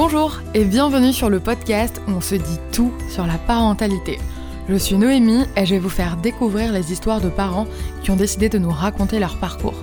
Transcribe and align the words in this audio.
Bonjour 0.00 0.40
et 0.54 0.64
bienvenue 0.64 1.12
sur 1.12 1.28
le 1.28 1.40
podcast 1.40 2.00
où 2.06 2.12
on 2.12 2.20
se 2.20 2.36
dit 2.36 2.60
tout 2.70 2.92
sur 3.10 3.26
la 3.26 3.36
parentalité. 3.36 4.20
Je 4.68 4.76
suis 4.76 4.96
Noémie 4.96 5.42
et 5.56 5.66
je 5.66 5.74
vais 5.74 5.80
vous 5.80 5.88
faire 5.88 6.16
découvrir 6.16 6.72
les 6.72 6.92
histoires 6.92 7.20
de 7.20 7.28
parents 7.28 7.66
qui 8.04 8.12
ont 8.12 8.16
décidé 8.16 8.48
de 8.48 8.58
nous 8.58 8.70
raconter 8.70 9.18
leur 9.18 9.36
parcours. 9.38 9.74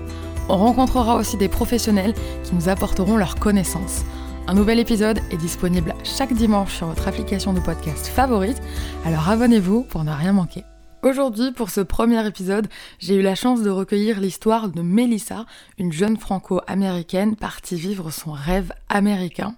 On 0.47 0.55
rencontrera 0.55 1.17
aussi 1.17 1.35
des 1.35 1.49
professionnels 1.49 2.13
qui 2.45 2.55
nous 2.55 2.69
apporteront 2.69 3.17
leurs 3.17 3.35
connaissances. 3.35 4.05
Un 4.47 4.53
nouvel 4.53 4.79
épisode 4.79 5.19
est 5.31 5.37
disponible 5.37 5.93
chaque 6.05 6.31
dimanche 6.31 6.77
sur 6.77 6.87
votre 6.87 7.09
application 7.09 7.51
de 7.51 7.59
podcast 7.59 8.07
favorite, 8.07 8.61
alors 9.03 9.27
abonnez-vous 9.27 9.83
pour 9.83 10.05
ne 10.05 10.13
rien 10.13 10.31
manquer. 10.31 10.63
Aujourd'hui, 11.05 11.51
pour 11.51 11.69
ce 11.69 11.81
premier 11.81 12.25
épisode, 12.25 12.67
j'ai 12.97 13.13
eu 13.13 13.21
la 13.21 13.35
chance 13.35 13.61
de 13.61 13.69
recueillir 13.69 14.19
l'histoire 14.19 14.69
de 14.69 14.81
Melissa, 14.81 15.45
une 15.77 15.93
jeune 15.93 16.17
franco-américaine 16.17 17.35
partie 17.35 17.75
vivre 17.75 18.09
son 18.09 18.31
rêve 18.31 18.71
américain. 18.89 19.53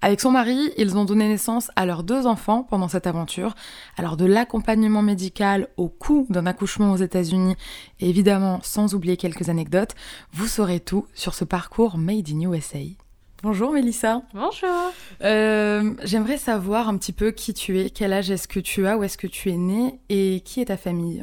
Avec 0.00 0.22
son 0.22 0.30
mari, 0.30 0.72
ils 0.78 0.96
ont 0.96 1.04
donné 1.04 1.28
naissance 1.28 1.70
à 1.76 1.84
leurs 1.84 2.02
deux 2.02 2.26
enfants 2.26 2.62
pendant 2.62 2.88
cette 2.88 3.06
aventure. 3.06 3.54
Alors 3.98 4.16
de 4.16 4.24
l'accompagnement 4.24 5.02
médical 5.02 5.68
au 5.76 5.90
coût 5.90 6.26
d'un 6.30 6.46
accouchement 6.46 6.92
aux 6.92 6.96
États-Unis, 6.96 7.56
évidemment 8.00 8.60
sans 8.62 8.94
oublier 8.94 9.18
quelques 9.18 9.50
anecdotes, 9.50 9.94
vous 10.32 10.46
saurez 10.46 10.80
tout 10.80 11.04
sur 11.12 11.34
ce 11.34 11.44
parcours 11.44 11.98
Made 11.98 12.30
in 12.30 12.50
USA. 12.50 12.78
Bonjour 13.42 13.70
Mélissa. 13.70 14.22
Bonjour. 14.32 14.92
Euh, 15.20 15.94
j'aimerais 16.02 16.38
savoir 16.38 16.88
un 16.88 16.96
petit 16.96 17.12
peu 17.12 17.32
qui 17.32 17.52
tu 17.52 17.78
es, 17.78 17.90
quel 17.90 18.14
âge 18.14 18.30
est-ce 18.30 18.48
que 18.48 18.60
tu 18.60 18.86
as, 18.86 18.96
où 18.96 19.04
est-ce 19.04 19.18
que 19.18 19.26
tu 19.26 19.50
es 19.50 19.56
née 19.56 20.00
et 20.08 20.40
qui 20.40 20.62
est 20.62 20.66
ta 20.66 20.78
famille? 20.78 21.22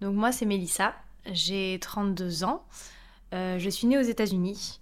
Donc 0.00 0.14
moi 0.14 0.30
c'est 0.30 0.46
Mélissa, 0.46 0.94
j'ai 1.32 1.78
32 1.80 2.44
ans. 2.44 2.64
Euh, 3.34 3.58
je 3.58 3.68
suis 3.68 3.88
née 3.88 3.98
aux 3.98 4.02
États-Unis, 4.02 4.80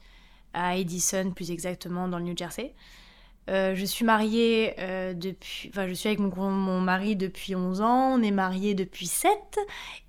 à 0.53 0.77
Edison 0.77 1.33
plus 1.35 1.51
exactement 1.51 2.09
dans 2.09 2.19
le 2.19 2.25
New 2.25 2.37
Jersey. 2.37 2.75
Euh, 3.49 3.75
je 3.75 3.85
suis 3.87 4.05
mariée 4.05 4.75
depuis. 5.15 5.71
Enfin, 5.71 5.89
je 5.89 5.95
suis 5.95 6.09
avec 6.09 6.21
mon, 6.21 6.51
mon, 6.51 6.81
mari 6.81 7.17
depuis 7.17 7.57
11 7.57 7.81
ans, 7.81 8.13
on 8.19 8.23
est 8.23 8.31
mariés 8.31 8.75
depuis 8.75 9.07
7 9.07 9.31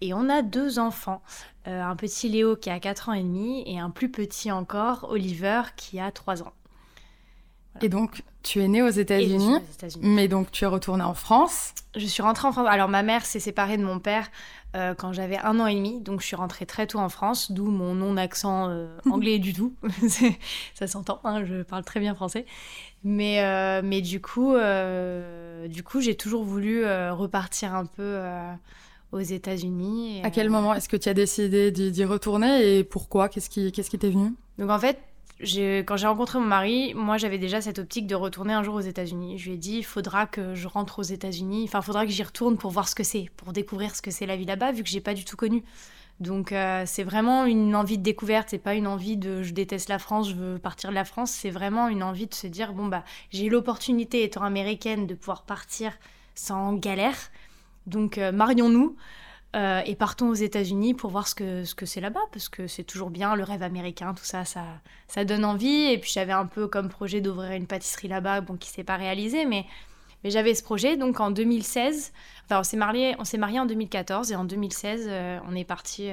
et 0.01 0.13
on 0.13 0.27
a 0.27 0.41
deux 0.41 0.79
enfants. 0.79 1.21
Un 1.65 1.95
petit 1.95 2.29
Léo 2.29 2.55
qui 2.55 2.69
a 2.69 2.79
4 2.79 3.09
ans 3.09 3.13
et 3.13 3.23
demi 3.23 3.63
et 3.65 3.79
un 3.79 3.89
plus 3.89 4.09
petit 4.09 4.51
encore, 4.51 5.07
Oliver, 5.09 5.61
qui 5.75 5.99
a 5.99 6.11
3 6.11 6.43
ans. 6.43 6.53
Et 7.81 7.89
donc, 7.89 8.23
tu 8.43 8.59
es 8.59 8.67
née 8.67 8.81
aux 8.81 8.89
États-Unis, 8.89 9.57
mais 10.01 10.27
donc 10.27 10.51
tu 10.51 10.63
es 10.63 10.67
retournée 10.67 11.03
en 11.03 11.13
France. 11.13 11.73
Je 11.95 12.05
suis 12.05 12.21
rentrée 12.21 12.47
en 12.47 12.51
France. 12.51 12.67
Alors, 12.69 12.89
ma 12.89 13.03
mère 13.03 13.25
s'est 13.25 13.39
séparée 13.39 13.77
de 13.77 13.83
mon 13.83 13.99
père 13.99 14.27
euh, 14.75 14.93
quand 14.95 15.13
j'avais 15.13 15.37
un 15.37 15.59
an 15.59 15.67
et 15.67 15.75
demi, 15.75 16.01
donc 16.01 16.21
je 16.21 16.25
suis 16.25 16.35
rentrée 16.35 16.65
très 16.65 16.87
tôt 16.87 16.99
en 16.99 17.09
France, 17.09 17.51
d'où 17.51 17.65
mon 17.65 17.93
non-accent 17.93 18.69
euh, 18.69 18.87
anglais 19.11 19.37
du 19.39 19.53
tout. 19.53 19.75
Ça 20.73 20.87
s'entend, 20.87 21.19
hein, 21.23 21.45
je 21.45 21.61
parle 21.61 21.83
très 21.83 21.99
bien 21.99 22.15
français. 22.15 22.45
Mais, 23.03 23.43
euh, 23.43 23.81
mais 23.83 24.01
du 24.01 24.21
coup, 24.21 24.53
du 25.67 25.83
coup 25.83 26.01
j'ai 26.01 26.15
toujours 26.15 26.43
voulu 26.43 26.85
repartir 26.85 27.73
un 27.73 27.85
peu 27.85 28.19
aux 29.11 29.19
États-Unis. 29.19 30.21
À 30.23 30.29
quel 30.29 30.49
moment 30.49 30.73
est-ce 30.73 30.89
que 30.89 30.97
tu 30.97 31.09
as 31.09 31.13
décidé 31.13 31.71
d'y 31.71 32.05
retourner 32.05 32.77
et 32.77 32.83
pourquoi? 32.83 33.29
Qu'est-ce 33.29 33.49
qui 33.49 33.71
t'est 33.71 33.83
qui 33.83 33.97
venu? 33.97 34.33
Donc, 34.57 34.69
en 34.69 34.79
fait, 34.79 34.99
quand 35.85 35.97
j'ai 35.97 36.07
rencontré 36.07 36.39
mon 36.39 36.45
mari, 36.45 36.93
moi 36.93 37.17
j'avais 37.17 37.37
déjà 37.37 37.61
cette 37.61 37.79
optique 37.79 38.07
de 38.07 38.15
retourner 38.15 38.53
un 38.53 38.63
jour 38.63 38.75
aux 38.75 38.81
États-Unis. 38.81 39.37
Je 39.37 39.49
lui 39.49 39.55
ai 39.55 39.57
dit, 39.57 39.77
il 39.77 39.85
faudra 39.85 40.27
que 40.27 40.55
je 40.55 40.67
rentre 40.67 40.99
aux 40.99 41.03
États-Unis, 41.03 41.63
enfin, 41.67 41.79
il 41.79 41.85
faudra 41.85 42.05
que 42.05 42.11
j'y 42.11 42.23
retourne 42.23 42.57
pour 42.57 42.71
voir 42.71 42.87
ce 42.87 42.95
que 42.95 43.03
c'est, 43.03 43.29
pour 43.37 43.53
découvrir 43.53 43.95
ce 43.95 44.01
que 44.01 44.11
c'est 44.11 44.25
la 44.25 44.35
vie 44.35 44.45
là-bas, 44.45 44.71
vu 44.71 44.83
que 44.83 44.89
j'ai 44.89 45.01
pas 45.01 45.13
du 45.13 45.25
tout 45.25 45.37
connu. 45.37 45.63
Donc 46.19 46.51
euh, 46.51 46.83
c'est 46.85 47.03
vraiment 47.03 47.45
une 47.45 47.75
envie 47.75 47.97
de 47.97 48.03
découverte, 48.03 48.49
c'est 48.51 48.59
pas 48.59 48.75
une 48.75 48.85
envie 48.85 49.17
de 49.17 49.41
je 49.41 49.53
déteste 49.53 49.89
la 49.89 49.97
France, 49.97 50.29
je 50.29 50.35
veux 50.35 50.59
partir 50.59 50.91
de 50.91 50.95
la 50.95 51.05
France, 51.05 51.31
c'est 51.31 51.49
vraiment 51.49 51.87
une 51.87 52.03
envie 52.03 52.27
de 52.27 52.35
se 52.35 52.45
dire 52.45 52.73
bon 52.73 52.85
bah 52.85 53.03
j'ai 53.31 53.49
l'opportunité 53.49 54.23
étant 54.23 54.43
américaine 54.43 55.07
de 55.07 55.15
pouvoir 55.15 55.41
partir 55.41 55.93
sans 56.35 56.73
galère. 56.73 57.17
Donc 57.87 58.17
euh, 58.17 58.31
marions-nous. 58.31 58.95
Euh, 59.53 59.81
et 59.85 59.95
partons 59.95 60.29
aux 60.29 60.33
États-Unis 60.33 60.93
pour 60.93 61.11
voir 61.11 61.27
ce 61.27 61.35
que 61.35 61.65
ce 61.65 61.75
que 61.75 61.85
c'est 61.85 61.99
là-bas 61.99 62.21
parce 62.31 62.47
que 62.47 62.67
c'est 62.67 62.85
toujours 62.85 63.09
bien 63.09 63.35
le 63.35 63.43
rêve 63.43 63.63
américain 63.63 64.13
tout 64.13 64.23
ça 64.23 64.45
ça 64.45 64.63
ça 65.09 65.25
donne 65.25 65.43
envie 65.43 65.91
et 65.91 65.97
puis 65.97 66.09
j'avais 66.09 66.31
un 66.31 66.45
peu 66.45 66.69
comme 66.69 66.87
projet 66.87 67.19
d'ouvrir 67.19 67.51
une 67.51 67.67
pâtisserie 67.67 68.07
là-bas 68.07 68.39
bon 68.39 68.55
qui 68.55 68.69
s'est 68.69 68.85
pas 68.85 68.95
réalisé 68.95 69.43
mais 69.43 69.65
mais 70.23 70.29
j'avais 70.29 70.55
ce 70.55 70.63
projet 70.63 70.95
donc 70.95 71.19
en 71.19 71.31
2016 71.31 72.13
enfin 72.45 72.61
on 72.61 72.63
s'est 72.63 72.77
marié 72.77 73.13
on 73.19 73.25
s'est 73.25 73.37
marié 73.37 73.59
en 73.59 73.65
2014 73.65 74.31
et 74.31 74.37
en 74.37 74.45
2016 74.45 75.07
euh, 75.09 75.39
on 75.45 75.53
est 75.53 75.65
parti 75.65 76.09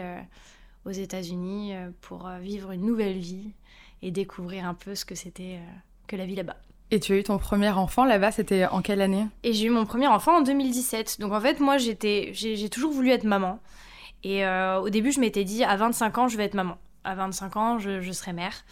aux 0.84 0.91
États-Unis 0.91 1.75
pour 2.00 2.28
vivre 2.41 2.72
une 2.72 2.84
nouvelle 2.84 3.19
vie 3.19 3.53
et 4.03 4.10
découvrir 4.10 4.66
un 4.66 4.75
peu 4.75 4.97
ce 4.97 5.04
que 5.04 5.14
c'était 5.14 5.60
que 6.09 6.16
la 6.16 6.26
vie 6.26 6.34
là-bas. 6.34 6.56
Et 6.91 7.00
tu 7.00 7.12
as 7.12 7.16
eu 7.16 7.22
ton 7.22 7.38
premier 7.38 7.69
enfant 7.69 8.04
là-bas, 8.04 8.32
c'était 8.32 8.66
en 8.66 8.81
quelle 8.81 9.03
année? 9.03 9.26
Et 9.43 9.53
j'ai 9.53 9.66
eu 9.66 9.71
mon 9.71 9.84
premier 9.84 10.06
enfant 10.06 10.38
en 10.38 10.41
2017. 10.41 11.21
Donc 11.21 11.32
en 11.32 11.41
fait, 11.41 11.60
moi, 11.60 11.76
j'étais, 11.76 12.31
j'ai 12.32 12.69
toujours 12.71 12.93
voulu 12.93 13.10
être 13.10 13.25
maman. 13.25 13.60
Et 14.25 14.44
euh, 14.44 14.81
au 14.81 14.88
début, 14.88 15.12
je 15.12 15.21
m'étais 15.21 15.44
dit, 15.44 15.65
à 15.65 15.76
25 15.76 16.19
ans, 16.19 16.28
je 16.28 16.37
vais 16.37 16.44
être 16.44 16.54
maman. 16.54 16.78
À 17.04 17.15
25 17.15 17.56
ans, 17.56 17.78
je, 17.78 18.10
serai 18.12 18.32
mère. 18.32 18.65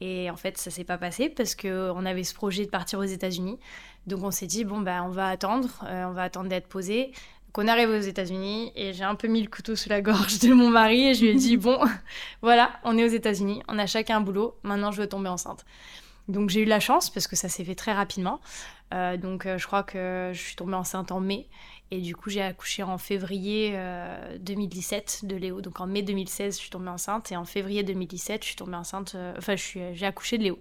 Et 0.00 0.30
en 0.30 0.36
fait, 0.36 0.56
ça 0.56 0.70
s'est 0.70 0.84
pas 0.84 0.96
passé 0.96 1.28
parce 1.28 1.54
qu'on 1.54 2.06
avait 2.06 2.24
ce 2.24 2.34
projet 2.34 2.64
de 2.64 2.70
partir 2.70 3.00
aux 3.00 3.04
États-Unis. 3.04 3.58
Donc 4.06 4.22
on 4.22 4.30
s'est 4.30 4.46
dit, 4.46 4.64
bon, 4.64 4.80
bah, 4.80 5.02
on 5.04 5.10
va 5.10 5.28
attendre, 5.28 5.68
euh, 5.84 6.04
on 6.06 6.12
va 6.12 6.22
attendre 6.22 6.48
d'être 6.48 6.68
posé. 6.68 7.12
Donc 7.48 7.64
on 7.64 7.68
arrive 7.68 7.90
aux 7.90 8.00
États-Unis 8.00 8.72
et 8.76 8.92
j'ai 8.92 9.04
un 9.04 9.14
peu 9.14 9.28
mis 9.28 9.42
le 9.42 9.48
couteau 9.48 9.76
sous 9.76 9.88
la 9.88 10.00
gorge 10.00 10.38
de 10.38 10.52
mon 10.54 10.70
mari 10.70 11.08
et 11.08 11.14
je 11.14 11.22
lui 11.22 11.28
ai 11.30 11.34
dit, 11.34 11.56
bon, 11.58 11.78
voilà, 12.42 12.70
on 12.84 12.96
est 12.96 13.04
aux 13.04 13.08
États-Unis, 13.08 13.62
on 13.68 13.78
a 13.78 13.86
chacun 13.86 14.18
un 14.18 14.20
boulot, 14.20 14.56
maintenant 14.62 14.92
je 14.92 15.00
veux 15.00 15.08
tomber 15.08 15.28
enceinte. 15.28 15.64
Donc 16.28 16.50
j'ai 16.50 16.60
eu 16.60 16.66
la 16.66 16.78
chance 16.78 17.10
parce 17.10 17.26
que 17.26 17.36
ça 17.36 17.48
s'est 17.48 17.64
fait 17.64 17.74
très 17.74 17.92
rapidement. 17.92 18.40
Euh, 18.94 19.16
donc 19.16 19.46
euh, 19.46 19.58
je 19.58 19.66
crois 19.66 19.82
que 19.82 20.30
je 20.32 20.38
suis 20.40 20.56
tombée 20.56 20.74
enceinte 20.74 21.12
en 21.12 21.20
mai 21.20 21.46
et 21.90 22.00
du 22.00 22.16
coup 22.16 22.30
j'ai 22.30 22.42
accouché 22.42 22.82
en 22.82 22.98
février 22.98 23.78
2017 24.40 25.20
euh, 25.24 25.26
de 25.26 25.36
Léo. 25.36 25.60
Donc 25.60 25.80
en 25.80 25.86
mai 25.86 26.02
2016 26.02 26.54
je 26.54 26.60
suis 26.60 26.70
tombée 26.70 26.88
enceinte 26.90 27.32
et 27.32 27.36
en 27.36 27.44
février 27.44 27.82
2017 27.82 28.42
je 28.42 28.48
suis 28.48 28.56
tombée 28.56 28.76
enceinte. 28.76 29.16
Enfin 29.38 29.54
j'ai 29.56 30.06
accouché 30.06 30.38
de 30.38 30.44
Léo. 30.44 30.58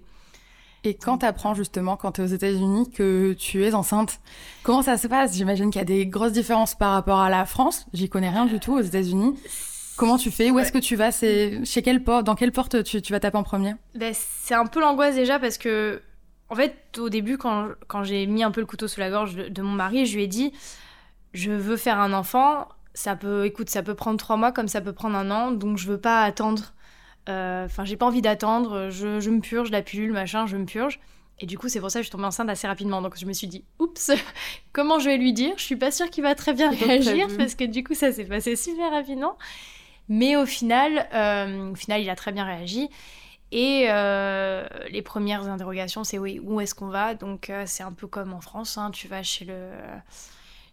Et 0.83 0.93
quand 0.93 1.17
tu 1.17 1.25
apprends 1.25 1.53
justement, 1.53 1.97
quand 1.97 2.13
tu 2.13 2.21
es 2.21 2.23
aux 2.23 2.27
États-Unis, 2.27 2.89
que 2.91 3.35
tu 3.37 3.65
es 3.65 3.73
enceinte, 3.73 4.21
comment 4.63 4.83
ça 4.83 4.97
se 4.97 5.07
passe? 5.07 5.35
J'imagine 5.35 5.69
qu'il 5.69 5.79
y 5.79 5.81
a 5.81 5.85
des 5.85 6.05
grosses 6.05 6.31
différences 6.31 6.75
par 6.75 6.93
rapport 6.93 7.19
à 7.19 7.29
la 7.29 7.45
France. 7.45 7.87
J'y 7.93 8.07
connais 8.07 8.29
rien 8.29 8.45
du 8.45 8.59
tout 8.59 8.73
aux 8.73 8.81
États-Unis. 8.81 9.35
Comment 9.97 10.17
tu 10.17 10.31
fais? 10.31 10.51
Où 10.51 10.59
est-ce 10.59 10.71
que 10.71 10.77
tu 10.77 10.95
vas? 10.95 11.11
C'est 11.11 11.65
chez 11.65 11.81
quelle 11.81 12.03
porte? 12.03 12.23
Dans 12.23 12.35
quelle 12.35 12.51
porte 12.51 12.83
tu, 12.83 13.11
vas 13.11 13.19
taper 13.19 13.37
en 13.37 13.43
premier? 13.43 13.73
Ben, 13.95 14.13
C'est 14.13 14.53
un 14.53 14.65
peu 14.65 14.79
l'angoisse 14.79 15.15
déjà 15.15 15.39
parce 15.39 15.57
que, 15.57 16.01
en 16.49 16.55
fait, 16.55 16.97
au 16.97 17.09
début, 17.09 17.37
quand, 17.37 17.69
quand 17.87 18.03
j'ai 18.03 18.27
mis 18.27 18.43
un 18.43 18.51
peu 18.51 18.61
le 18.61 18.67
couteau 18.67 18.87
sous 18.87 18.99
la 18.99 19.09
gorge 19.09 19.35
de, 19.35 19.61
mon 19.61 19.71
mari, 19.71 20.05
je 20.05 20.15
lui 20.15 20.23
ai 20.23 20.27
dit 20.27 20.53
je 21.33 21.51
veux 21.51 21.77
faire 21.77 21.99
un 21.99 22.13
enfant. 22.13 22.67
Ça 22.93 23.15
peut, 23.15 23.45
écoute, 23.45 23.69
ça 23.69 23.83
peut 23.83 23.95
prendre 23.95 24.17
trois 24.17 24.37
mois 24.37 24.51
comme 24.51 24.67
ça 24.67 24.81
peut 24.81 24.93
prendre 24.93 25.15
un 25.17 25.29
an, 25.29 25.51
donc 25.51 25.77
je 25.77 25.87
veux 25.87 25.99
pas 25.99 26.23
attendre. 26.23 26.73
Euh, 27.29 27.65
enfin, 27.65 27.83
j'ai 27.83 27.97
pas 27.97 28.05
envie 28.05 28.21
d'attendre. 28.21 28.89
Je, 28.89 29.19
je 29.19 29.29
me 29.29 29.39
purge 29.39 29.69
la 29.71 29.81
pilule, 29.81 30.13
machin, 30.13 30.45
je 30.45 30.57
me 30.57 30.65
purge. 30.65 30.99
Et 31.39 31.45
du 31.45 31.57
coup, 31.57 31.69
c'est 31.69 31.79
pour 31.79 31.91
ça 31.91 31.99
que 31.99 32.03
je 32.03 32.07
suis 32.07 32.11
tombée 32.11 32.25
enceinte 32.25 32.49
assez 32.49 32.67
rapidement. 32.67 33.01
Donc 33.01 33.17
je 33.17 33.25
me 33.25 33.33
suis 33.33 33.47
dit, 33.47 33.63
oups, 33.79 34.11
comment 34.73 34.99
je 34.99 35.09
vais 35.09 35.17
lui 35.17 35.33
dire? 35.33 35.53
Je 35.57 35.63
suis 35.63 35.75
pas 35.75 35.91
sûre 35.91 36.09
qu'il 36.09 36.23
va 36.23 36.35
très 36.35 36.53
bien 36.53 36.71
réagir 36.71 37.27
parce 37.37 37.55
que 37.55 37.63
du 37.63 37.83
coup, 37.83 37.93
ça 37.93 38.11
s'est 38.11 38.25
passé 38.25 38.55
super 38.55 38.91
rapidement. 38.91 39.37
Mais 40.09 40.35
au 40.35 40.45
final, 40.45 41.07
euh, 41.13 41.71
au 41.71 41.75
final, 41.75 42.01
il 42.01 42.09
a 42.09 42.15
très 42.15 42.31
bien 42.31 42.45
réagi. 42.45 42.89
Et 43.51 43.85
euh, 43.89 44.67
les 44.89 45.01
premières 45.01 45.47
interrogations, 45.47 46.03
c'est 46.03 46.17
oui, 46.17 46.39
où 46.43 46.59
est-ce 46.59 46.75
qu'on 46.75 46.89
va? 46.89 47.15
Donc 47.15 47.49
euh, 47.49 47.63
c'est 47.65 47.83
un 47.83 47.93
peu 47.93 48.07
comme 48.07 48.33
en 48.33 48.41
France, 48.41 48.77
hein, 48.77 48.91
tu 48.91 49.07
vas 49.07 49.23
chez 49.23 49.45
le, 49.45 49.71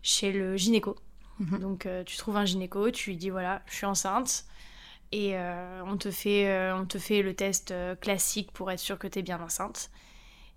chez 0.03 0.33
le 0.33 0.57
gynéco. 0.57 0.97
Mhm. 1.39 1.59
Donc 1.59 1.89
tu 2.07 2.17
trouves 2.17 2.37
un 2.37 2.45
gynéco, 2.45 2.91
tu 2.91 3.11
lui 3.11 3.17
dis 3.17 3.31
voilà, 3.31 3.63
je 3.67 3.75
suis 3.75 3.87
enceinte. 3.87 4.45
Et 5.13 5.37
on, 5.87 5.97
te 5.97 6.11
fait, 6.11 6.73
on 6.73 6.87
te 6.87 6.99
fait 6.99 7.23
le 7.23 7.35
test 7.35 7.73
classique 8.01 8.51
pour 8.51 8.73
être 8.73 8.81
sûr 8.81 8.99
que 8.99 9.07
tu 9.07 9.21
es 9.21 9.23
bien 9.23 9.41
enceinte. 9.41 9.91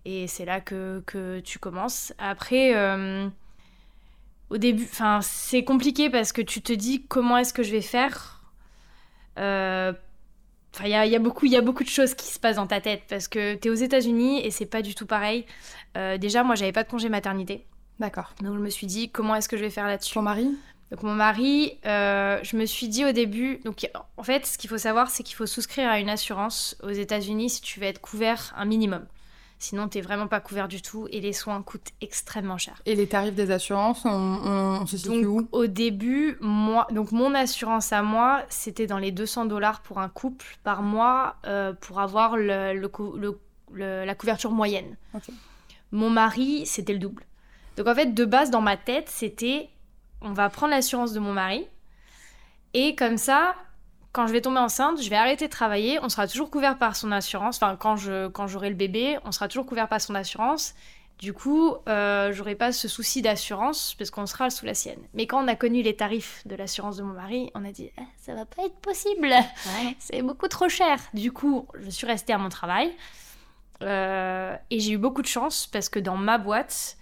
Et 0.03 0.25
c'est 0.25 0.45
là 0.45 0.61
que, 0.61 1.03
que, 1.05 1.39
tu 1.41 1.59
commences. 1.59 2.11
Après, 2.17 2.73
au 4.49 4.57
début, 4.57 4.87
c'est 5.21 5.63
compliqué 5.63 6.09
parce 6.09 6.31
que 6.31 6.41
tu 6.41 6.63
te 6.63 6.73
dis 6.73 7.05
comment 7.07 7.37
est-ce 7.37 7.53
que 7.53 7.61
je 7.61 7.71
vais 7.71 7.81
faire? 7.81 8.36
Euh, 9.37 9.93
il 10.83 10.89
y 10.89 11.15
a, 11.15 11.19
beaucoup, 11.19 11.45
y 11.45 11.55
a 11.55 11.61
beaucoup 11.61 11.83
de 11.83 11.89
choses 11.89 12.13
qui 12.13 12.27
se 12.27 12.39
passent 12.39 12.57
dans 12.57 12.67
ta 12.67 12.81
tête 12.81 13.03
parce 13.09 13.27
que 13.27 13.55
tu 13.55 13.67
es 13.67 13.71
aux 13.71 13.75
États-Unis 13.75 14.45
et 14.45 14.51
c'est 14.51 14.65
pas 14.65 14.81
du 14.81 14.95
tout 14.95 15.05
pareil. 15.05 15.45
Euh, 15.97 16.17
déjà, 16.17 16.43
moi, 16.43 16.55
j'avais 16.55 16.71
pas 16.71 16.83
de 16.83 16.89
congé 16.89 17.09
maternité. 17.09 17.65
D'accord. 17.99 18.33
Donc, 18.41 18.55
je 18.55 18.59
me 18.59 18.69
suis 18.69 18.85
dit, 18.85 19.09
comment 19.09 19.35
est-ce 19.35 19.49
que 19.49 19.57
je 19.57 19.63
vais 19.63 19.69
faire 19.69 19.87
là-dessus? 19.87 20.13
Ton 20.13 20.21
mari? 20.21 20.55
Donc, 20.91 21.03
mon 21.03 21.13
mari, 21.13 21.79
euh, 21.85 22.39
je 22.43 22.55
me 22.55 22.65
suis 22.65 22.87
dit 22.87 23.05
au 23.05 23.11
début. 23.11 23.59
Donc, 23.65 23.89
en 24.17 24.23
fait, 24.23 24.45
ce 24.45 24.57
qu'il 24.57 24.69
faut 24.69 24.77
savoir, 24.77 25.09
c'est 25.09 25.23
qu'il 25.23 25.35
faut 25.35 25.47
souscrire 25.47 25.89
à 25.89 25.99
une 25.99 26.09
assurance 26.09 26.77
aux 26.83 26.91
États-Unis 26.91 27.49
si 27.49 27.61
tu 27.61 27.79
veux 27.79 27.87
être 27.87 27.99
couvert 27.99 28.53
un 28.55 28.65
minimum. 28.65 29.05
Sinon, 29.59 29.89
tu 29.89 29.97
n'es 29.97 30.03
vraiment 30.03 30.27
pas 30.27 30.39
couvert 30.39 30.67
du 30.67 30.81
tout 30.81 31.07
et 31.11 31.19
les 31.19 31.33
soins 31.33 31.61
coûtent 31.63 31.91
extrêmement 31.99 32.57
cher. 32.57 32.79
Et 32.85 32.93
les 32.95 33.07
tarifs 33.07 33.33
des 33.33 33.49
assurances, 33.49 34.05
on, 34.05 34.85
se 34.85 34.97
situe 34.97 35.25
où 35.25 35.47
Au 35.51 35.65
début, 35.65 36.37
moi, 36.41 36.85
donc 36.91 37.11
mon 37.11 37.33
assurance 37.33 37.91
à 37.91 38.03
moi, 38.03 38.43
c'était 38.49 38.85
dans 38.85 38.99
les 38.99 39.11
200 39.11 39.45
dollars 39.45 39.81
pour 39.81 39.99
un 39.99 40.09
couple 40.09 40.45
par 40.63 40.83
mois 40.83 41.37
euh, 41.47 41.73
pour 41.73 41.99
avoir 41.99 42.37
le, 42.37 42.79
la 43.73 44.15
couverture 44.15 44.51
moyenne. 44.51 44.95
Mon 45.91 46.09
mari, 46.09 46.65
c'était 46.65 46.93
le 46.93 46.99
double. 46.99 47.23
Donc 47.77 47.87
en 47.87 47.95
fait, 47.95 48.13
de 48.13 48.25
base, 48.25 48.51
dans 48.51 48.61
ma 48.61 48.77
tête, 48.77 49.09
c'était 49.09 49.69
on 50.21 50.33
va 50.33 50.49
prendre 50.49 50.71
l'assurance 50.71 51.13
de 51.13 51.19
mon 51.19 51.33
mari. 51.33 51.67
Et 52.73 52.95
comme 52.95 53.17
ça, 53.17 53.55
quand 54.11 54.27
je 54.27 54.33
vais 54.33 54.41
tomber 54.41 54.59
enceinte, 54.59 55.01
je 55.01 55.09
vais 55.09 55.15
arrêter 55.15 55.45
de 55.45 55.51
travailler, 55.51 55.99
on 56.01 56.09
sera 56.09 56.27
toujours 56.27 56.49
couvert 56.49 56.77
par 56.77 56.95
son 56.95 57.11
assurance. 57.11 57.57
Enfin, 57.57 57.75
quand 57.75 57.95
je 57.95 58.27
quand 58.27 58.47
j'aurai 58.47 58.69
le 58.69 58.75
bébé, 58.75 59.17
on 59.25 59.31
sera 59.31 59.47
toujours 59.47 59.65
couvert 59.65 59.87
par 59.87 60.01
son 60.01 60.15
assurance. 60.15 60.73
Du 61.19 61.33
coup, 61.33 61.75
euh, 61.89 62.31
j'aurai 62.31 62.53
pas 62.53 62.71
ce 62.71 62.87
souci 62.87 63.23
d'assurance 63.23 63.95
parce 63.97 64.11
qu'on 64.11 64.27
sera 64.27 64.51
sous 64.51 64.67
la 64.67 64.75
sienne. 64.75 64.99
Mais 65.15 65.25
quand 65.25 65.43
on 65.43 65.47
a 65.47 65.55
connu 65.55 65.81
les 65.81 65.95
tarifs 65.95 66.43
de 66.45 66.55
l'assurance 66.55 66.97
de 66.97 67.03
mon 67.03 67.13
mari, 67.13 67.49
on 67.55 67.65
a 67.65 67.71
dit 67.71 67.89
eh, 67.97 68.01
ça 68.17 68.35
va 68.35 68.45
pas 68.45 68.65
être 68.65 68.75
possible, 68.75 69.33
c'est 69.99 70.21
beaucoup 70.21 70.47
trop 70.47 70.69
cher. 70.69 70.99
Du 71.15 71.31
coup, 71.31 71.67
je 71.79 71.89
suis 71.89 72.05
restée 72.05 72.33
à 72.33 72.37
mon 72.37 72.49
travail 72.49 72.93
euh, 73.81 74.55
et 74.69 74.79
j'ai 74.79 74.91
eu 74.91 74.97
beaucoup 74.97 75.23
de 75.23 75.27
chance 75.27 75.65
parce 75.65 75.89
que 75.89 75.99
dans 75.99 76.17
ma 76.17 76.37
boîte, 76.37 76.97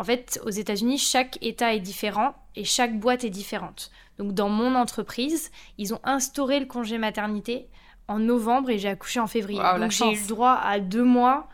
en 0.00 0.04
fait, 0.04 0.40
aux 0.44 0.50
États-Unis, 0.50 0.98
chaque 0.98 1.38
État 1.40 1.72
est 1.72 1.80
différent 1.80 2.34
et 2.56 2.64
chaque 2.64 2.98
boîte 2.98 3.22
est 3.22 3.30
différente. 3.30 3.92
Donc, 4.20 4.34
dans 4.34 4.50
mon 4.50 4.74
entreprise, 4.74 5.50
ils 5.78 5.94
ont 5.94 6.00
instauré 6.04 6.60
le 6.60 6.66
congé 6.66 6.98
maternité 6.98 7.68
en 8.06 8.18
novembre 8.18 8.68
et 8.68 8.78
j'ai 8.78 8.90
accouché 8.90 9.18
en 9.18 9.26
février. 9.26 9.62
Donc, 9.78 9.92
j'ai 9.92 10.12
eu 10.12 10.20
le 10.20 10.28
droit 10.28 10.60
à 10.62 10.78
deux 10.78 11.04
mois 11.04 11.48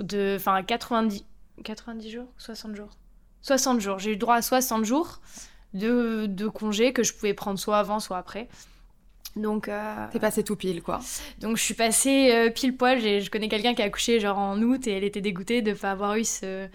de, 0.00 0.34
enfin, 0.36 0.60
90 0.64 1.24
90 1.62 2.10
jours 2.10 2.26
60 2.36 2.74
jours 2.74 2.88
60 3.42 3.80
jours. 3.80 4.00
J'ai 4.00 4.14
eu 4.14 4.16
droit 4.16 4.34
à 4.34 4.42
60 4.42 4.84
jours 4.84 5.20
de, 5.72 6.26
de 6.26 6.48
congé 6.48 6.92
que 6.92 7.04
je 7.04 7.14
pouvais 7.14 7.32
prendre 7.32 7.60
soit 7.60 7.78
avant, 7.78 8.00
soit 8.00 8.18
après. 8.18 8.48
Donc. 9.36 9.68
Euh... 9.68 10.06
T'es 10.10 10.18
passé 10.18 10.42
tout 10.42 10.56
pile, 10.56 10.82
quoi. 10.82 10.98
Donc, 11.38 11.58
je 11.58 11.62
suis 11.62 11.74
passée 11.74 12.32
euh, 12.32 12.50
pile 12.50 12.76
poil. 12.76 12.98
Je 12.98 13.30
connais 13.30 13.48
quelqu'un 13.48 13.74
qui 13.74 13.82
a 13.82 13.84
accouché 13.84 14.18
genre 14.18 14.38
en 14.38 14.60
août 14.62 14.84
et 14.88 14.96
elle 14.96 15.04
était 15.04 15.20
dégoûtée 15.20 15.62
de 15.62 15.70
ne 15.70 15.76
pas 15.76 15.92
avoir 15.92 16.16
eu 16.16 16.24
ce, 16.24 16.66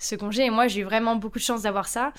ce 0.00 0.16
congé. 0.16 0.46
Et 0.46 0.50
moi, 0.50 0.66
j'ai 0.66 0.80
eu 0.80 0.84
vraiment 0.84 1.14
beaucoup 1.14 1.38
de 1.38 1.44
chance 1.44 1.62
d'avoir 1.62 1.86
ça. 1.86 2.12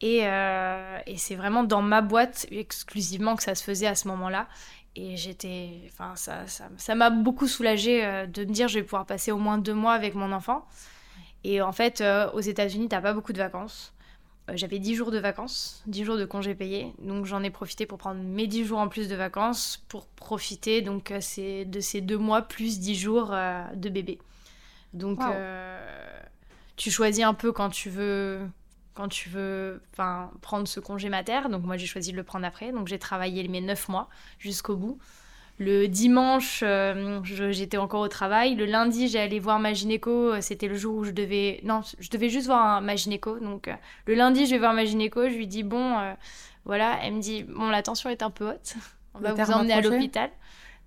Et, 0.00 0.26
euh, 0.26 0.98
et 1.06 1.16
c'est 1.16 1.36
vraiment 1.36 1.64
dans 1.64 1.82
ma 1.82 2.02
boîte 2.02 2.46
exclusivement 2.50 3.34
que 3.36 3.42
ça 3.42 3.54
se 3.54 3.64
faisait 3.64 3.86
à 3.86 3.94
ce 3.94 4.08
moment-là. 4.08 4.46
Et 4.96 5.16
j'étais. 5.16 5.82
Enfin, 5.86 6.14
ça 6.16 6.94
m'a 6.94 7.10
beaucoup 7.10 7.46
soulagée 7.46 8.04
euh, 8.04 8.26
de 8.26 8.44
me 8.44 8.50
dire 8.50 8.66
je 8.66 8.78
vais 8.78 8.82
pouvoir 8.82 9.04
passer 9.04 9.30
au 9.30 9.36
moins 9.36 9.58
deux 9.58 9.74
mois 9.74 9.92
avec 9.92 10.14
mon 10.14 10.32
enfant. 10.32 10.66
Et 11.44 11.60
en 11.60 11.72
fait, 11.72 12.00
euh, 12.00 12.30
aux 12.32 12.40
États-Unis, 12.40 12.88
t'as 12.88 13.02
pas 13.02 13.12
beaucoup 13.12 13.34
de 13.34 13.38
vacances. 13.38 13.92
Euh, 14.48 14.54
j'avais 14.56 14.78
10 14.78 14.94
jours 14.94 15.10
de 15.10 15.18
vacances, 15.18 15.82
10 15.86 16.04
jours 16.04 16.16
de 16.16 16.24
congés 16.24 16.54
payés. 16.54 16.94
Donc 16.98 17.26
j'en 17.26 17.42
ai 17.42 17.50
profité 17.50 17.84
pour 17.84 17.98
prendre 17.98 18.22
mes 18.22 18.46
10 18.46 18.64
jours 18.64 18.78
en 18.78 18.88
plus 18.88 19.06
de 19.08 19.14
vacances 19.14 19.84
pour 19.88 20.06
profiter 20.06 20.80
donc 20.80 21.12
de 21.12 21.20
ces 21.80 22.00
deux 22.00 22.18
mois 22.18 22.40
plus 22.42 22.80
10 22.80 22.94
jours 22.94 23.34
de 23.74 23.88
bébé. 23.90 24.18
Donc 24.94 25.20
tu 26.76 26.90
choisis 26.90 27.22
un 27.22 27.34
peu 27.34 27.52
quand 27.52 27.68
tu 27.68 27.90
veux 27.90 28.40
quand 28.96 29.08
tu 29.08 29.28
veux 29.28 29.82
prendre 30.40 30.66
ce 30.66 30.80
congé 30.80 31.08
mater. 31.08 31.48
Donc 31.50 31.62
moi 31.62 31.76
j'ai 31.76 31.86
choisi 31.86 32.12
de 32.12 32.16
le 32.16 32.24
prendre 32.24 32.46
après. 32.46 32.72
Donc 32.72 32.88
j'ai 32.88 32.98
travaillé 32.98 33.46
mes 33.48 33.60
9 33.60 33.88
mois 33.88 34.08
jusqu'au 34.38 34.76
bout. 34.76 34.98
Le 35.58 35.86
dimanche, 35.86 36.60
euh, 36.62 37.20
j'étais 37.24 37.78
encore 37.78 38.02
au 38.02 38.08
travail. 38.08 38.56
Le 38.56 38.66
lundi, 38.66 39.08
j'ai 39.08 39.18
allé 39.18 39.40
voir 39.40 39.58
ma 39.58 39.72
gynéco. 39.72 40.10
Euh, 40.10 40.40
c'était 40.42 40.68
le 40.68 40.74
jour 40.74 40.96
où 40.96 41.04
je 41.04 41.12
devais. 41.12 41.60
Non, 41.64 41.80
je 41.98 42.10
devais 42.10 42.28
juste 42.28 42.46
voir 42.46 42.82
ma 42.82 42.94
gynéco. 42.94 43.38
Donc, 43.38 43.68
euh, 43.68 43.74
le 44.06 44.14
lundi, 44.14 44.44
je 44.44 44.50
vais 44.50 44.58
voir 44.58 44.74
ma 44.74 44.84
gynéco. 44.84 45.26
Je 45.28 45.34
lui 45.34 45.46
dis 45.46 45.62
Bon, 45.62 45.96
voilà. 46.66 46.98
Elle 47.02 47.14
me 47.14 47.20
dit 47.20 47.44
Bon, 47.44 47.70
la 47.70 47.82
tension 47.82 48.10
est 48.10 48.22
un 48.22 48.30
peu 48.30 48.50
haute. 48.50 48.74
On 49.14 49.20
va 49.20 49.32
vous 49.32 49.50
emmener 49.50 49.72
à 49.72 49.80
l'hôpital. 49.80 50.30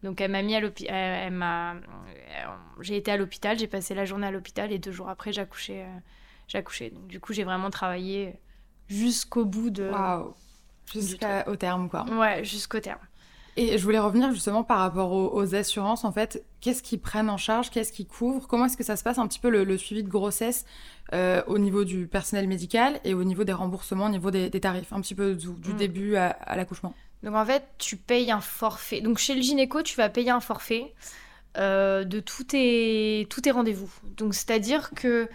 Donc, 0.03 0.21
elle 0.21 0.31
m'a 0.31 0.43
mis 0.43 0.55
à 0.55 0.59
l'hôpital. 0.59 1.33
J'ai 2.81 2.97
été 2.97 3.11
à 3.11 3.17
l'hôpital. 3.17 3.57
J'ai 3.57 3.67
passé 3.67 3.95
la 3.95 4.05
journée 4.05 4.27
à 4.27 4.31
l'hôpital. 4.31 4.71
Et 4.71 4.77
deux 4.77 4.91
jours 4.91 5.09
après, 5.09 5.33
j'ai 5.33 5.41
accouché. 5.41 5.83
J'ai 6.49 6.57
accouché. 6.57 6.89
Donc, 6.89 7.07
du 7.07 7.21
coup, 7.21 7.31
j'ai 7.31 7.45
vraiment 7.45 7.69
travaillé 7.69 8.39
jusqu'au 8.89 9.45
bout 9.45 9.69
de. 9.69 9.89
Waouh! 9.89 10.33
Jusqu'au 10.91 11.55
terme, 11.55 11.87
quoi. 11.87 12.03
Ouais, 12.09 12.43
jusqu'au 12.43 12.79
terme. 12.79 12.99
Et 13.55 13.77
je 13.77 13.83
voulais 13.83 13.99
revenir 13.99 14.31
justement 14.31 14.63
par 14.63 14.79
rapport 14.79 15.11
aux, 15.11 15.55
assurances, 15.55 16.05
en 16.05 16.11
fait, 16.11 16.43
qu'est-ce 16.61 16.81
qu'ils 16.81 17.01
prennent 17.01 17.29
en 17.29 17.37
charge, 17.37 17.69
qu'est-ce 17.69 17.91
qu'ils 17.91 18.07
couvrent, 18.07 18.47
comment 18.47 18.65
est-ce 18.65 18.77
que 18.77 18.83
ça 18.83 18.95
se 18.95 19.03
passe 19.03 19.17
un 19.17 19.27
petit 19.27 19.39
peu 19.39 19.49
le, 19.49 19.77
suivi 19.77 20.01
de 20.01 20.07
grossesse 20.07 20.65
euh, 21.13 21.43
au 21.47 21.57
niveau 21.57 21.83
du 21.83 22.07
personnel 22.07 22.47
médical 22.47 22.99
et 23.03 23.13
au 23.13 23.23
niveau 23.23 23.43
des 23.43 23.53
remboursements, 23.53 24.05
au 24.05 24.09
niveau 24.09 24.31
des, 24.31 24.49
tarifs, 24.49 24.93
un 24.93 25.01
petit 25.01 25.15
peu 25.15 25.35
du, 25.35 25.49
mm. 25.49 25.75
début 25.75 26.15
à, 26.15 26.55
l'accouchement. 26.55 26.93
Donc 27.21 27.35
en 27.35 27.45
fait, 27.45 27.65
tu 27.77 27.97
payes 27.97 28.31
un 28.31 28.39
forfait. 28.39 29.01
Donc 29.01 29.17
chez 29.17 29.35
le 29.35 29.41
gynéco, 29.41 29.81
tu 29.81 29.97
vas 29.97 30.07
payer 30.07 30.29
un 30.29 30.39
forfait 30.39 30.93
euh, 31.57 32.05
de 32.05 32.21
tous 32.21 32.45
tes, 32.45 33.27
tous 33.29 33.41
tes 33.41 33.51
rendez-vous. 33.51 33.91
Donc 34.15 34.35
c'est-à-dire 34.35 34.91
que 34.91 35.27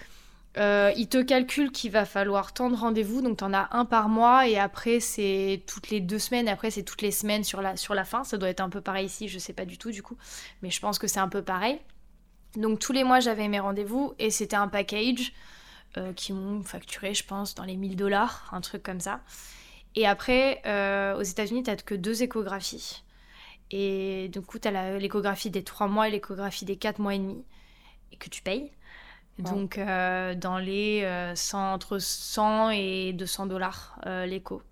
euh, 0.56 0.93
il 0.97 1.09
te 1.09 1.21
calcule 1.21 1.73
qu'il 1.73 1.91
va 1.91 2.05
falloir 2.05 2.53
tant 2.53 2.71
de 2.71 2.77
rendez-vous, 2.77 3.23
donc 3.23 3.39
tu 3.39 3.45
en 3.45 3.53
as 3.53 3.69
un 3.73 3.85
par 3.85 4.09
mois 4.09 4.47
et 4.47 4.59
après 4.59 5.01
c'est 5.01 5.62
toutes 5.67 5.91
les 5.91 6.01
deux 6.01 6.21
semaines, 6.21 6.49
après 6.49 6.71
c'est 6.71 6.85
toutes 6.85 7.03
les 7.03 7.11
semaines 7.11 7.43
sur 7.43 7.61
la, 7.61 7.77
sur 7.77 7.95
la 7.95 8.05
fin. 8.05 8.23
Ça 8.25 8.39
doit 8.39 8.49
être 8.49 8.61
un 8.61 8.69
peu 8.69 8.81
pareil 8.81 9.06
ici, 9.06 9.29
je 9.29 9.39
sais 9.39 9.53
pas 9.53 9.65
du 9.65 9.79
tout 9.79 9.91
du 9.91 10.03
coup, 10.03 10.17
mais 10.62 10.71
je 10.71 10.81
pense 10.81 10.99
que 10.99 11.06
c'est 11.06 11.21
un 11.21 11.29
peu 11.29 11.43
pareil. 11.43 11.81
Donc 12.56 12.79
tous 12.79 12.93
les 12.93 13.03
mois 13.03 13.21
j'avais 13.21 13.49
mes 13.49 13.59
rendez-vous 13.59 14.15
et 14.19 14.31
c'était 14.31 14.56
un 14.56 14.69
package 14.69 15.33
euh, 15.97 16.12
qui 16.12 16.33
m'ont 16.33 16.62
facturé, 16.65 17.15
je 17.15 17.25
pense, 17.25 17.55
dans 17.55 17.65
les 17.65 17.77
1000 17.77 17.95
dollars, 17.95 18.49
un 18.53 18.61
truc 18.61 18.83
comme 18.83 18.99
ça. 18.99 19.21
Et 19.95 20.06
après, 20.06 20.61
euh, 20.67 21.17
aux 21.17 21.23
États-Unis, 21.23 21.62
tu 21.62 21.77
que 21.77 21.95
deux 21.95 22.25
échographies. 22.25 23.05
Et 23.71 24.29
du 24.33 24.41
coup, 24.41 24.59
tu 24.59 24.67
as 24.67 24.99
l'échographie 24.99 25.51
des 25.51 25.62
3 25.62 25.87
mois 25.87 26.09
et 26.09 26.11
l'échographie 26.11 26.65
des 26.65 26.77
4 26.77 26.99
mois 26.99 27.15
et 27.15 27.19
demi, 27.19 27.45
et 28.12 28.17
que 28.17 28.29
tu 28.29 28.43
payes. 28.43 28.73
Donc, 29.39 29.79
euh, 29.79 30.35
dans 30.35 30.59
les 30.59 31.01
euh, 31.05 31.35
entre 31.55 31.99
100 31.99 32.71
et 32.71 33.13
200 33.13 33.47
dollars 33.47 33.99
euh, 34.07 34.27
l'écho. 34.27 34.63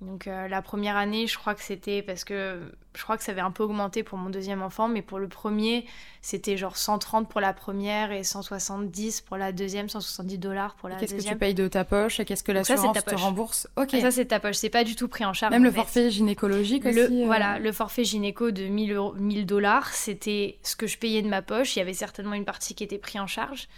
Donc, 0.00 0.26
la 0.26 0.62
première 0.62 0.96
année, 0.96 1.26
je 1.26 1.36
crois 1.36 1.56
que 1.56 1.60
c'était 1.60 2.02
parce 2.02 2.22
que 2.22 2.72
je 2.94 3.02
crois 3.02 3.16
que 3.16 3.24
ça 3.24 3.32
avait 3.32 3.40
un 3.40 3.50
peu 3.50 3.64
augmenté 3.64 4.04
pour 4.04 4.16
mon 4.16 4.30
deuxième 4.30 4.62
enfant, 4.62 4.86
mais 4.86 5.02
pour 5.02 5.18
le 5.18 5.26
premier, 5.26 5.86
c'était 6.22 6.56
genre 6.56 6.76
130 6.76 7.28
pour 7.28 7.40
la 7.40 7.52
première 7.52 8.12
et 8.12 8.22
170 8.22 9.22
pour 9.22 9.36
la 9.36 9.50
deuxième, 9.50 9.88
170 9.88 10.38
dollars 10.38 10.76
pour 10.76 10.88
la 10.88 10.94
deuxième. 10.94 11.18
Qu'est-ce 11.18 11.26
que 11.26 11.32
tu 11.32 11.38
payes 11.38 11.54
de 11.54 11.66
ta 11.66 11.84
poche 11.84 12.20
et 12.20 12.24
qu'est-ce 12.24 12.44
que 12.44 12.52
l'assurance 12.52 13.04
te 13.04 13.14
rembourse? 13.16 13.66
Ok. 13.74 13.90
ça, 14.00 14.12
c'est 14.12 14.26
ta 14.26 14.38
poche. 14.38 14.54
C'est 14.54 14.70
pas 14.70 14.84
du 14.84 14.94
tout 14.94 15.08
pris 15.08 15.24
en 15.24 15.32
charge. 15.32 15.50
Même 15.50 15.64
le 15.64 15.72
forfait 15.72 16.12
gynécologique 16.12 16.86
aussi 16.86 17.24
Voilà, 17.24 17.58
le 17.58 17.72
forfait 17.72 18.04
gynéco 18.04 18.52
de 18.52 18.66
1000 18.68 19.46
dollars, 19.46 19.92
c'était 19.94 20.58
ce 20.62 20.76
que 20.76 20.86
je 20.86 20.96
payais 20.96 21.22
de 21.22 21.28
ma 21.28 21.42
poche. 21.42 21.74
Il 21.74 21.80
y 21.80 21.82
avait 21.82 21.92
certainement 21.92 22.34
une 22.34 22.44
partie 22.44 22.76
qui 22.76 22.84
était 22.84 22.98
prise 22.98 23.20
en 23.20 23.26
charge 23.26 23.68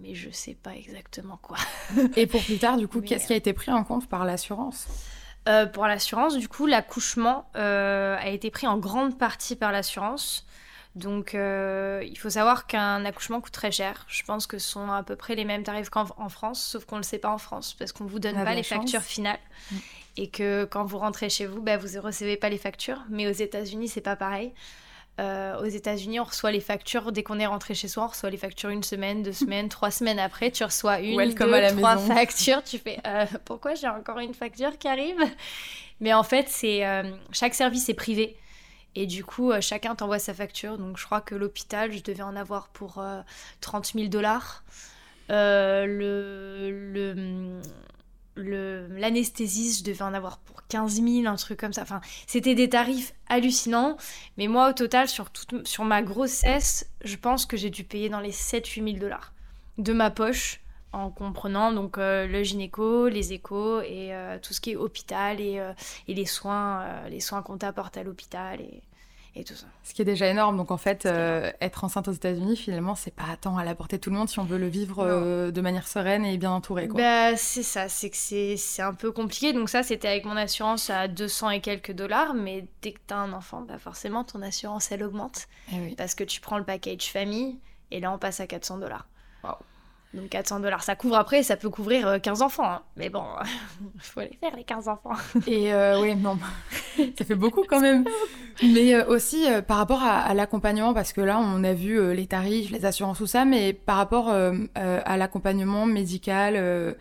mais 0.00 0.14
je 0.14 0.30
sais 0.30 0.54
pas 0.54 0.74
exactement 0.74 1.38
quoi. 1.40 1.56
Et 2.16 2.26
pour 2.26 2.42
plus 2.42 2.58
tard, 2.58 2.76
du 2.76 2.88
coup, 2.88 3.00
qu'est-ce 3.00 3.26
qui 3.26 3.32
a 3.32 3.36
été 3.36 3.52
pris 3.52 3.70
en 3.70 3.84
compte 3.84 4.08
par 4.08 4.24
l'assurance? 4.24 4.86
Euh, 5.48 5.66
Pour 5.66 5.86
l'assurance, 5.86 6.36
du 6.36 6.48
coup, 6.48 6.66
l'accouchement 6.66 7.50
euh, 7.56 8.16
a 8.18 8.28
été 8.28 8.50
pris 8.50 8.66
en 8.66 8.78
grande 8.78 9.18
partie 9.18 9.56
par 9.56 9.72
l'assurance. 9.72 10.46
Donc, 10.94 11.34
euh, 11.34 12.02
il 12.06 12.16
faut 12.16 12.30
savoir 12.30 12.66
qu'un 12.66 13.04
accouchement 13.04 13.40
coûte 13.40 13.52
très 13.52 13.72
cher. 13.72 14.06
Je 14.08 14.22
pense 14.22 14.46
que 14.46 14.58
ce 14.58 14.70
sont 14.70 14.90
à 14.90 15.02
peu 15.02 15.16
près 15.16 15.34
les 15.34 15.44
mêmes 15.44 15.64
tarifs 15.64 15.90
qu'en 15.90 16.28
France, 16.28 16.62
sauf 16.64 16.84
qu'on 16.84 16.96
ne 16.96 17.00
le 17.00 17.04
sait 17.04 17.18
pas 17.18 17.30
en 17.30 17.38
France 17.38 17.74
parce 17.74 17.92
qu'on 17.92 18.04
ne 18.04 18.08
vous 18.08 18.20
donne 18.20 18.42
pas 18.42 18.54
les 18.54 18.62
factures 18.62 19.02
finales. 19.02 19.40
Mm. 19.70 19.76
Et 20.16 20.28
que 20.28 20.64
quand 20.64 20.84
vous 20.84 20.98
rentrez 20.98 21.28
chez 21.28 21.46
vous, 21.46 21.60
bah, 21.60 21.76
vous 21.76 21.96
ne 21.96 21.98
recevez 21.98 22.36
pas 22.36 22.48
les 22.48 22.58
factures. 22.58 23.02
Mais 23.10 23.26
aux 23.26 23.32
États-Unis, 23.32 23.88
c'est 23.88 24.00
pas 24.00 24.16
pareil. 24.16 24.52
Euh, 25.20 25.60
aux 25.60 25.66
États-Unis, 25.66 26.18
on 26.18 26.24
reçoit 26.24 26.50
les 26.50 26.60
factures 26.60 27.12
dès 27.12 27.22
qu'on 27.22 27.38
est 27.38 27.46
rentré 27.46 27.74
chez 27.74 27.86
soi. 27.86 28.04
On 28.04 28.08
reçoit 28.08 28.30
les 28.30 28.36
factures 28.36 28.70
une 28.70 28.82
semaine, 28.82 29.22
deux 29.22 29.32
semaines, 29.32 29.68
trois 29.68 29.90
semaines 29.90 30.18
après. 30.18 30.50
Tu 30.50 30.64
reçois 30.64 31.00
une, 31.00 31.16
deux, 31.16 31.34
trois 31.76 31.96
factures. 31.98 32.62
Tu 32.64 32.78
fais 32.78 32.98
euh, 33.06 33.24
pourquoi 33.44 33.74
j'ai 33.74 33.88
encore 33.88 34.18
une 34.18 34.34
facture 34.34 34.76
qui 34.76 34.88
arrive? 34.88 35.22
Mais 36.00 36.12
en 36.12 36.24
fait, 36.24 36.48
c'est 36.48 36.84
euh, 36.84 37.04
chaque 37.30 37.54
service 37.54 37.88
est 37.88 37.94
privé. 37.94 38.36
Et 38.96 39.06
du 39.06 39.24
coup, 39.24 39.52
chacun 39.60 39.94
t'envoie 39.94 40.18
sa 40.20 40.34
facture. 40.34 40.78
Donc, 40.78 40.98
je 40.98 41.04
crois 41.04 41.20
que 41.20 41.34
l'hôpital, 41.34 41.92
je 41.92 42.02
devais 42.02 42.22
en 42.22 42.36
avoir 42.36 42.68
pour 42.68 43.04
30 43.60 43.92
000 43.94 44.06
dollars. 44.06 44.62
le, 45.28 46.70
le 46.92 47.60
l'anesthésiste, 48.36 49.80
je 49.80 49.84
devais 49.84 50.02
en 50.02 50.14
avoir 50.14 50.38
pour 50.38 50.66
15 50.68 51.02
000, 51.02 51.26
un 51.26 51.36
truc 51.36 51.60
comme 51.60 51.72
ça. 51.72 51.82
Enfin, 51.82 52.00
c'était 52.26 52.54
des 52.54 52.68
tarifs 52.68 53.14
hallucinants. 53.28 53.96
Mais 54.38 54.46
moi, 54.46 54.70
au 54.70 54.72
total, 54.72 55.08
sur, 55.08 55.30
toute, 55.30 55.66
sur 55.66 55.84
ma 55.84 56.02
grossesse, 56.02 56.90
je 57.04 57.16
pense 57.16 57.46
que 57.46 57.56
j'ai 57.56 57.70
dû 57.70 57.84
payer 57.84 58.08
dans 58.08 58.20
les 58.20 58.32
7-8 58.32 58.84
000 58.84 58.98
dollars 58.98 59.32
de 59.78 59.92
ma 59.92 60.10
poche, 60.10 60.60
en 60.92 61.10
comprenant 61.10 61.72
donc 61.72 61.98
euh, 61.98 62.26
le 62.26 62.42
gynéco, 62.42 63.08
les 63.08 63.32
échos 63.32 63.80
et 63.80 64.14
euh, 64.14 64.38
tout 64.40 64.52
ce 64.52 64.60
qui 64.60 64.72
est 64.72 64.76
hôpital 64.76 65.40
et, 65.40 65.58
euh, 65.58 65.72
et 66.06 66.14
les 66.14 66.26
soins, 66.26 67.08
les 67.08 67.20
soins 67.20 67.42
qu'on 67.42 67.58
t'apporte 67.58 67.96
à 67.96 68.02
l'hôpital. 68.02 68.60
Tout 69.42 69.54
ça. 69.54 69.66
Ce 69.82 69.92
qui 69.94 70.02
est 70.02 70.04
déjà 70.04 70.28
énorme. 70.28 70.56
Donc 70.56 70.70
en 70.70 70.76
fait, 70.76 71.06
euh, 71.06 71.50
être 71.60 71.82
enceinte 71.82 72.06
aux 72.06 72.12
États-Unis, 72.12 72.56
finalement, 72.56 72.94
c'est 72.94 73.14
pas 73.14 73.36
tant 73.40 73.56
à 73.56 73.64
la 73.64 73.74
portée 73.74 73.96
de 73.96 74.00
tout 74.00 74.10
le 74.10 74.16
monde 74.16 74.28
si 74.28 74.38
on 74.38 74.44
veut 74.44 74.58
le 74.58 74.68
vivre 74.68 75.00
euh, 75.00 75.50
de 75.50 75.60
manière 75.60 75.88
sereine 75.88 76.24
et 76.24 76.38
bien 76.38 76.52
entourée. 76.52 76.86
Bah, 76.86 77.36
c'est 77.36 77.64
ça, 77.64 77.88
c'est 77.88 78.10
que 78.10 78.16
c'est 78.16 78.82
un 78.82 78.94
peu 78.94 79.10
compliqué. 79.10 79.52
Donc 79.52 79.68
ça, 79.68 79.82
c'était 79.82 80.08
avec 80.08 80.24
mon 80.24 80.36
assurance 80.36 80.88
à 80.90 81.08
200 81.08 81.50
et 81.50 81.60
quelques 81.60 81.92
dollars. 81.92 82.34
Mais 82.34 82.66
dès 82.82 82.92
que 82.92 83.00
tu 83.08 83.14
as 83.14 83.18
un 83.18 83.32
enfant, 83.32 83.62
bah 83.62 83.78
forcément, 83.78 84.22
ton 84.22 84.40
assurance, 84.42 84.92
elle 84.92 85.02
augmente. 85.02 85.48
Eh 85.72 85.96
parce 85.96 86.14
que 86.14 86.22
tu 86.22 86.40
prends 86.40 86.58
le 86.58 86.64
package 86.64 87.10
famille 87.10 87.58
et 87.90 87.98
là, 87.98 88.12
on 88.12 88.18
passe 88.18 88.38
à 88.38 88.46
400 88.46 88.78
dollars. 88.78 89.08
Donc 90.14 90.28
400 90.28 90.60
dollars, 90.60 90.84
ça 90.84 90.94
couvre 90.94 91.16
après, 91.16 91.42
ça 91.42 91.56
peut 91.56 91.70
couvrir 91.70 92.20
15 92.22 92.40
euh, 92.40 92.44
enfants. 92.44 92.70
Hein. 92.70 92.82
Mais 92.96 93.08
bon, 93.08 93.24
il 93.94 94.00
faut 94.00 94.20
les 94.20 94.36
faire, 94.40 94.54
les 94.56 94.62
15 94.62 94.88
enfants. 94.88 95.14
Et 95.46 95.74
euh, 95.74 96.00
oui, 96.00 96.14
non, 96.14 96.38
ça 97.18 97.24
fait 97.24 97.34
beaucoup 97.34 97.64
quand 97.68 97.80
même. 97.80 98.04
Mais 98.62 98.94
euh, 98.94 99.04
aussi 99.06 99.46
par 99.66 99.78
rapport 99.78 100.02
à, 100.04 100.32
l'accompagnement, 100.34 100.94
parce 100.94 101.12
que 101.12 101.20
là, 101.20 101.40
on 101.40 101.64
a 101.64 101.72
vu 101.72 102.14
les 102.14 102.26
tarifs, 102.26 102.70
les 102.70 102.86
assurances, 102.86 103.18
tout 103.18 103.26
ça, 103.26 103.44
mais 103.44 103.72
par 103.72 103.96
rapport 103.96 104.28
à 104.30 105.16
l'accompagnement 105.16 105.86
médical, 105.86 106.96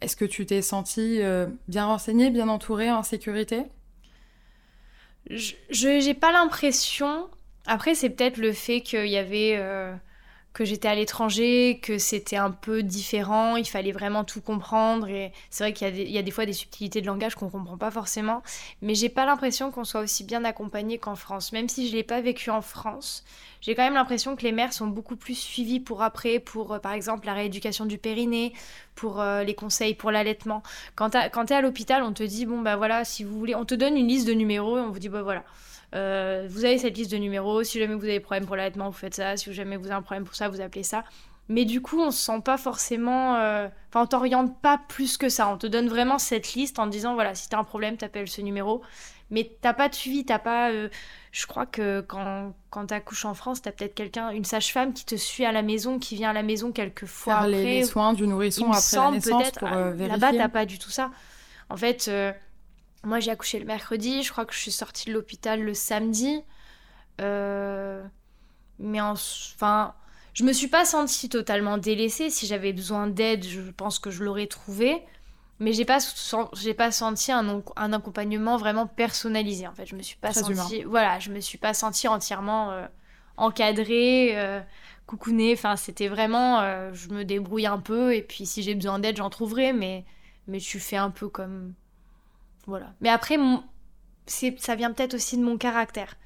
est-ce 0.00 0.16
que 0.16 0.24
tu 0.24 0.44
t'es 0.46 0.62
senti 0.62 1.20
bien 1.68 1.86
renseignée, 1.86 2.30
bien 2.30 2.48
entourée, 2.48 2.90
en 2.90 3.04
sécurité? 3.04 3.62
Je 5.30 6.06
n'ai 6.06 6.14
pas 6.14 6.32
l'impression. 6.32 7.28
Après, 7.66 7.94
c'est 7.94 8.10
peut-être 8.10 8.38
le 8.38 8.52
fait 8.52 8.80
qu'il 8.80 9.06
y 9.06 9.16
avait 9.16 9.56
que 10.56 10.64
j'étais 10.64 10.88
à 10.88 10.94
l'étranger, 10.94 11.80
que 11.82 11.98
c'était 11.98 12.38
un 12.38 12.50
peu 12.50 12.82
différent, 12.82 13.56
il 13.56 13.66
fallait 13.66 13.92
vraiment 13.92 14.24
tout 14.24 14.40
comprendre. 14.40 15.06
Et 15.06 15.30
c'est 15.50 15.64
vrai 15.64 15.74
qu'il 15.74 16.10
y, 16.10 16.16
a 16.16 16.22
des 16.22 16.30
fois 16.30 16.46
des 16.46 16.54
subtilités 16.54 17.02
de 17.02 17.06
langage 17.06 17.34
qu'on 17.34 17.50
comprend 17.50 17.76
pas 17.76 17.90
forcément, 17.90 18.42
mais 18.80 18.94
j'ai 18.94 19.10
pas 19.10 19.26
l'impression 19.26 19.70
qu'on 19.70 19.84
soit 19.84 20.00
aussi 20.00 20.24
bien 20.24 20.46
accompagné 20.46 20.96
qu'en 20.96 21.14
France. 21.14 21.52
Même 21.52 21.68
si 21.68 21.90
je 21.90 21.94
l'ai 21.94 22.02
pas 22.02 22.22
vécu 22.22 22.48
en 22.48 22.62
France, 22.62 23.22
j'ai 23.60 23.74
quand 23.74 23.82
même 23.82 23.92
l'impression 23.92 24.34
que 24.34 24.44
les 24.44 24.52
mères 24.52 24.72
sont 24.72 24.86
beaucoup 24.86 25.16
plus 25.16 25.34
suivies 25.34 25.78
pour 25.78 26.02
après, 26.02 26.38
pour 26.38 26.72
euh, 26.72 26.78
par 26.78 26.92
exemple 26.92 27.26
la 27.26 27.34
rééducation 27.34 27.84
du 27.84 27.98
périnée, 27.98 28.54
pour 28.94 29.20
euh, 29.20 29.44
les 29.44 29.54
conseils 29.54 29.92
pour 29.92 30.10
l'allaitement. 30.10 30.62
Quand 30.94 31.10
tu 31.10 31.18
es 31.18 31.52
à 31.54 31.60
l'hôpital, 31.60 32.02
on 32.02 32.14
te 32.14 32.22
dit 32.22 32.46
bon 32.46 32.62
bah 32.62 32.76
voilà, 32.76 33.04
si 33.04 33.24
vous 33.24 33.38
voulez, 33.38 33.54
on 33.54 33.66
te 33.66 33.74
donne 33.74 33.98
une 33.98 34.08
liste 34.08 34.26
de 34.26 34.32
numéros 34.32 34.78
et 34.78 34.80
on 34.80 34.88
vous 34.88 35.00
dit 35.00 35.10
bah 35.10 35.22
voilà. 35.22 35.44
Euh, 35.96 36.46
vous 36.48 36.64
avez 36.64 36.78
cette 36.78 36.96
liste 36.96 37.10
de 37.10 37.16
numéros. 37.16 37.62
Si 37.64 37.78
jamais 37.78 37.94
vous 37.94 38.04
avez 38.04 38.14
des 38.14 38.20
problèmes 38.20 38.46
pour 38.46 38.56
l'allaitement, 38.56 38.90
vous 38.90 38.96
faites 38.96 39.14
ça. 39.14 39.36
Si 39.36 39.52
jamais 39.52 39.76
vous 39.76 39.86
avez 39.86 39.94
un 39.94 40.02
problème 40.02 40.24
pour 40.24 40.34
ça, 40.34 40.48
vous 40.48 40.60
appelez 40.60 40.82
ça. 40.82 41.04
Mais 41.48 41.64
du 41.64 41.80
coup, 41.80 42.00
on 42.00 42.10
se 42.10 42.18
sent 42.18 42.40
pas 42.44 42.58
forcément. 42.58 43.36
Euh, 43.36 43.68
enfin, 43.88 44.02
on 44.02 44.06
t'oriente 44.06 44.60
pas 44.60 44.80
plus 44.88 45.16
que 45.16 45.28
ça. 45.28 45.48
On 45.48 45.56
te 45.56 45.66
donne 45.66 45.88
vraiment 45.88 46.18
cette 46.18 46.54
liste 46.54 46.78
en 46.78 46.86
disant 46.86 47.14
voilà, 47.14 47.34
si 47.34 47.48
t'as 47.48 47.58
un 47.58 47.64
problème, 47.64 47.96
t'appelles 47.96 48.28
ce 48.28 48.40
numéro. 48.40 48.82
Mais 49.30 49.50
t'as 49.60 49.72
pas 49.72 49.88
de 49.88 49.94
suivi, 49.94 50.24
t'as 50.24 50.38
pas. 50.38 50.70
Euh, 50.70 50.88
je 51.32 51.46
crois 51.46 51.66
que 51.66 52.00
quand, 52.00 52.52
quand 52.70 52.86
t'accouches 52.86 53.24
en 53.24 53.34
France, 53.34 53.62
t'as 53.62 53.72
peut-être 53.72 53.94
quelqu'un, 53.94 54.30
une 54.30 54.44
sage-femme 54.44 54.92
qui 54.92 55.04
te 55.04 55.16
suit 55.16 55.44
à 55.44 55.52
la 55.52 55.62
maison, 55.62 55.98
qui 55.98 56.14
vient 56.14 56.30
à 56.30 56.32
la 56.32 56.42
maison 56.42 56.72
quelques 56.72 57.06
fois 57.06 57.34
Faire 57.34 57.42
après. 57.42 57.62
Les, 57.64 57.84
soins 57.84 58.12
du 58.12 58.26
nourrisson 58.26 58.70
après 58.70 58.96
la 58.96 59.10
naissance 59.12 59.50
pour 59.52 59.68
vérifier. 59.68 60.08
Là-bas, 60.08 60.32
t'as 60.36 60.48
pas 60.48 60.66
du 60.66 60.78
tout 60.78 60.90
ça. 60.90 61.10
En 61.68 61.76
fait, 61.76 62.08
moi, 63.06 63.20
j'ai 63.20 63.30
accouché 63.30 63.58
le 63.58 63.64
mercredi. 63.64 64.22
Je 64.22 64.32
crois 64.32 64.44
que 64.44 64.52
je 64.52 64.58
suis 64.58 64.72
sortie 64.72 65.06
de 65.06 65.14
l'hôpital 65.14 65.62
le 65.62 65.74
samedi. 65.74 66.42
Euh, 67.20 68.04
mais 68.78 69.00
enfin, 69.00 69.94
je 70.34 70.44
me 70.44 70.52
suis 70.52 70.66
pas 70.66 70.84
sentie 70.84 71.28
totalement 71.28 71.78
délaissée. 71.78 72.30
Si 72.30 72.46
j'avais 72.46 72.72
besoin 72.72 73.06
d'aide, 73.06 73.44
je 73.44 73.60
pense 73.70 74.00
que 74.00 74.10
je 74.10 74.24
l'aurais 74.24 74.48
trouvé. 74.48 75.02
Mais 75.60 75.72
j'ai 75.72 75.84
pas, 75.84 75.98
j'ai 76.54 76.74
pas 76.74 76.90
senti 76.90 77.32
un, 77.32 77.62
un, 77.76 77.92
accompagnement 77.92 78.58
vraiment 78.58 78.86
personnalisé. 78.86 79.66
En 79.66 79.72
fait, 79.72 79.86
je 79.86 79.94
me 79.94 80.02
suis 80.02 80.16
pas 80.16 80.32
sentie, 80.34 80.82
voilà, 80.82 81.18
je 81.18 81.30
me 81.30 81.40
suis 81.40 81.56
pas 81.56 81.72
sentie 81.72 82.08
entièrement 82.08 82.72
euh, 82.72 82.86
encadrée, 83.38 84.36
euh, 84.36 84.60
coucounée. 85.06 85.54
Enfin, 85.54 85.76
c'était 85.76 86.08
vraiment, 86.08 86.60
euh, 86.60 86.92
je 86.92 87.08
me 87.08 87.24
débrouille 87.24 87.66
un 87.66 87.78
peu 87.78 88.14
et 88.14 88.20
puis 88.20 88.44
si 88.44 88.62
j'ai 88.62 88.74
besoin 88.74 88.98
d'aide, 88.98 89.16
j'en 89.16 89.30
trouverai. 89.30 89.72
Mais, 89.72 90.04
mais 90.48 90.58
je 90.58 90.64
suis 90.66 90.80
fait 90.80 90.98
un 90.98 91.10
peu 91.10 91.28
comme 91.28 91.72
voilà. 92.66 92.92
Mais 93.00 93.08
après, 93.08 93.38
ça 94.26 94.74
vient 94.74 94.92
peut-être 94.92 95.14
aussi 95.14 95.36
de 95.36 95.42
mon 95.42 95.56
caractère. 95.56 96.16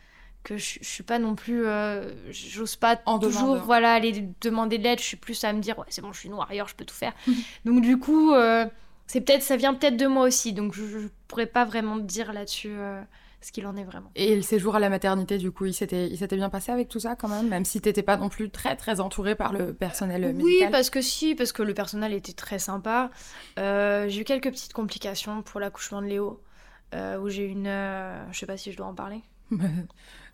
Que 0.43 0.57
je, 0.57 0.79
je 0.81 0.89
suis 0.89 1.03
pas 1.03 1.19
non 1.19 1.35
plus. 1.35 1.67
Euh, 1.67 2.13
j'ose 2.31 2.77
pas 2.77 2.99
en 3.05 3.19
toujours 3.19 3.57
voilà, 3.57 3.93
aller 3.93 4.27
demander 4.41 4.79
de 4.79 4.85
l'aide. 4.85 4.99
Je 4.99 5.05
suis 5.05 5.19
plus 5.19 5.45
à 5.45 5.53
me 5.53 5.61
dire, 5.61 5.79
ouais, 5.79 5.87
c'est 5.91 6.01
bon, 6.01 6.13
je 6.13 6.21
suis 6.21 6.31
noire 6.31 6.49
ailleurs, 6.51 6.69
je 6.69 6.75
peux 6.75 6.87
tout 6.87 6.95
faire. 6.95 7.13
Donc, 7.67 7.83
du 7.83 7.99
coup, 7.99 8.33
euh, 8.33 8.67
c'est 9.07 9.21
peut-être 9.21 9.43
ça 9.43 9.57
vient 9.57 9.75
peut-être 9.75 9.99
de 9.99 10.07
moi 10.07 10.25
aussi. 10.27 10.55
Donc, 10.55 10.75
je, 10.75 10.87
je 10.87 11.09
pourrais 11.29 11.47
pas 11.47 11.67
vraiment 11.67 11.97
te 11.97 12.05
dire 12.05 12.33
là-dessus. 12.33 12.71
Euh, 12.71 13.03
ce 13.41 13.53
qu'il 13.53 13.67
en 13.67 13.77
est 13.77 13.85
vraiment. 13.85 14.11
Et 14.17 14.37
le 14.37 14.43
séjour 14.43 14.77
à 14.77 14.81
la 14.81 14.91
maternité, 14.91 15.39
du 15.39 15.51
coup, 15.51 15.65
il 15.65 15.73
s'était, 15.73 16.09
il 16.09 16.19
s'était 16.19 16.37
bien 16.37 16.51
passé 16.51 16.73
avec 16.73 16.89
tout 16.89 17.01
ça 17.01 17.17
quand 17.17 17.29
même, 17.29 17.49
même 17.49 17.65
si 17.65 17.81
t'étais 17.81 18.03
pas 18.03 18.17
non 18.17 18.29
plus 18.29 18.51
très 18.51 18.77
très 18.77 19.01
entourée 19.01 19.35
par 19.35 19.53
le 19.53 19.73
personnel 19.73 20.23
médical? 20.23 20.45
Oui, 20.45 20.63
parce 20.71 20.91
que 20.91 21.01
si, 21.01 21.35
parce 21.35 21.53
que 21.53 21.63
le 21.63 21.73
personnel 21.73 22.13
était 22.13 22.35
très 22.35 22.59
sympa. 22.59 23.11
Euh, 23.59 24.09
j'ai 24.09 24.21
eu 24.21 24.25
quelques 24.25 24.51
petites 24.51 24.75
complications 24.75 25.43
pour 25.43 25.59
l'accouchement 25.59 26.03
de 26.03 26.07
Léo, 26.07 26.43
euh, 26.95 27.19
où 27.19 27.29
j'ai 27.31 27.47
une, 27.47 27.67
euh, 27.67 28.31
je 28.31 28.39
sais 28.39 28.47
pas 28.47 28.59
si 28.59 28.73
je 28.73 28.77
dois 28.77 28.87
en 28.87 28.95
parler. 28.95 29.23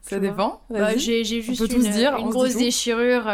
ça 0.02 0.18
dépend. 0.18 0.62
Bah, 0.68 0.96
j'ai, 0.96 1.22
juste 1.24 1.72
une, 1.72 1.82
dire, 1.82 2.16
une 2.16 2.30
grosse 2.30 2.56
déchirure 2.56 3.30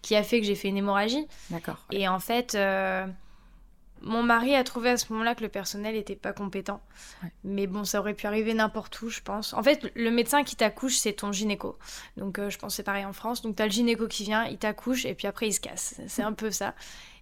qui 0.00 0.16
a 0.16 0.22
fait 0.22 0.40
que 0.40 0.46
j'ai 0.46 0.54
fait 0.54 0.68
une 0.68 0.78
hémorragie. 0.78 1.26
D'accord. 1.50 1.84
Et 1.90 2.08
en 2.08 2.18
fait 2.18 2.56
mon 4.02 4.22
mari 4.22 4.54
a 4.54 4.64
trouvé 4.64 4.90
à 4.90 4.96
ce 4.96 5.12
moment-là 5.12 5.34
que 5.34 5.42
le 5.42 5.48
personnel 5.48 5.94
n'était 5.94 6.16
pas 6.16 6.32
compétent. 6.32 6.80
Mais 7.44 7.66
bon, 7.66 7.84
ça 7.84 8.00
aurait 8.00 8.14
pu 8.14 8.26
arriver 8.26 8.52
n'importe 8.52 9.00
où, 9.02 9.08
je 9.08 9.20
pense. 9.20 9.54
En 9.54 9.62
fait, 9.62 9.90
le 9.94 10.10
médecin 10.10 10.42
qui 10.42 10.56
t'accouche, 10.56 10.96
c'est 10.96 11.14
ton 11.14 11.32
gynéco. 11.32 11.78
Donc, 12.16 12.38
euh, 12.38 12.50
je 12.50 12.58
pense 12.58 12.72
que 12.72 12.76
c'est 12.76 12.82
pareil 12.82 13.04
en 13.04 13.12
France. 13.12 13.42
Donc, 13.42 13.56
tu 13.56 13.62
as 13.62 13.66
le 13.66 13.72
gynéco 13.72 14.08
qui 14.08 14.24
vient, 14.24 14.44
il 14.44 14.58
t'accouche, 14.58 15.04
et 15.04 15.14
puis 15.14 15.26
après, 15.26 15.48
il 15.48 15.52
se 15.52 15.60
casse. 15.60 16.00
C'est 16.08 16.22
un 16.22 16.32
peu 16.32 16.50
ça. 16.50 16.74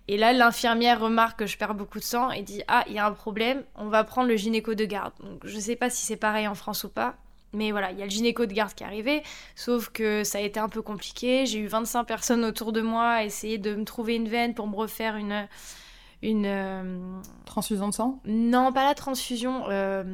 Et 0.09 0.17
là, 0.17 0.33
l'infirmière 0.33 1.01
remarque 1.01 1.41
que 1.41 1.47
je 1.47 1.57
perds 1.57 1.75
beaucoup 1.75 1.99
de 1.99 2.05
sang 2.05 2.31
et 2.31 2.43
dit 2.43 2.63
Ah, 2.67 2.85
il 2.89 2.95
y 2.95 2.99
a 2.99 3.07
un 3.07 3.13
problème, 3.13 3.63
on 3.77 3.89
va 3.89 4.03
prendre 4.03 4.29
le 4.29 4.37
gynéco 4.37 4.75
de 4.75 4.85
garde. 4.85 5.13
Donc, 5.21 5.41
je 5.45 5.59
sais 5.59 5.77
pas 5.77 5.91
si 5.91 6.05
c'est 6.05 6.17
pareil 6.17 6.49
en 6.49 6.55
France 6.55 6.85
ou 6.85 6.89
pas. 6.89 7.17
Mais 7.53 7.73
voilà, 7.73 7.91
il 7.91 7.99
y 7.99 8.03
a 8.03 8.05
le 8.05 8.11
gynéco 8.11 8.47
de 8.47 8.53
garde 8.53 8.75
qui 8.75 8.85
est 8.85 8.87
arrivé, 8.87 9.23
sauf 9.57 9.89
que 9.89 10.23
ça 10.23 10.39
a 10.39 10.41
été 10.41 10.61
un 10.61 10.69
peu 10.69 10.83
compliqué. 10.83 11.47
J'ai 11.47 11.59
eu 11.59 11.67
25 11.67 12.05
personnes 12.05 12.45
autour 12.45 12.73
de 12.73 12.81
moi 12.81 13.09
à 13.09 13.25
essayer 13.25 13.59
de 13.59 13.75
me 13.75 13.85
trouver 13.85 14.15
une 14.15 14.29
veine 14.29 14.55
pour 14.55 14.69
me 14.69 14.77
refaire 14.77 15.17
une, 15.17 15.49
une... 16.23 16.47
Euh, 16.47 17.21
transfusion 17.45 17.89
de 17.89 17.95
sang? 17.95 18.21
Non, 18.25 18.73
pas 18.73 18.85
la 18.85 18.95
transfusion. 18.95 19.65
Euh, 19.69 20.05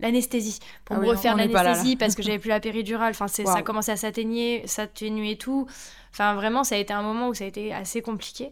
l'anesthésie. 0.00 0.58
Pour 0.84 0.96
ah 0.96 1.00
me 1.00 1.08
refaire 1.08 1.36
l'anesthésie 1.36 1.96
parce 1.96 2.14
que 2.14 2.22
j'avais 2.24 2.38
plus 2.38 2.48
la 2.48 2.60
péridurale. 2.60 3.10
Enfin 3.10 3.28
c'est 3.28 3.46
ça 3.46 3.62
commençait 3.62 3.92
à 3.92 3.96
s'atténuer 3.96 4.62
s'atténuer 4.66 5.36
tout. 5.36 5.66
Enfin 6.12 6.34
vraiment 6.34 6.64
ça 6.64 6.74
a 6.74 6.78
été 6.78 6.92
un 6.92 7.02
moment 7.02 7.28
où 7.28 7.34
ça 7.34 7.44
a 7.44 7.46
été 7.46 7.72
assez 7.72 8.02
compliqué. 8.02 8.50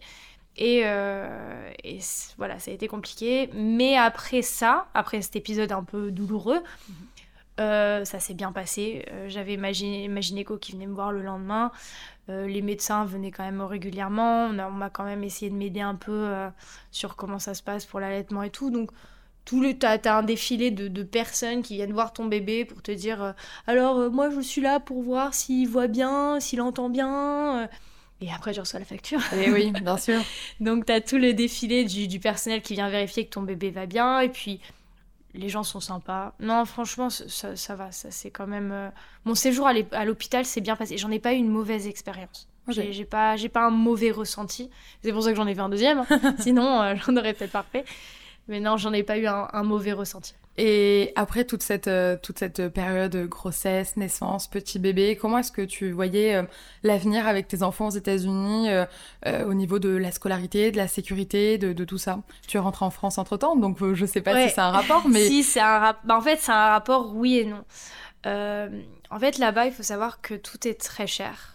Et, 0.56 0.82
euh, 0.84 1.70
et 1.82 1.98
voilà 2.36 2.58
ça 2.58 2.70
a 2.70 2.74
été 2.74 2.88
compliqué. 2.88 3.50
Mais 3.54 3.96
après 3.96 4.42
ça 4.42 4.86
après 4.94 5.22
cet 5.22 5.36
épisode 5.36 5.72
un 5.72 5.84
peu 5.84 6.10
douloureux 6.10 6.62
mhm. 7.62 8.04
ça 8.04 8.20
s'est 8.20 8.34
bien 8.34 8.52
passé 8.52 9.06
j'avais 9.28 9.56
ma, 9.56 9.72
gynéco 9.72 10.58
qui 10.58 10.72
venait 10.72 10.86
me 10.86 10.94
voir 10.94 11.12
le 11.12 11.22
lendemain 11.22 11.70
euh, 12.28 12.46
les 12.46 12.62
médecins 12.62 13.04
venaient 13.04 13.32
quand 13.32 13.44
même 13.44 13.60
régulièrement. 13.62 14.46
On 14.46 14.70
m'a 14.70 14.90
quand 14.90 15.04
même 15.04 15.24
essayé 15.24 15.50
de 15.50 15.56
m'aider 15.56 15.80
un 15.80 15.96
peu 15.96 16.12
euh, 16.12 16.48
sur 16.90 17.16
comment 17.16 17.38
ça 17.38 17.54
se 17.54 17.62
passe 17.62 17.84
pour 17.84 18.00
l'allaitement 18.00 18.42
et 18.42 18.50
tout. 18.50 18.70
Donc, 18.70 18.90
tout 19.44 19.60
le 19.60 19.76
t'as 19.76 19.98
as 20.04 20.18
un 20.18 20.22
défilé 20.22 20.70
de, 20.70 21.02
personnes 21.02 21.62
qui 21.62 21.74
viennent 21.74 21.92
voir 21.92 22.12
ton 22.12 22.26
bébé 22.26 22.64
pour 22.64 22.80
te 22.80 22.92
dire 22.92 23.20
euh, 23.20 23.32
alors 23.66 24.08
moi 24.08 24.30
je 24.30 24.38
suis 24.40 24.60
là 24.60 24.78
pour 24.78 25.02
voir 25.02 25.34
s'il 25.34 25.68
voit 25.68 25.88
bien, 25.88 26.38
s'il 26.38 26.60
entend 26.60 26.88
bien. 26.88 27.68
Et 28.20 28.30
après, 28.32 28.54
je 28.54 28.60
reçois 28.60 28.78
la 28.78 28.86
facture. 28.86 29.18
Et 29.34 29.46
eh 29.46 29.50
oui, 29.50 29.72
bien 29.72 29.96
sûr. 29.96 30.20
Donc, 30.60 30.86
tu 30.86 30.92
as 30.92 31.00
tout 31.00 31.18
le 31.18 31.34
défilé 31.34 31.84
du, 31.84 32.06
du, 32.06 32.20
personnel 32.20 32.62
qui 32.62 32.74
vient 32.74 32.88
vérifier 32.88 33.26
que 33.26 33.30
ton 33.30 33.42
bébé 33.42 33.70
va 33.70 33.86
bien. 33.86 34.20
Et 34.20 34.28
puis, 34.28 34.60
les 35.34 35.48
gens 35.48 35.62
sont 35.62 35.80
sympas. 35.80 36.34
Non, 36.40 36.64
franchement, 36.64 37.10
ça, 37.10 37.56
ça 37.56 37.74
va. 37.74 37.92
Ça, 37.92 38.10
c'est 38.10 38.30
quand 38.30 38.46
même. 38.46 38.70
Euh, 38.72 38.90
mon 39.24 39.34
séjour 39.34 39.66
à 39.66 40.04
l'hôpital 40.04 40.44
s'est 40.44 40.60
bien 40.60 40.76
passé. 40.76 40.98
J'en 40.98 41.10
ai 41.10 41.18
pas 41.18 41.32
eu 41.32 41.36
une 41.36 41.48
mauvaise 41.48 41.86
expérience. 41.86 42.48
J'ai 42.68 43.04
pas, 43.04 43.36
pas 43.52 43.66
un 43.66 43.70
mauvais 43.70 44.10
ressenti. 44.10 44.70
C'est 45.02 45.12
pour 45.12 45.22
ça 45.22 45.30
que 45.30 45.36
j'en 45.36 45.46
ai 45.46 45.54
fait 45.54 45.60
un 45.60 45.68
deuxième. 45.68 46.04
Hein. 46.08 46.34
Sinon, 46.38 46.82
euh, 46.82 46.94
j'en 46.96 47.16
aurais 47.16 47.34
peut-être 47.34 47.52
pas 47.52 47.64
fait. 47.64 47.84
Mais 48.48 48.60
non, 48.60 48.76
j'en 48.76 48.92
ai 48.92 49.02
pas 49.02 49.18
eu 49.18 49.26
un 49.26 49.62
mauvais 49.62 49.92
ressenti. 49.92 50.34
Et 50.58 51.12
après 51.16 51.44
toute 51.44 51.62
cette, 51.62 51.88
euh, 51.88 52.16
toute 52.22 52.38
cette 52.38 52.68
période 52.68 53.16
grossesse, 53.26 53.96
naissance, 53.96 54.48
petit 54.48 54.78
bébé, 54.78 55.16
comment 55.16 55.38
est-ce 55.38 55.52
que 55.52 55.62
tu 55.62 55.92
voyais 55.92 56.34
euh, 56.34 56.42
l'avenir 56.82 57.26
avec 57.26 57.48
tes 57.48 57.62
enfants 57.62 57.86
aux 57.86 57.92
États-Unis 57.92 58.68
euh, 58.68 59.44
au 59.46 59.54
niveau 59.54 59.78
de 59.78 59.88
la 59.88 60.10
scolarité, 60.10 60.70
de 60.70 60.76
la 60.76 60.88
sécurité, 60.88 61.56
de, 61.56 61.72
de 61.72 61.84
tout 61.84 61.98
ça? 61.98 62.20
Tu 62.46 62.58
es 62.58 62.60
rentrée 62.60 62.84
en 62.84 62.90
France 62.90 63.16
entre-temps, 63.16 63.56
donc 63.56 63.78
je 63.94 64.04
sais 64.04 64.20
pas 64.20 64.46
si 64.46 64.54
c'est 64.54 64.60
un 64.60 64.70
rapport, 64.70 65.08
mais... 65.08 65.26
si, 65.26 65.42
c'est 65.42 65.60
un 65.60 65.78
rapport. 65.78 66.02
Bah, 66.04 66.16
en 66.16 66.20
fait, 66.20 66.38
c'est 66.38 66.52
un 66.52 66.68
rapport 66.68 67.14
oui 67.14 67.38
et 67.38 67.44
non. 67.46 67.64
en 69.10 69.18
fait, 69.18 69.38
là-bas, 69.38 69.66
il 69.66 69.72
faut 69.72 69.82
savoir 69.82 70.20
que 70.20 70.34
tout 70.34 70.68
est 70.68 70.78
très 70.78 71.06
cher 71.06 71.52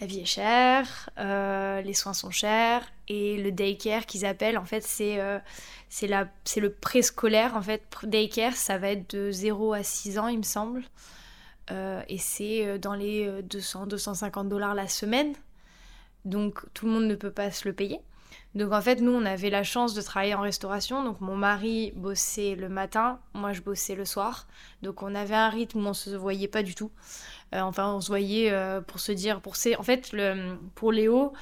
la 0.00 0.06
vie 0.06 0.20
est 0.20 0.26
chère, 0.26 1.08
euh, 1.18 1.80
les 1.82 1.94
soins 1.94 2.14
sont 2.14 2.30
chers 2.30 2.82
et 3.08 3.36
le 3.36 3.52
daycare 3.52 4.06
qu'ils 4.06 4.24
appellent 4.24 4.58
en 4.58 4.64
fait 4.64 4.82
c'est 4.82 5.20
euh, 5.20 5.38
c'est 5.88 6.06
le 6.08 6.70
préscolaire 6.70 7.56
en 7.56 7.62
fait. 7.62 7.82
Daycare 8.02 8.54
ça 8.54 8.78
va 8.78 8.90
être 8.90 9.14
de 9.14 9.30
0 9.30 9.72
à 9.72 9.82
6 9.82 10.18
ans 10.18 10.28
il 10.28 10.38
me 10.38 10.42
semble. 10.42 10.82
Euh, 11.70 12.02
et 12.08 12.18
c'est 12.18 12.78
dans 12.78 12.94
les 12.94 13.42
200 13.42 13.86
250 13.86 14.48
dollars 14.48 14.74
la 14.74 14.88
semaine. 14.88 15.34
Donc 16.24 16.64
tout 16.74 16.86
le 16.86 16.92
monde 16.92 17.06
ne 17.06 17.14
peut 17.14 17.30
pas 17.30 17.50
se 17.50 17.68
le 17.68 17.74
payer. 17.74 18.00
Donc 18.54 18.72
en 18.72 18.80
fait 18.80 19.00
nous 19.00 19.12
on 19.12 19.24
avait 19.24 19.50
la 19.50 19.62
chance 19.62 19.94
de 19.94 20.02
travailler 20.02 20.34
en 20.34 20.40
restauration. 20.40 21.04
Donc 21.04 21.20
mon 21.20 21.36
mari 21.36 21.92
bossait 21.96 22.54
le 22.54 22.68
matin 22.68 23.20
moi 23.32 23.52
je 23.52 23.60
bossais 23.60 23.94
le 23.94 24.04
soir. 24.04 24.46
Donc 24.82 25.02
on 25.02 25.14
avait 25.14 25.34
un 25.34 25.48
rythme 25.48 25.86
où 25.86 25.88
on 25.88 25.94
se 25.94 26.10
voyait 26.10 26.48
pas 26.48 26.62
du 26.62 26.74
tout. 26.74 26.90
Euh, 27.54 27.60
enfin, 27.60 27.92
on 27.94 28.00
se 28.00 28.08
voyait 28.08 28.50
euh, 28.50 28.80
pour 28.80 29.00
se 29.00 29.12
dire, 29.12 29.40
pour 29.40 29.54
En 29.78 29.82
fait, 29.82 30.12
le, 30.12 30.56
pour 30.74 30.92
Léo, 30.92 31.32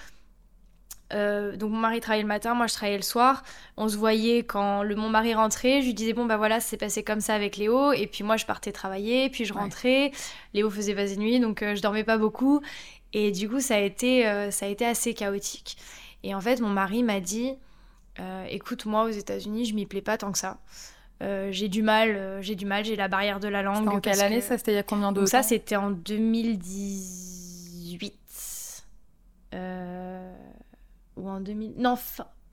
Euh, 1.15 1.57
donc 1.57 1.71
mon 1.71 1.79
mari 1.79 2.01
travaillait 2.01 2.23
le 2.23 2.29
matin, 2.29 2.55
moi 2.55 2.67
je 2.67 2.75
travaillais 2.75 2.97
le 2.97 3.03
soir. 3.03 3.43
On 3.77 3.89
se 3.89 3.97
voyait 3.97 4.45
quand 4.45 4.83
le, 4.83 4.97
mon 4.97 5.09
mari 5.09 5.35
rentrait, 5.35 5.81
je 5.81 5.87
lui 5.87 5.95
disais 5.95 6.13
bon 6.13 6.27
bah 6.27 6.37
voilà, 6.37 6.61
c'est 6.61 6.77
passé 6.77 7.03
comme 7.03 7.21
ça 7.21 7.35
avec 7.35 7.57
Léo. 7.57 7.93
Et 7.93 8.07
puis 8.07 8.25
moi 8.25 8.37
je 8.37 8.47
partais 8.47 8.73
travailler, 8.73 9.31
puis 9.31 9.45
je 9.45 9.53
rentrais. 9.53 10.13
Léo 10.55 10.71
faisait 10.71 10.95
vas 10.95 11.15
nuit, 11.17 11.41
donc 11.41 11.63
euh, 11.63 11.75
je 11.75 11.83
dormais 11.83 12.05
pas 12.05 12.19
beaucoup. 12.19 12.61
Et 13.13 13.31
du 13.31 13.49
coup 13.49 13.61
ça 13.61 13.77
a 13.77 13.81
été, 13.81 14.27
euh, 14.27 14.51
ça 14.51 14.67
a 14.67 14.69
été 14.69 14.87
assez 14.87 15.15
chaotique. 15.15 15.77
Et 16.23 16.35
en 16.35 16.41
fait 16.41 16.61
mon 16.61 16.71
mari 16.71 17.03
m'a 17.03 17.21
dit 17.21 17.55
écoute 18.51 18.85
moi 18.85 19.05
aux 19.05 19.11
États-Unis 19.11 19.65
je 19.65 19.75
m'y 19.75 19.87
plais 19.87 20.03
pas 20.03 20.19
tant 20.19 20.33
que 20.33 20.39
ça. 20.39 20.59
j'ai 21.21 21.69
du 21.69 21.83
mal, 21.83 22.39
j'ai 22.41 22.55
du 22.55 22.67
mal, 22.67 22.85
j'ai 22.85 22.95
la 22.95 23.09
barrière 23.09 23.41
de 23.41 23.49
la 23.49 23.63
langue. 23.63 23.89
En 23.89 24.01
quelle 24.01 24.21
année 24.21 24.41
ça? 24.41 24.59
C'était 24.59 24.73
il 24.73 24.77
y 24.77 24.79
a 24.79 24.83
combien 24.83 25.13
de 25.13 25.21
temps 25.21 25.27
Ça 25.27 25.43
c'était 25.43 25.77
en 25.77 25.91
2018. 25.91 28.13
Euh 29.55 30.32
ou 31.23 31.31
en 31.31 31.41
2000 31.41 31.75
non 31.79 31.97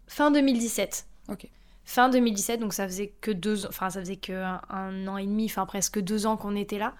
fin, 0.07 0.31
2017 0.31 1.07
ok. 1.29 1.47
Fin 1.85 2.09
2017 2.09 2.59
donc 2.59 2.73
ça 2.73 2.87
faisait 2.87 3.13
que 3.19 3.31
deux 3.31 3.65
enfin 3.65 3.89
ça 3.89 3.99
faisait 3.99 4.15
que 4.15 4.33
un, 4.69 5.07
an 5.07 5.17
et 5.17 5.25
demi 5.25 5.45
enfin 5.45 5.65
presque 5.65 5.99
deux 5.99 6.25
ans 6.25 6.37
qu'on 6.37 6.55
était 6.55 6.77
là. 6.77 6.93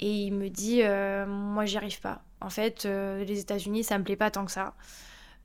Et 0.00 0.10
il 0.10 0.32
me 0.32 0.48
dit 0.48 0.82
euh, 0.82 1.26
moi 1.26 1.64
j'y 1.64 1.76
arrive 1.76 2.00
pas. 2.00 2.22
En 2.40 2.50
fait 2.50 2.86
euh, 2.86 3.24
les 3.24 3.38
États-Unis 3.38 3.84
ça 3.84 3.98
me 3.98 4.04
plaît 4.04 4.16
pas 4.16 4.30
tant 4.30 4.44
que 4.44 4.52
ça. 4.52 4.74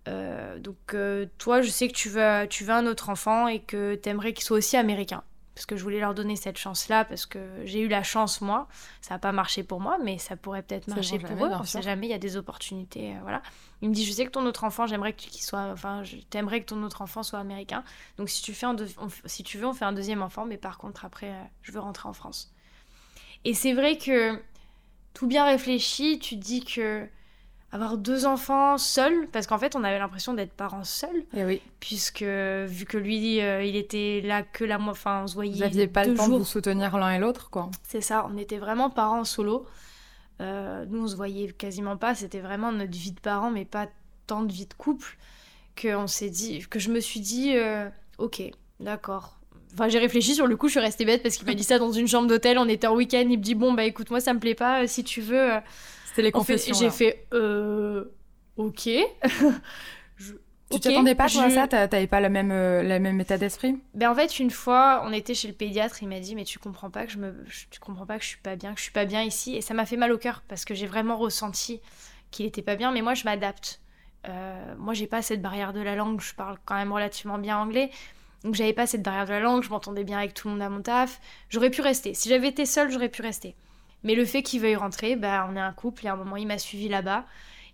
Euh, 0.08 0.58
donc 0.60 0.96
toi 1.38 1.62
je 1.62 1.70
sais 1.70 1.88
que 1.88 1.94
tu 1.94 2.10
veux 2.10 2.48
tu 2.50 2.64
veux 2.64 2.74
un 2.74 2.88
autre 2.88 3.10
enfant 3.10 3.48
et 3.48 3.60
que 3.60 3.96
t'aimerais 3.96 4.34
qu'il 4.34 4.44
soit 4.44 4.58
aussi 4.58 4.78
américain 4.78 5.24
parce 5.56 5.66
que 5.66 5.78
je 5.78 5.84
voulais 5.84 6.02
leur 6.02 6.14
donner 6.14 6.36
cette 6.36 6.58
chance-là, 6.58 7.06
parce 7.06 7.26
que 7.26 7.40
j'ai 7.64 7.80
eu 7.80 7.88
la 7.88 8.04
chance, 8.04 8.42
moi. 8.42 8.68
Ça 9.00 9.16
n'a 9.16 9.20
pas 9.20 9.32
marché 9.32 9.64
pour 9.64 9.80
moi, 9.80 9.98
mais 10.04 10.18
ça 10.18 10.36
pourrait 10.36 10.62
peut-être 10.62 10.90
marcher 10.90 11.18
pour 11.18 11.46
eux. 11.46 11.50
On 11.50 11.62
ne 11.62 11.66
sait 11.66 11.82
jamais, 11.82 12.08
il 12.08 12.10
y 12.10 12.14
a 12.14 12.20
des 12.20 12.36
opportunités. 12.36 13.14
Euh, 13.14 13.20
voilà. 13.22 13.42
Il 13.82 13.88
me 13.90 13.94
dit, 13.94 14.04
je 14.04 14.12
sais 14.12 14.26
que 14.26 14.32
ton 14.32 14.46
autre 14.46 14.66
enfant, 14.66 14.86
j'aimerais 14.86 15.14
qu'il 15.14 15.42
soit... 15.42 15.72
Enfin, 15.72 16.04
t'aimerais 16.30 16.60
que 16.60 16.66
ton 16.66 16.84
autre 16.84 17.02
enfant 17.02 17.24
soit 17.24 17.40
américain. 17.40 17.86
Donc, 18.18 18.30
si 18.30 18.44
tu, 18.44 18.54
fais 18.54 18.66
un 18.66 18.76
si 19.24 19.44
tu 19.44 19.58
veux, 19.58 19.66
on 19.66 19.74
fait 19.74 19.86
un 19.86 19.94
deuxième 19.94 20.22
enfant, 20.22 20.46
mais 20.46 20.58
par 20.58 20.78
contre, 20.78 21.06
après, 21.06 21.32
euh, 21.32 21.44
je 21.62 21.72
veux 21.72 21.80
rentrer 21.80 22.10
en 22.10 22.14
France. 22.14 22.54
Et 23.46 23.54
c'est 23.54 23.74
vrai 23.74 23.98
que, 23.98 24.42
tout 25.14 25.28
bien 25.28 25.46
réfléchi, 25.46 26.20
tu 26.20 26.36
dis 26.36 26.66
que 26.66 27.08
avoir 27.75 27.98
deux 27.98 28.25
enfants 28.25 28.77
seuls, 28.77 29.27
parce 29.32 29.48
qu'en 29.48 29.58
fait, 29.58 29.75
on 29.75 29.84
avait 29.84 30.00
l'impression 30.00 30.34
d'être 30.34 30.53
parents 30.53 30.86
seuls. 30.86 31.17
Et 31.34 31.39
eh 31.39 31.46
oui. 31.46 31.62
Puisque, 31.82 32.24
vu 32.24 32.86
que 32.86 32.98
lui, 32.98 33.41
euh, 33.41 33.63
il 33.63 33.75
était 33.75 34.22
là 34.24 34.44
que 34.44 34.63
la 34.63 34.77
moitié, 34.77 35.01
enfin, 35.01 35.24
on 35.24 35.27
se 35.27 35.34
voyait. 35.34 35.53
Vous 35.53 35.60
n'aviez 35.60 35.88
pas 35.88 36.05
le 36.05 36.15
temps 36.15 36.29
de 36.29 36.38
vous 36.38 36.46
soutenir 36.46 36.98
l'un 36.98 37.12
et 37.12 37.20
l'autre, 37.20 37.50
quoi. 37.50 37.70
C'est 37.84 38.01
ça, 38.01 38.27
on 38.32 38.38
était 38.38 38.58
vraiment 38.58 38.89
parents 38.89 39.25
solo. 39.25 39.65
Euh, 40.41 40.86
nous, 40.89 41.03
on 41.03 41.08
se 41.08 41.15
voyait 41.15 41.51
quasiment 41.51 41.98
pas, 41.98 42.15
c'était 42.15 42.39
vraiment 42.39 42.72
notre 42.72 42.98
vie 42.98 43.12
de 43.12 43.20
parents, 43.20 43.51
mais 43.51 43.65
pas 43.65 43.88
tant 44.25 44.41
de 44.41 44.51
vie 44.51 44.65
de 44.65 44.74
couple, 44.74 45.17
que, 45.75 45.96
on 45.96 46.08
s'est 46.08 46.29
dit, 46.29 46.65
que 46.70 46.79
je 46.79 46.89
me 46.89 47.01
suis 47.01 47.20
dit, 47.20 47.58
euh, 47.58 47.89
ok, 48.17 48.41
d'accord. 48.79 49.38
Enfin, 49.74 49.89
j'ai 49.89 50.00
réfléchi 50.00 50.34
sur 50.34 50.48
le 50.48 50.55
coup, 50.55 50.67
je 50.67 50.72
suis 50.72 50.79
restée 50.79 51.03
bête 51.03 51.22
parce 51.22 51.36
qu'il 51.36 51.46
m'a 51.46 51.53
dit 51.53 51.63
ça 51.63 51.77
dans 51.77 51.91
une 51.91 52.08
chambre 52.08 52.27
d'hôtel, 52.27 52.58
on 52.58 52.70
était 52.70 52.88
en 52.88 52.96
week-end, 52.96 53.25
il 53.29 53.38
me 53.38 53.44
dit, 53.44 53.55
bon, 53.55 53.74
bah 53.74 53.84
écoute, 53.84 54.10
moi, 54.10 54.22
ça 54.22 54.34
me 54.34 54.39
plaît 54.39 54.55
pas, 54.55 54.88
si 54.88 55.03
tu 55.03 55.20
veux 55.20 55.51
les 56.22 56.32
confessions. 56.32 56.76
J'ai 56.76 56.90
fait 56.90 57.28
euh, 57.34 58.06
ok. 58.58 58.90
je... 60.18 60.34
Tu 60.72 60.80
t'attendais 60.80 61.16
pas 61.16 61.30
toi, 61.30 61.44
à 61.44 61.50
ça? 61.50 61.68
T'avais 61.68 62.08
pas 62.08 62.22
le 62.22 62.30
même, 62.30 62.52
euh, 62.52 62.82
la 62.82 63.00
même 63.00 63.20
état 63.22 63.38
d'esprit? 63.38 63.78
Ben 63.94 64.10
en 64.10 64.16
fait, 64.16 64.40
une 64.40 64.50
fois, 64.50 65.04
on 65.06 65.14
était 65.14 65.36
chez 65.36 65.48
le 65.48 65.54
pédiatre, 65.54 66.02
il 66.02 66.10
m'a 66.10 66.20
dit 66.20 66.36
mais 66.36 66.44
tu 66.44 66.58
comprends 66.58 66.90
pas 66.90 67.06
que 67.06 67.12
je 67.12 67.18
me, 67.18 67.36
tu 67.70 67.80
comprends 67.80 68.06
pas 68.06 68.18
que 68.18 68.24
je 68.24 68.30
suis 68.30 68.40
pas 68.40 68.56
bien, 68.56 68.74
que 68.74 68.80
je 68.80 68.84
suis 68.84 68.92
pas 68.92 69.06
bien 69.06 69.22
ici, 69.22 69.56
et 69.56 69.62
ça 69.62 69.74
m'a 69.74 69.86
fait 69.86 69.98
mal 69.98 70.12
au 70.12 70.18
cœur 70.18 70.42
parce 70.48 70.66
que 70.66 70.74
j'ai 70.74 70.88
vraiment 70.88 71.18
ressenti 71.18 71.82
qu'il 72.32 72.46
était 72.46 72.64
pas 72.64 72.76
bien. 72.76 72.92
Mais 72.92 73.02
moi, 73.02 73.14
je 73.14 73.24
m'adapte. 73.26 73.82
Euh, 74.28 74.76
moi, 74.78 74.94
j'ai 74.94 75.08
pas 75.08 75.22
cette 75.22 75.42
barrière 75.42 75.72
de 75.72 75.82
la 75.82 75.96
langue. 75.96 76.20
Je 76.20 76.34
parle 76.34 76.58
quand 76.66 76.76
même 76.76 76.92
relativement 76.92 77.38
bien 77.38 77.58
anglais. 77.58 77.92
Donc 78.44 78.54
j'avais 78.54 78.74
pas 78.74 78.86
cette 78.86 79.02
barrière 79.02 79.26
de 79.26 79.32
la 79.32 79.40
langue, 79.40 79.64
je 79.64 79.70
m'entendais 79.70 80.04
bien 80.04 80.20
avec 80.20 80.36
tout 80.36 80.48
le 80.48 80.54
monde 80.54 80.62
à 80.62 80.70
mon 80.70 80.82
taf. 80.82 81.20
J'aurais 81.50 81.72
pu 81.72 81.82
rester. 81.82 82.14
Si 82.14 82.30
j'avais 82.30 82.50
été 82.50 82.68
seule, 82.68 82.92
j'aurais 82.92 83.10
pu 83.10 83.24
rester. 83.24 83.56
Mais 84.05 84.13
le 84.13 84.24
fait 84.24 84.44
qu'il 84.44 84.61
veuille 84.61 84.75
rentrer, 84.75 85.15
bah, 85.15 85.48
on 85.50 85.55
est 85.55 85.59
un 85.59 85.74
couple 85.74 86.05
et 86.05 86.09
à 86.09 86.13
un 86.13 86.15
moment, 86.15 86.37
il 86.37 86.46
m'a 86.46 86.59
suivi 86.59 86.87
là-bas. 86.87 87.25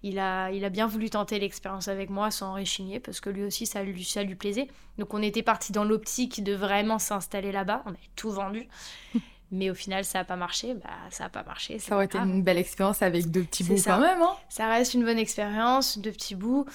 Il 0.02 0.18
a, 0.18 0.50
il 0.50 0.66
a 0.66 0.70
bien 0.70 0.88
voulu 0.88 1.12
tenter 1.12 1.38
l'expérience 1.38 1.90
avec 1.90 2.10
moi 2.10 2.32
sans 2.32 2.54
réchigner 2.54 3.00
parce 3.00 3.20
que 3.20 3.30
lui 3.30 3.44
aussi, 3.44 3.66
ça 3.68 3.84
lui, 3.84 4.04
ça 4.04 4.24
lui 4.24 4.36
plaisait. 4.36 4.68
Donc 4.98 5.14
on 5.14 5.22
était 5.22 5.44
parti 5.44 5.74
dans 5.74 5.84
l'optique 5.84 6.44
de 6.44 6.54
vraiment 6.54 7.00
s'installer 7.00 7.52
là-bas. 7.52 7.84
On 7.86 7.90
avait 7.90 8.00
tout 8.16 8.32
vendu. 8.32 8.68
Mais 9.52 9.70
au 9.70 9.76
final, 9.76 10.06
ça 10.06 10.20
n'a 10.20 10.26
pas 10.26 10.38
marché. 10.38 10.74
Bah, 10.74 10.90
ça 11.10 11.26
n'a 11.26 11.30
pas 11.30 11.44
marché. 11.44 11.78
Ça 11.80 11.96
aurait 11.96 12.06
été 12.06 12.18
une 12.18 12.42
belle 12.42 12.58
expérience 12.58 13.02
avec 13.02 13.30
deux 13.30 13.44
petits 13.44 13.66
bouts 13.66 13.76
quand 13.84 14.00
même. 14.00 14.22
Hein 14.22 14.34
ça 14.48 14.70
reste 14.70 14.94
une 14.94 15.04
bonne 15.04 15.20
expérience, 15.20 15.98
deux 15.98 16.12
petits 16.12 16.36
bouts. 16.36 16.66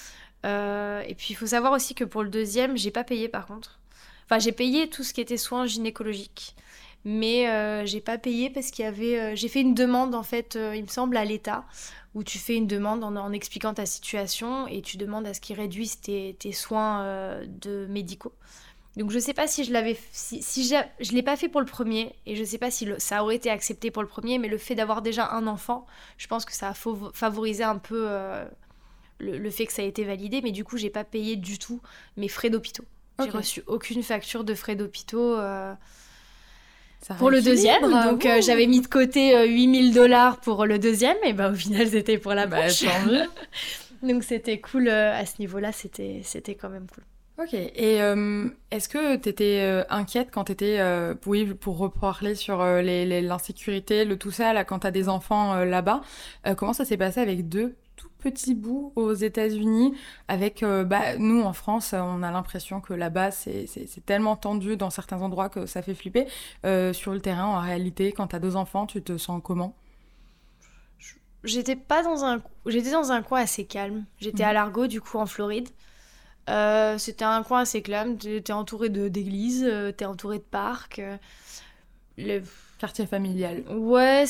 Euh, 0.45 1.01
et 1.01 1.15
puis 1.15 1.29
il 1.31 1.35
faut 1.35 1.47
savoir 1.47 1.73
aussi 1.73 1.95
que 1.95 2.03
pour 2.03 2.21
le 2.21 2.29
deuxième, 2.29 2.77
j'ai 2.77 2.91
pas 2.91 3.03
payé 3.03 3.27
par 3.27 3.47
contre. 3.47 3.79
Enfin, 4.25 4.37
j'ai 4.37 4.51
payé 4.51 4.87
tout 4.87 5.03
ce 5.03 5.13
qui 5.13 5.21
était 5.21 5.37
soins 5.37 5.65
gynécologiques 5.65 6.55
mais 7.07 7.47
euh, 7.47 7.85
j'ai 7.85 8.01
pas 8.01 8.17
payé 8.17 8.49
parce 8.49 8.69
qu'il 8.69 8.83
y 8.83 8.87
avait 8.87 9.17
euh, 9.17 9.31
j'ai 9.33 9.47
fait 9.47 9.61
une 9.61 9.73
demande 9.73 10.13
en 10.13 10.23
fait 10.23 10.57
euh, 10.57 10.75
il 10.75 10.81
me 10.81 10.89
semble 10.89 11.15
à 11.15 11.23
l'État 11.23 11.63
où 12.15 12.21
tu 12.21 12.37
fais 12.37 12.57
une 12.57 12.67
demande 12.67 13.01
en, 13.01 13.31
expliquant 13.31 13.73
ta 13.73 13.85
situation 13.85 14.67
et 14.67 14.81
tu 14.81 14.97
demandes 14.97 15.25
à 15.25 15.33
ce 15.33 15.39
qu'ils 15.39 15.55
réduisent 15.55 16.01
tes, 16.01 16.35
soins 16.51 17.05
de 17.45 17.85
médicaux. 17.85 18.33
Donc 18.97 19.11
je 19.11 19.19
sais 19.19 19.35
pas 19.35 19.47
si 19.47 19.63
je 19.63 19.71
l'avais 19.71 19.95
si, 20.11 20.41
si 20.41 20.67
je 20.67 21.11
l'ai 21.13 21.21
pas 21.21 21.37
fait 21.37 21.47
pour 21.47 21.61
le 21.61 21.67
premier 21.67 22.13
et 22.25 22.35
je 22.35 22.43
sais 22.43 22.57
pas 22.57 22.71
si 22.71 22.89
ça 22.97 23.23
aurait 23.23 23.35
été 23.35 23.49
accepté 23.49 23.89
pour 23.91 24.01
le 24.01 24.07
premier 24.07 24.39
mais 24.39 24.47
le 24.47 24.57
fait 24.57 24.73
d'avoir 24.75 25.01
déjà 25.01 25.29
un 25.31 25.45
enfant 25.47 25.85
je 26.17 26.27
pense 26.27 26.43
que 26.43 26.53
ça 26.53 26.69
a 26.69 26.73
favorisé 26.73 27.63
un 27.63 27.77
peu 27.77 28.09
le, 29.19 29.49
fait 29.51 29.67
que 29.67 29.73
ça 29.73 29.83
a 29.83 29.85
été 29.85 30.03
validé. 30.03 30.41
Mais 30.41 30.51
du 30.51 30.65
coup 30.65 30.75
j'ai 30.75 30.89
pas 30.89 31.05
payé 31.05 31.37
du 31.37 31.57
tout 31.57 31.81
mes 32.17 32.27
frais 32.27 32.49
d'hôpitaux. 32.49 32.85
J'ai 33.23 33.29
reçu 33.29 33.63
aucune 33.67 34.03
facture 34.03 34.43
de 34.43 34.55
frais 34.55 34.75
d'hôpitaux 34.75 35.37
pour 37.17 37.29
le 37.29 37.41
deuxième. 37.41 37.81
Donc 37.81 38.25
euh, 38.25 38.41
j'avais 38.41 38.67
mis 38.67 38.81
de 38.81 38.87
côté 38.87 39.47
8000 39.47 39.91
euh, 39.91 39.93
dollars 39.93 40.39
pour 40.39 40.65
le 40.65 40.79
deuxième 40.79 41.17
et 41.23 41.33
bah 41.33 41.51
au 41.51 41.55
final 41.55 41.87
c'était 41.87 42.17
pour 42.17 42.33
la 42.33 42.47
bah, 42.47 42.67
Donc 44.03 44.23
c'était 44.23 44.59
cool 44.59 44.87
euh, 44.87 45.13
à 45.13 45.25
ce 45.25 45.35
niveau-là, 45.39 45.71
c'était 45.71 46.21
c'était 46.23 46.55
quand 46.55 46.69
même 46.69 46.87
cool. 46.93 47.03
Ok, 47.39 47.53
et 47.53 47.97
est-ce 48.71 48.89
que 48.89 49.15
tu 49.17 49.29
étais 49.29 49.83
inquiète 49.91 50.29
quand 50.31 50.45
tu 50.45 50.53
étais, 50.53 50.81
oui, 51.27 51.45
pour 51.45 51.77
reparler 51.77 52.33
sur 52.33 52.63
l'insécurité, 52.63 54.05
le 54.05 54.17
tout 54.17 54.31
ça, 54.31 54.53
là, 54.53 54.63
quand 54.63 54.79
tu 54.79 54.87
as 54.87 54.91
des 54.91 55.07
enfants 55.07 55.63
là-bas, 55.63 56.01
comment 56.57 56.73
ça 56.73 56.83
s'est 56.83 56.97
passé 56.97 57.19
avec 57.19 57.47
deux 57.47 57.75
petit 58.19 58.55
bout 58.55 58.91
aux 58.95 59.13
États-Unis. 59.13 59.93
Avec 60.27 60.63
euh, 60.63 60.83
bah, 60.83 61.17
nous 61.17 61.41
en 61.41 61.53
France, 61.53 61.93
on 61.93 62.23
a 62.23 62.31
l'impression 62.31 62.81
que 62.81 62.93
là-bas 62.93 63.31
c'est 63.31 63.67
tellement 64.05 64.35
tendu 64.35 64.77
dans 64.77 64.89
certains 64.89 65.21
endroits 65.21 65.49
que 65.49 65.65
ça 65.65 65.81
fait 65.81 65.93
flipper. 65.93 66.27
Euh, 66.65 66.93
sur 66.93 67.13
le 67.13 67.21
terrain, 67.21 67.45
en 67.45 67.59
réalité, 67.59 68.11
quand 68.11 68.27
tu 68.27 68.35
as 68.35 68.39
deux 68.39 68.55
enfants, 68.55 68.85
tu 68.85 69.01
te 69.01 69.17
sens 69.17 69.41
comment? 69.43 69.75
J'étais 71.43 71.75
pas 71.75 72.03
dans 72.03 72.25
un 72.25 72.41
j'étais 72.65 72.91
dans 72.91 73.11
un 73.11 73.21
coin 73.21 73.41
assez 73.41 73.65
calme. 73.65 74.05
J'étais 74.19 74.43
à 74.43 74.49
mhm. 74.49 74.53
Largo 74.55 74.87
du 74.87 75.01
coup 75.01 75.17
en 75.17 75.25
Floride. 75.25 75.69
Euh, 76.49 76.97
c'était 76.97 77.25
un 77.25 77.43
coin 77.43 77.61
assez 77.61 77.81
calme. 77.81 78.17
T'es 78.17 78.51
entouré 78.51 78.89
d'églises, 78.89 79.69
t'es 79.97 80.05
entouré 80.05 80.39
de 80.39 80.43
parcs. 80.43 81.01
Le 82.17 82.41
Quartier 82.77 83.07
familial. 83.07 83.63
Ouais, 83.69 84.25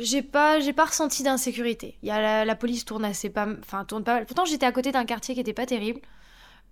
j'ai 0.00 0.22
pas, 0.22 0.60
j'ai 0.60 0.72
pas 0.72 0.86
ressenti 0.86 1.22
d'insécurité. 1.22 1.98
Il 2.02 2.08
y 2.08 2.10
a 2.10 2.44
la, 2.44 2.56
police 2.56 2.86
tourne 2.86 3.04
assez 3.04 3.28
pas, 3.28 3.46
enfin 3.60 3.84
tourne 3.84 4.02
pas. 4.02 4.24
Pourtant, 4.24 4.46
j'étais 4.46 4.64
à 4.64 4.72
côté 4.72 4.92
d'un 4.92 5.04
quartier 5.04 5.34
qui 5.34 5.40
était 5.40 5.52
pas 5.52 5.66
terrible. 5.66 6.00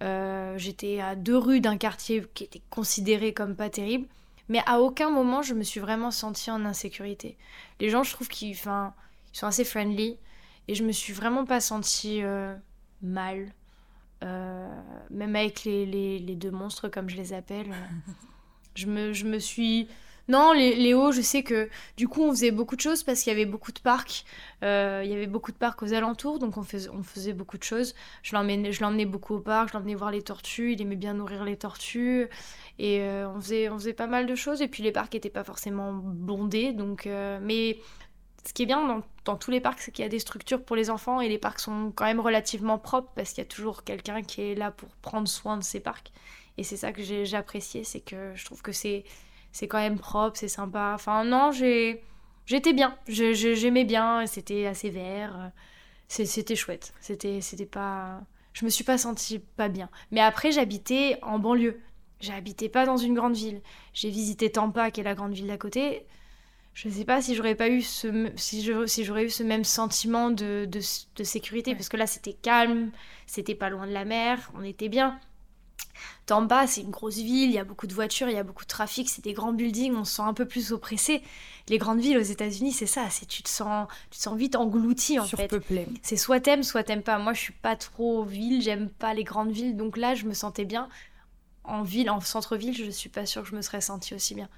Euh, 0.03 0.57
j'étais 0.57 1.01
à 1.01 1.17
deux 1.17 1.37
rues 1.37 1.61
d'un 1.61 1.77
quartier 1.77 2.25
qui 2.33 2.45
était 2.45 2.63
considéré 2.71 3.35
comme 3.35 3.55
pas 3.55 3.69
terrible. 3.69 4.07
Mais 4.49 4.63
à 4.65 4.81
aucun 4.81 5.11
moment, 5.11 5.43
je 5.43 5.53
me 5.53 5.63
suis 5.63 5.79
vraiment 5.79 6.11
sentie 6.11 6.51
en 6.51 6.65
insécurité. 6.65 7.37
Les 7.81 7.91
gens, 7.91 8.03
je 8.03 8.13
trouve 8.13 8.29
qu'ils, 8.29 8.53
enfin, 8.53 8.95
ils 9.35 9.39
sont 9.39 9.47
assez 9.47 9.65
friendly. 9.65 10.17
Et 10.69 10.75
je 10.75 10.85
me 10.85 10.93
suis 10.93 11.13
vraiment 11.13 11.45
pas 11.45 11.61
sentie 11.61 12.23
euh, 12.23 12.55
mal. 13.03 13.53
Euh, 14.25 14.69
même 15.11 15.37
avec 15.37 15.65
les, 15.65 15.85
les, 15.85 16.19
les, 16.19 16.35
deux 16.35 16.51
monstres, 16.51 16.89
comme 16.89 17.11
je 17.11 17.17
les 17.17 17.33
appelle. 17.33 17.67
je, 18.75 18.87
me, 18.87 19.13
je 19.13 19.27
me 19.27 19.39
suis 19.39 19.87
non, 20.31 20.53
Léo, 20.53 21.11
je 21.11 21.23
sais 21.23 21.43
que 21.43 21.69
du 21.97 22.07
coup, 22.07 22.23
on 22.23 22.31
faisait 22.31 22.53
beaucoup 22.53 22.77
de 22.77 22.81
choses 22.81 23.03
parce 23.03 23.21
qu'il 23.23 23.33
y 23.33 23.35
avait 23.35 23.47
beaucoup 23.47 23.73
de 23.73 23.81
parcs. 23.81 24.25
Euh, 24.63 25.03
il 25.05 25.11
y 25.11 25.15
avait 25.15 25.27
beaucoup 25.27 25.51
de 25.51 25.57
parcs 25.57 25.83
aux 25.83 25.93
alentours, 25.93 26.39
donc 26.39 26.57
on 26.57 26.63
faisait, 26.63 27.33
beaucoup 27.33 27.59
de 27.59 27.65
choses. 27.65 27.97
Je 28.23 28.37
l'emmenais 28.37 29.07
beaucoup 29.07 29.35
au 29.35 29.41
parc, 29.41 29.71
je 29.71 29.75
l'emmenais 29.75 29.97
voir 29.97 30.13
les 30.13 30.23
tortues, 30.23 30.75
il 30.75 30.83
aimait 30.83 30.95
bien 30.95 31.15
nourrir 31.15 31.45
les 31.45 31.57
tortues. 31.57 32.29
Et 32.79 33.01
euh, 33.01 33.29
on, 33.29 33.41
faisait, 33.41 33.69
on 33.71 33.79
faisait 33.79 33.93
pas 33.93 34.07
mal 34.07 34.27
de 34.27 34.35
choses. 34.37 34.63
Et 34.63 34.69
puis 34.69 34.85
les 34.85 34.93
parcs 34.93 35.13
n'étaient 35.13 35.31
pas 35.31 35.43
forcément 35.43 35.93
bondés. 35.93 36.77
Euh, 37.07 37.41
mais 37.43 37.81
ce 38.47 38.53
qui 38.53 38.63
est 38.63 38.67
bien 38.67 38.87
dans, 38.87 39.03
dans 39.25 39.37
tous 39.37 39.51
les 39.51 39.61
parcs, 39.61 39.81
c'est 39.81 39.91
qu'il 39.91 40.05
y 40.05 40.07
a 40.07 40.09
des 40.09 40.21
structures 40.21 40.65
pour 40.65 40.77
les 40.77 40.91
enfants 40.91 41.21
et 41.21 41.29
les 41.29 41.39
parcs 41.39 41.59
sont 41.59 41.93
quand 41.93 42.05
même 42.05 42.21
relativement 42.21 42.79
propres 42.79 43.11
parce 43.17 43.31
qu'il 43.31 43.43
y 43.43 43.47
a 43.47 43.51
toujours 43.51 43.83
quelqu'un 43.83 44.23
qui 44.23 44.43
est 44.43 44.55
là 44.55 44.71
pour 44.71 44.91
prendre 45.03 45.27
soin 45.27 45.57
de 45.57 45.65
ces 45.65 45.81
parcs. 45.81 46.13
Et 46.57 46.63
c'est 46.63 46.77
ça 46.77 46.93
que 46.93 47.03
j'ai 47.03 47.35
apprécié, 47.35 47.83
c'est 47.83 48.01
que 48.01 48.33
je 48.37 48.45
trouve 48.45 48.63
que 48.63 48.73
c'est 48.73 49.05
c'est 49.53 49.69
quand 49.69 49.79
même 49.79 49.99
propre, 49.99 50.39
c'est 50.39 50.49
sympa. 50.49 50.93
Enfin, 50.95 51.25
non, 51.25 51.53
j'ai, 51.53 52.03
j'étais 52.47 52.73
bien. 52.73 52.97
j'aimais 53.09 53.85
bien, 53.85 54.27
c'était 54.27 54.67
assez 54.67 54.91
vert. 54.91 55.53
C'était 56.09 56.57
chouette. 56.57 56.93
C'était, 57.01 57.41
c'était 57.41 57.67
pas. 57.67 58.21
je 58.53 58.65
me 58.65 58.71
suis 58.71 58.85
pas 58.85 58.99
sentie 58.99 59.39
pas 59.39 59.69
bien. 59.69 59.89
Mais 60.11 60.21
après, 60.21 60.53
j'habitais 60.53 61.19
en 61.23 61.39
banlieue. 61.39 61.81
J'habitais 62.21 62.69
pas 62.69 62.85
dans 62.85 62.97
une 62.97 63.15
grande 63.15 63.35
ville. 63.35 63.63
J'ai 63.95 64.11
visité 64.11 64.51
Tampa, 64.51 64.91
qui 64.91 65.01
est 65.01 65.05
la 65.05 65.15
grande 65.15 65.33
ville 65.33 65.47
d'à 65.47 65.57
côté. 65.57 66.07
Je 66.75 66.89
sais 66.89 67.05
pas 67.05 67.21
si 67.21 67.35
j'aurais 67.35 67.55
pas 67.55 67.69
eu 67.69 67.83
ce 67.83 68.31
si 68.37 68.71
si 68.87 69.05
j'aurais 69.05 69.25
eu 69.25 69.31
ce 69.31 69.43
même 69.43 69.65
sentiment 69.65 70.31
de, 70.31 70.67
de, 70.67 71.25
sécurité 71.25 71.75
parce 71.75 71.89
que 71.89 71.97
là 71.97 72.07
c'était 72.07 72.33
calme, 72.33 72.91
c'était 73.27 73.57
pas 73.57 73.71
loin 73.71 73.87
de 73.87 73.93
la 73.93 74.05
mer, 74.05 74.51
on 74.55 74.63
était 74.63 74.89
bien. 74.89 75.19
Tampa, 76.27 76.67
c'est 76.67 76.83
une 76.83 76.91
grosse 76.91 77.17
ville, 77.17 77.51
il 77.51 77.53
y 77.53 77.59
a 77.59 77.65
beaucoup 77.65 77.87
de 77.87 77.95
voitures, 77.95 78.29
il 78.29 78.35
y 78.35 78.39
a 78.39 78.43
beaucoup 78.43 78.65
de 78.65 78.69
trafic, 78.69 79.09
c'est 79.09 79.23
des 79.25 79.33
grands 79.33 79.53
buildings, 79.53 79.95
on 79.95 80.05
se 80.05 80.17
sent 80.17 80.23
un 80.23 80.35
peu 80.35 80.47
plus 80.47 80.73
oppressé. 80.73 81.23
Les 81.69 81.79
grandes 81.79 82.01
villes 82.01 82.19
aux 82.19 82.23
États-Unis, 82.23 82.73
c'est 82.73 82.87
ça, 82.87 83.09
c'est 83.11 83.27
tu 83.27 83.43
te 83.43 83.49
sens 83.49 83.89
tu 84.11 84.19
te 84.19 84.23
sens 84.23 84.37
vite 84.37 84.57
englouti 84.57 85.19
en 85.19 85.25
Surpeuplé. 85.25 85.85
fait. 85.85 86.01
C'est 86.03 86.17
soit 86.17 86.41
t'aimes, 86.41 86.63
soit 86.63 86.83
t'aimes 86.85 87.03
pas. 87.03 87.19
Moi, 87.19 87.33
je 87.33 87.41
suis 87.41 87.53
pas 87.53 87.77
trop 87.77 88.25
ville, 88.25 88.63
j'aime 88.63 88.89
pas 88.89 89.15
les 89.15 89.25
grandes 89.25 89.51
villes, 89.53 89.77
donc 89.77 89.97
là, 89.97 90.15
je 90.15 90.27
me 90.27 90.35
sentais 90.35 90.65
bien. 90.65 90.89
En 91.65 91.83
ville, 91.83 92.11
en 92.11 92.21
centre-ville, 92.21 92.77
je 92.77 92.91
suis 92.91 93.09
pas 93.11 93.27
sûre 93.27 93.43
que 93.43 93.49
je 93.49 93.55
me 93.57 93.63
serais 93.63 93.81
sentie 93.81 94.15
aussi 94.15 94.35
bien. 94.35 94.49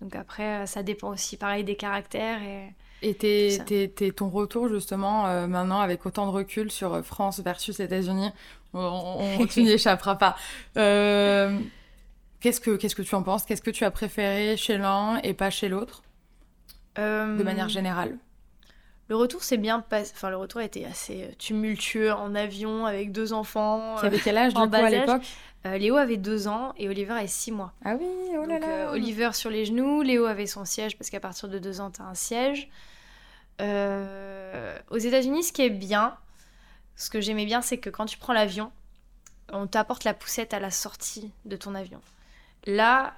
Donc 0.00 0.16
après, 0.16 0.62
euh, 0.62 0.66
ça 0.66 0.82
dépend 0.82 1.10
aussi, 1.10 1.36
pareil, 1.36 1.64
des 1.64 1.76
caractères 1.76 2.42
et. 2.42 2.72
Et 3.02 3.14
t'es, 3.14 4.12
ton 4.12 4.28
retour 4.28 4.68
justement 4.68 5.26
euh, 5.26 5.46
maintenant 5.46 5.80
avec 5.80 6.06
autant 6.06 6.26
de 6.26 6.30
recul 6.30 6.70
sur 6.70 6.94
euh, 6.94 7.02
France 7.02 7.40
versus 7.40 7.80
États-Unis, 7.80 8.30
on, 8.74 9.46
tu 9.50 9.62
n'y 9.64 9.72
échapperas 9.72 10.14
pas. 10.14 10.36
qu'est-ce, 10.74 12.60
que, 12.60 12.76
qu'est-ce 12.76 12.94
que 12.94 13.02
tu 13.02 13.14
en 13.14 13.22
penses? 13.22 13.44
Qu'est-ce 13.44 13.62
que 13.62 13.70
tu 13.70 13.84
as 13.84 13.90
préféré 13.90 14.56
chez 14.56 14.78
l'un 14.78 15.18
et 15.22 15.34
pas 15.34 15.50
chez 15.50 15.68
l'autre? 15.68 16.02
De 16.96 17.42
manière 17.42 17.68
générale 17.68 18.18
le 19.08 19.16
retour 19.16 19.42
s'est 19.42 19.58
bien 19.58 19.80
passé. 19.80 20.12
Enfin, 20.14 20.30
le 20.30 20.38
retour 20.38 20.62
a 20.62 20.64
été 20.64 20.86
assez 20.86 21.34
tumultueux 21.38 22.12
en 22.12 22.34
avion 22.34 22.86
avec 22.86 23.12
deux 23.12 23.34
enfants. 23.34 23.96
Qui 24.00 24.06
avait 24.06 24.18
quel 24.18 24.38
âge 24.38 24.54
du 24.54 24.60
coup 24.60 24.74
à 24.74 24.88
l'époque? 24.88 25.22
Euh, 25.66 25.76
Léo 25.76 25.96
avait 25.96 26.16
deux 26.16 26.48
ans 26.48 26.72
et 26.76 26.88
Oliver 26.88 27.12
avait 27.12 27.26
six 27.26 27.52
mois. 27.52 27.72
Ah 27.84 27.94
oui, 28.00 28.06
oh 28.36 28.44
là 28.46 28.58
là. 28.58 28.66
Euh, 28.66 28.92
Oliver 28.92 29.30
sur 29.32 29.50
les 29.50 29.64
genoux, 29.64 30.02
Léo 30.02 30.24
avait 30.24 30.46
son 30.46 30.64
siège 30.64 30.96
parce 30.96 31.10
qu'à 31.10 31.20
partir 31.20 31.48
de 31.48 31.58
deux 31.58 31.80
ans, 31.80 31.90
tu 31.90 32.00
as 32.02 32.06
un 32.06 32.14
siège. 32.14 32.68
Euh, 33.60 34.78
aux 34.90 34.98
États-Unis, 34.98 35.44
ce 35.44 35.52
qui 35.52 35.62
est 35.62 35.70
bien, 35.70 36.16
ce 36.96 37.10
que 37.10 37.20
j'aimais 37.20 37.44
bien, 37.44 37.62
c'est 37.62 37.78
que 37.78 37.90
quand 37.90 38.06
tu 38.06 38.18
prends 38.18 38.32
l'avion, 38.32 38.72
on 39.52 39.66
t'apporte 39.66 40.04
la 40.04 40.14
poussette 40.14 40.54
à 40.54 40.60
la 40.60 40.70
sortie 40.70 41.30
de 41.44 41.56
ton 41.56 41.74
avion. 41.74 42.00
Là. 42.66 43.14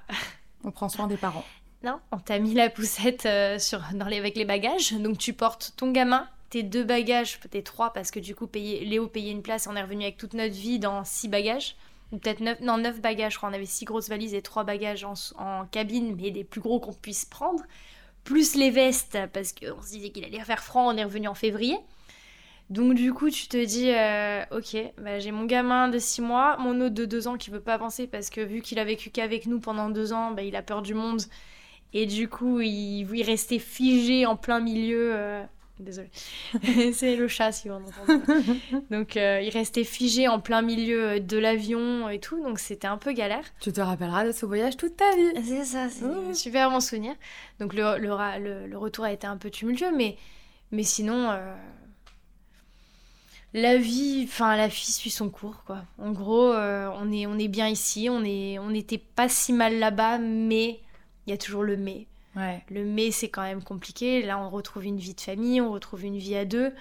On 0.66 0.70
prend 0.70 0.88
soin 0.88 1.06
des 1.06 1.16
parents. 1.16 1.44
Non, 1.82 2.00
on 2.12 2.16
t'a 2.16 2.38
mis 2.38 2.54
la 2.54 2.70
poussette 2.70 3.28
sur, 3.60 3.82
dans 3.92 4.06
les, 4.06 4.16
avec 4.16 4.36
les 4.36 4.46
bagages. 4.46 4.94
Donc 4.94 5.18
tu 5.18 5.34
portes 5.34 5.74
ton 5.76 5.90
gamin, 5.90 6.26
tes 6.48 6.62
deux 6.62 6.82
bagages, 6.82 7.38
peut-être 7.40 7.66
trois, 7.66 7.92
parce 7.92 8.10
que 8.10 8.20
du 8.20 8.34
coup, 8.34 8.48
Léo 8.54 9.06
payait 9.06 9.32
une 9.32 9.42
place 9.42 9.66
et 9.66 9.68
on 9.68 9.76
est 9.76 9.82
revenu 9.82 10.04
avec 10.04 10.16
toute 10.16 10.32
notre 10.32 10.54
vie 10.54 10.78
dans 10.78 11.04
six 11.04 11.28
bagages 11.28 11.76
peut-être 12.18 12.40
9, 12.40 12.60
non, 12.60 12.78
9 12.78 13.00
bagages, 13.00 13.32
je 13.32 13.38
crois. 13.38 13.48
On 13.48 13.52
avait 13.52 13.66
6 13.66 13.84
grosses 13.84 14.08
valises 14.08 14.34
et 14.34 14.42
3 14.42 14.64
bagages 14.64 15.04
en, 15.04 15.66
cabine, 15.70 16.16
mais 16.16 16.30
les 16.30 16.44
plus 16.44 16.60
gros 16.60 16.80
qu'on 16.80 16.92
puisse 16.92 17.24
prendre. 17.24 17.62
Plus 18.24 18.54
les 18.54 18.70
vestes, 18.70 19.18
parce 19.32 19.52
qu'on 19.52 19.82
se 19.82 19.90
disait 19.90 20.10
qu'il 20.10 20.24
allait 20.24 20.40
faire 20.40 20.62
froid, 20.62 20.82
on 20.82 20.96
est 20.96 21.04
revenu 21.04 21.28
en 21.28 21.34
février. 21.34 21.76
Donc 22.70 22.94
du 22.94 23.12
coup, 23.12 23.28
tu 23.30 23.46
te 23.48 23.62
dis, 23.62 23.90
euh, 23.90 24.42
ok, 24.50 24.92
bah, 24.98 25.18
j'ai 25.18 25.30
mon 25.30 25.44
gamin 25.44 25.88
de 25.88 25.98
6 25.98 26.22
mois, 26.22 26.56
mon 26.56 26.80
autre 26.80 26.94
de 26.94 27.04
2 27.04 27.28
ans 27.28 27.36
qui 27.36 27.50
veut 27.50 27.60
pas 27.60 27.74
avancer 27.74 28.06
parce 28.06 28.30
que 28.30 28.40
vu 28.40 28.62
qu'il 28.62 28.78
a 28.78 28.84
vécu 28.84 29.10
qu'avec 29.10 29.46
nous 29.46 29.60
pendant 29.60 29.90
2 29.90 30.12
ans, 30.14 30.30
bah, 30.30 30.42
il 30.42 30.56
a 30.56 30.62
peur 30.62 30.80
du 30.80 30.94
monde. 30.94 31.20
Et 31.92 32.06
du 32.06 32.28
coup, 32.28 32.60
il, 32.60 33.06
il 33.14 33.22
restait 33.22 33.58
figé 33.58 34.26
en 34.26 34.36
plein 34.36 34.60
milieu. 34.60 35.14
Euh, 35.14 35.44
Désolée. 35.80 36.10
c'est 36.92 37.16
le 37.16 37.26
chat, 37.26 37.50
si 37.50 37.68
on 37.68 37.76
entend. 37.76 38.22
donc, 38.90 39.16
euh, 39.16 39.40
il 39.42 39.50
restait 39.50 39.82
figé 39.82 40.28
en 40.28 40.38
plein 40.38 40.62
milieu 40.62 41.10
euh, 41.10 41.18
de 41.18 41.36
l'avion 41.36 42.08
et 42.08 42.20
tout, 42.20 42.40
donc 42.42 42.60
c'était 42.60 42.86
un 42.86 42.96
peu 42.96 43.12
galère. 43.12 43.44
Tu 43.60 43.72
te 43.72 43.80
rappelleras 43.80 44.24
de 44.24 44.30
ce 44.32 44.46
voyage 44.46 44.76
toute 44.76 44.96
ta 44.96 45.10
vie. 45.16 45.44
C'est 45.44 45.64
ça, 45.64 45.88
c'est 45.88 46.04
un 46.04 46.32
super 46.32 46.70
bon 46.70 46.78
souvenir. 46.78 47.14
Donc, 47.58 47.74
le, 47.74 47.98
le, 47.98 48.66
le, 48.68 48.78
retour 48.78 49.04
a 49.04 49.12
été 49.12 49.26
un 49.26 49.36
peu 49.36 49.50
tumultueux, 49.50 49.90
mais, 49.90 50.16
mais 50.70 50.84
sinon, 50.84 51.32
euh, 51.32 51.54
la 53.52 53.76
vie, 53.76 54.26
enfin, 54.28 54.56
la 54.56 54.70
fille 54.70 54.94
suit 54.94 55.10
son 55.10 55.28
cours, 55.28 55.64
quoi. 55.66 55.82
En 55.98 56.12
gros, 56.12 56.52
on, 56.54 57.12
est, 57.12 57.26
on 57.26 57.36
est 57.36 57.48
bien 57.48 57.66
ici, 57.66 58.08
on 58.08 58.20
n'était 58.20 58.58
on 58.60 59.14
pas 59.16 59.28
si 59.28 59.52
mal 59.52 59.80
là-bas, 59.80 60.18
mais 60.18 60.80
il 61.26 61.30
y 61.30 61.32
a 61.32 61.36
toujours 61.36 61.64
le 61.64 61.76
mais. 61.76 62.06
Le 62.36 62.84
mais, 62.84 63.10
c'est 63.10 63.28
quand 63.28 63.42
même 63.42 63.62
compliqué. 63.62 64.22
Là, 64.22 64.38
on 64.38 64.50
retrouve 64.50 64.84
une 64.84 64.98
vie 64.98 65.14
de 65.14 65.20
famille, 65.20 65.60
on 65.60 65.70
retrouve 65.70 66.04
une 66.04 66.18
vie 66.18 66.36
à 66.36 66.44
deux. 66.44 66.72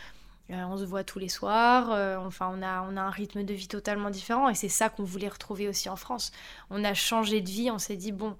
Euh, 0.49 0.63
on 0.65 0.77
se 0.77 0.83
voit 0.83 1.03
tous 1.03 1.19
les 1.19 1.29
soirs. 1.29 1.91
Euh, 1.91 2.17
enfin, 2.17 2.51
on 2.53 2.61
a, 2.61 2.81
on 2.89 2.97
a 2.97 3.01
un 3.01 3.09
rythme 3.09 3.43
de 3.43 3.53
vie 3.53 3.67
totalement 3.67 4.09
différent. 4.09 4.49
Et 4.49 4.55
c'est 4.55 4.69
ça 4.69 4.89
qu'on 4.89 5.03
voulait 5.03 5.29
retrouver 5.29 5.67
aussi 5.67 5.89
en 5.89 5.95
France. 5.95 6.31
On 6.69 6.83
a 6.83 6.93
changé 6.93 7.41
de 7.41 7.49
vie. 7.49 7.71
On 7.71 7.79
s'est 7.79 7.95
dit, 7.95 8.11
bon, 8.11 8.35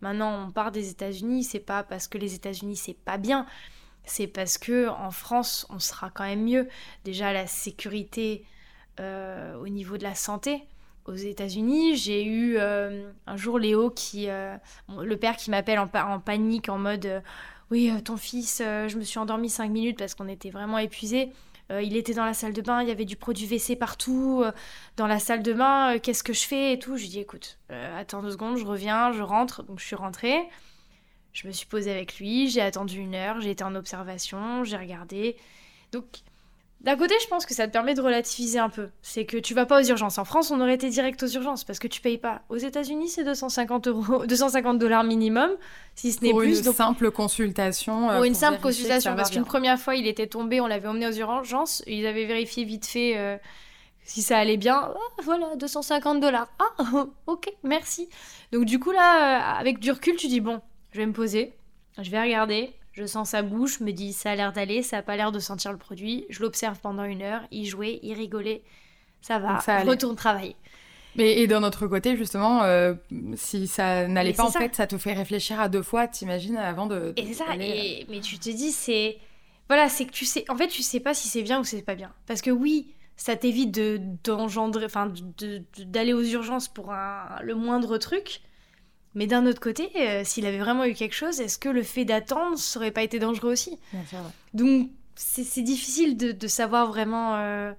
maintenant, 0.00 0.46
on 0.46 0.50
part 0.50 0.72
des 0.72 0.90
États-Unis. 0.90 1.44
C'est 1.44 1.60
pas 1.60 1.82
parce 1.82 2.08
que 2.08 2.18
les 2.18 2.34
États-Unis, 2.34 2.76
c'est 2.76 2.94
pas 2.94 3.18
bien. 3.18 3.46
C'est 4.04 4.26
parce 4.26 4.58
que 4.58 4.88
en 4.88 5.10
France, 5.10 5.66
on 5.70 5.78
sera 5.78 6.10
quand 6.10 6.24
même 6.24 6.44
mieux. 6.44 6.68
Déjà, 7.04 7.32
la 7.32 7.46
sécurité 7.46 8.44
euh, 9.00 9.56
au 9.56 9.68
niveau 9.68 9.96
de 9.96 10.02
la 10.02 10.14
santé 10.14 10.66
aux 11.06 11.14
États-Unis. 11.14 11.96
J'ai 11.96 12.24
eu 12.24 12.56
euh, 12.58 13.10
un 13.26 13.36
jour 13.36 13.58
Léo 13.58 13.90
qui, 13.90 14.28
euh, 14.28 14.56
le 15.00 15.16
père 15.16 15.36
qui 15.36 15.50
m'appelle 15.50 15.78
en, 15.78 16.20
panique, 16.20 16.68
en 16.68 16.78
mode 16.78 17.06
euh, 17.06 17.20
oui, 17.70 17.90
ton 18.04 18.18
fils, 18.18 18.58
je 18.60 18.98
me 18.98 19.02
suis 19.02 19.18
endormie 19.18 19.48
5 19.48 19.70
minutes 19.70 19.98
parce 19.98 20.14
qu'on 20.14 20.28
était 20.28 20.50
vraiment 20.50 20.76
épuisés. 20.76 21.32
il 21.70 21.96
était 21.96 22.12
dans 22.12 22.26
la 22.26 22.34
salle 22.34 22.52
de 22.52 22.60
bain, 22.60 22.82
il 22.82 22.88
y 22.88 22.90
avait 22.90 23.06
du 23.06 23.16
produit 23.16 23.46
WC 23.46 23.76
partout 23.76 24.44
dans 24.98 25.06
la 25.06 25.18
salle 25.18 25.42
de 25.42 25.54
bain. 25.54 25.98
Qu'est-ce 25.98 26.22
que 26.22 26.34
je 26.34 26.46
fais 26.46 26.74
et 26.74 26.78
tout 26.78 26.98
Je 26.98 27.04
lui 27.04 27.08
dis 27.08 27.20
écoute, 27.20 27.58
attends 27.70 28.20
deux 28.20 28.32
secondes, 28.32 28.58
je 28.58 28.66
reviens, 28.66 29.12
je 29.12 29.22
rentre. 29.22 29.62
Donc 29.62 29.80
je 29.80 29.86
suis 29.86 29.96
rentrée. 29.96 30.38
Je 31.32 31.46
me 31.46 31.52
suis 31.52 31.66
posée 31.66 31.90
avec 31.90 32.18
lui, 32.18 32.50
j'ai 32.50 32.60
attendu 32.60 32.98
une 32.98 33.14
heure, 33.14 33.40
j'ai 33.40 33.52
été 33.52 33.64
en 33.64 33.74
observation, 33.74 34.64
j'ai 34.64 34.76
regardé. 34.76 35.36
Donc 35.92 36.04
d'un 36.82 36.96
côté, 36.96 37.14
je 37.22 37.28
pense 37.28 37.46
que 37.46 37.54
ça 37.54 37.68
te 37.68 37.72
permet 37.72 37.94
de 37.94 38.00
relativiser 38.00 38.58
un 38.58 38.68
peu. 38.68 38.88
C'est 39.02 39.24
que 39.24 39.36
tu 39.36 39.54
vas 39.54 39.66
pas 39.66 39.80
aux 39.80 39.84
urgences. 39.84 40.18
En 40.18 40.24
France, 40.24 40.50
on 40.50 40.60
aurait 40.60 40.74
été 40.74 40.90
direct 40.90 41.22
aux 41.22 41.28
urgences 41.28 41.62
parce 41.62 41.78
que 41.78 41.86
tu 41.86 42.00
payes 42.00 42.18
pas. 42.18 42.42
Aux 42.48 42.56
États-Unis, 42.56 43.08
c'est 43.08 43.22
250 43.22 43.86
euros, 43.86 44.26
250 44.26 44.80
dollars 44.80 45.04
minimum, 45.04 45.50
si 45.94 46.10
ce 46.10 46.16
n'est 46.22 46.30
plus. 46.30 46.32
Pour 46.32 46.42
une 46.42 46.74
simple 46.74 47.10
consultation. 47.12 48.10
Euh, 48.10 48.16
pour 48.16 48.24
une 48.24 48.34
simple 48.34 48.60
consultation, 48.60 49.14
parce 49.14 49.30
qu'une 49.30 49.44
première 49.44 49.78
fois, 49.78 49.94
il 49.94 50.08
était 50.08 50.26
tombé, 50.26 50.60
on 50.60 50.66
l'avait 50.66 50.88
emmené 50.88 51.06
aux 51.06 51.12
urgences, 51.12 51.84
ils 51.86 52.04
avaient 52.04 52.26
vérifié 52.26 52.64
vite 52.64 52.86
fait 52.86 53.16
euh, 53.16 53.36
si 54.04 54.20
ça 54.20 54.38
allait 54.38 54.56
bien. 54.56 54.92
Ah, 54.92 55.22
voilà, 55.22 55.54
250 55.54 56.18
dollars. 56.18 56.48
Ah, 56.58 57.06
ok, 57.28 57.48
merci. 57.62 58.08
Donc 58.50 58.64
du 58.64 58.80
coup 58.80 58.90
là, 58.90 59.56
euh, 59.56 59.60
avec 59.60 59.78
du 59.78 59.92
recul, 59.92 60.16
tu 60.16 60.26
dis 60.26 60.40
bon, 60.40 60.60
je 60.90 60.98
vais 60.98 61.06
me 61.06 61.12
poser, 61.12 61.52
je 62.00 62.10
vais 62.10 62.20
regarder, 62.20 62.72
je 62.92 63.06
sens 63.06 63.30
sa 63.30 63.42
bouche, 63.42 63.80
me 63.80 63.92
dis 63.92 64.12
ça 64.12 64.32
a 64.32 64.36
l'air 64.36 64.52
d'aller, 64.52 64.82
ça 64.82 64.98
a 64.98 65.02
pas 65.02 65.16
l'air 65.16 65.32
de 65.32 65.38
sentir 65.38 65.72
le 65.72 65.78
produit. 65.78 66.26
Je 66.28 66.40
l'observe 66.40 66.78
pendant 66.80 67.04
une 67.04 67.22
heure, 67.22 67.42
il 67.50 67.66
jouait, 67.66 68.00
il 68.02 68.14
rigolait, 68.14 68.62
ça 69.20 69.38
va, 69.38 69.60
ça 69.60 69.82
retourne 69.82 70.16
travailler. 70.16 70.56
Mais 71.14 71.38
et 71.40 71.46
d'un 71.46 71.62
autre 71.62 71.86
côté, 71.86 72.16
justement, 72.16 72.62
euh, 72.62 72.94
si 73.34 73.66
ça 73.66 74.08
n'allait 74.08 74.32
pas, 74.32 74.44
en 74.44 74.50
fait, 74.50 74.74
ça 74.74 74.86
te 74.86 74.96
fait 74.96 75.12
réfléchir 75.12 75.60
à 75.60 75.68
deux 75.68 75.82
fois, 75.82 76.08
t'imagines, 76.08 76.56
avant 76.56 76.86
de. 76.86 77.12
Et 77.16 77.26
c'est 77.26 77.34
ça, 77.34 77.44
et... 77.58 78.02
Euh, 78.02 78.04
mais 78.08 78.20
tu 78.20 78.38
te 78.38 78.48
dis, 78.48 78.72
c'est. 78.72 79.18
Voilà, 79.68 79.88
c'est 79.88 80.06
que 80.06 80.10
tu 80.10 80.24
sais. 80.24 80.44
En 80.48 80.56
fait, 80.56 80.68
tu 80.68 80.82
sais 80.82 81.00
pas 81.00 81.14
si 81.14 81.28
c'est 81.28 81.42
bien 81.42 81.60
ou 81.60 81.64
c'est 81.64 81.82
pas 81.82 81.94
bien. 81.94 82.12
Parce 82.26 82.40
que 82.40 82.50
oui, 82.50 82.94
ça 83.16 83.36
t'évite 83.36 83.70
de 83.72 84.00
d'engendrer. 84.24 84.86
Enfin, 84.86 85.12
d'aller 85.78 86.12
aux 86.14 86.22
urgences 86.22 86.68
pour 86.68 86.92
un... 86.92 87.38
le 87.42 87.54
moindre 87.54 87.98
truc. 87.98 88.40
Mais 89.14 89.26
d'un 89.26 89.46
autre 89.46 89.60
côté, 89.60 89.90
euh, 89.96 90.24
s'il 90.24 90.46
avait 90.46 90.58
vraiment 90.58 90.84
eu 90.84 90.94
quelque 90.94 91.14
chose, 91.14 91.40
est-ce 91.40 91.58
que 91.58 91.68
le 91.68 91.82
fait 91.82 92.04
d'attendre 92.04 92.58
serait 92.58 92.90
pas 92.90 93.02
été 93.02 93.18
dangereux 93.18 93.52
aussi? 93.52 93.78
Donc 94.54 94.90
c'est 95.14 95.62
difficile 95.62 96.16
de, 96.16 96.46
savoir 96.48 96.86
vraiment 96.88 97.36
euh, 97.36 97.72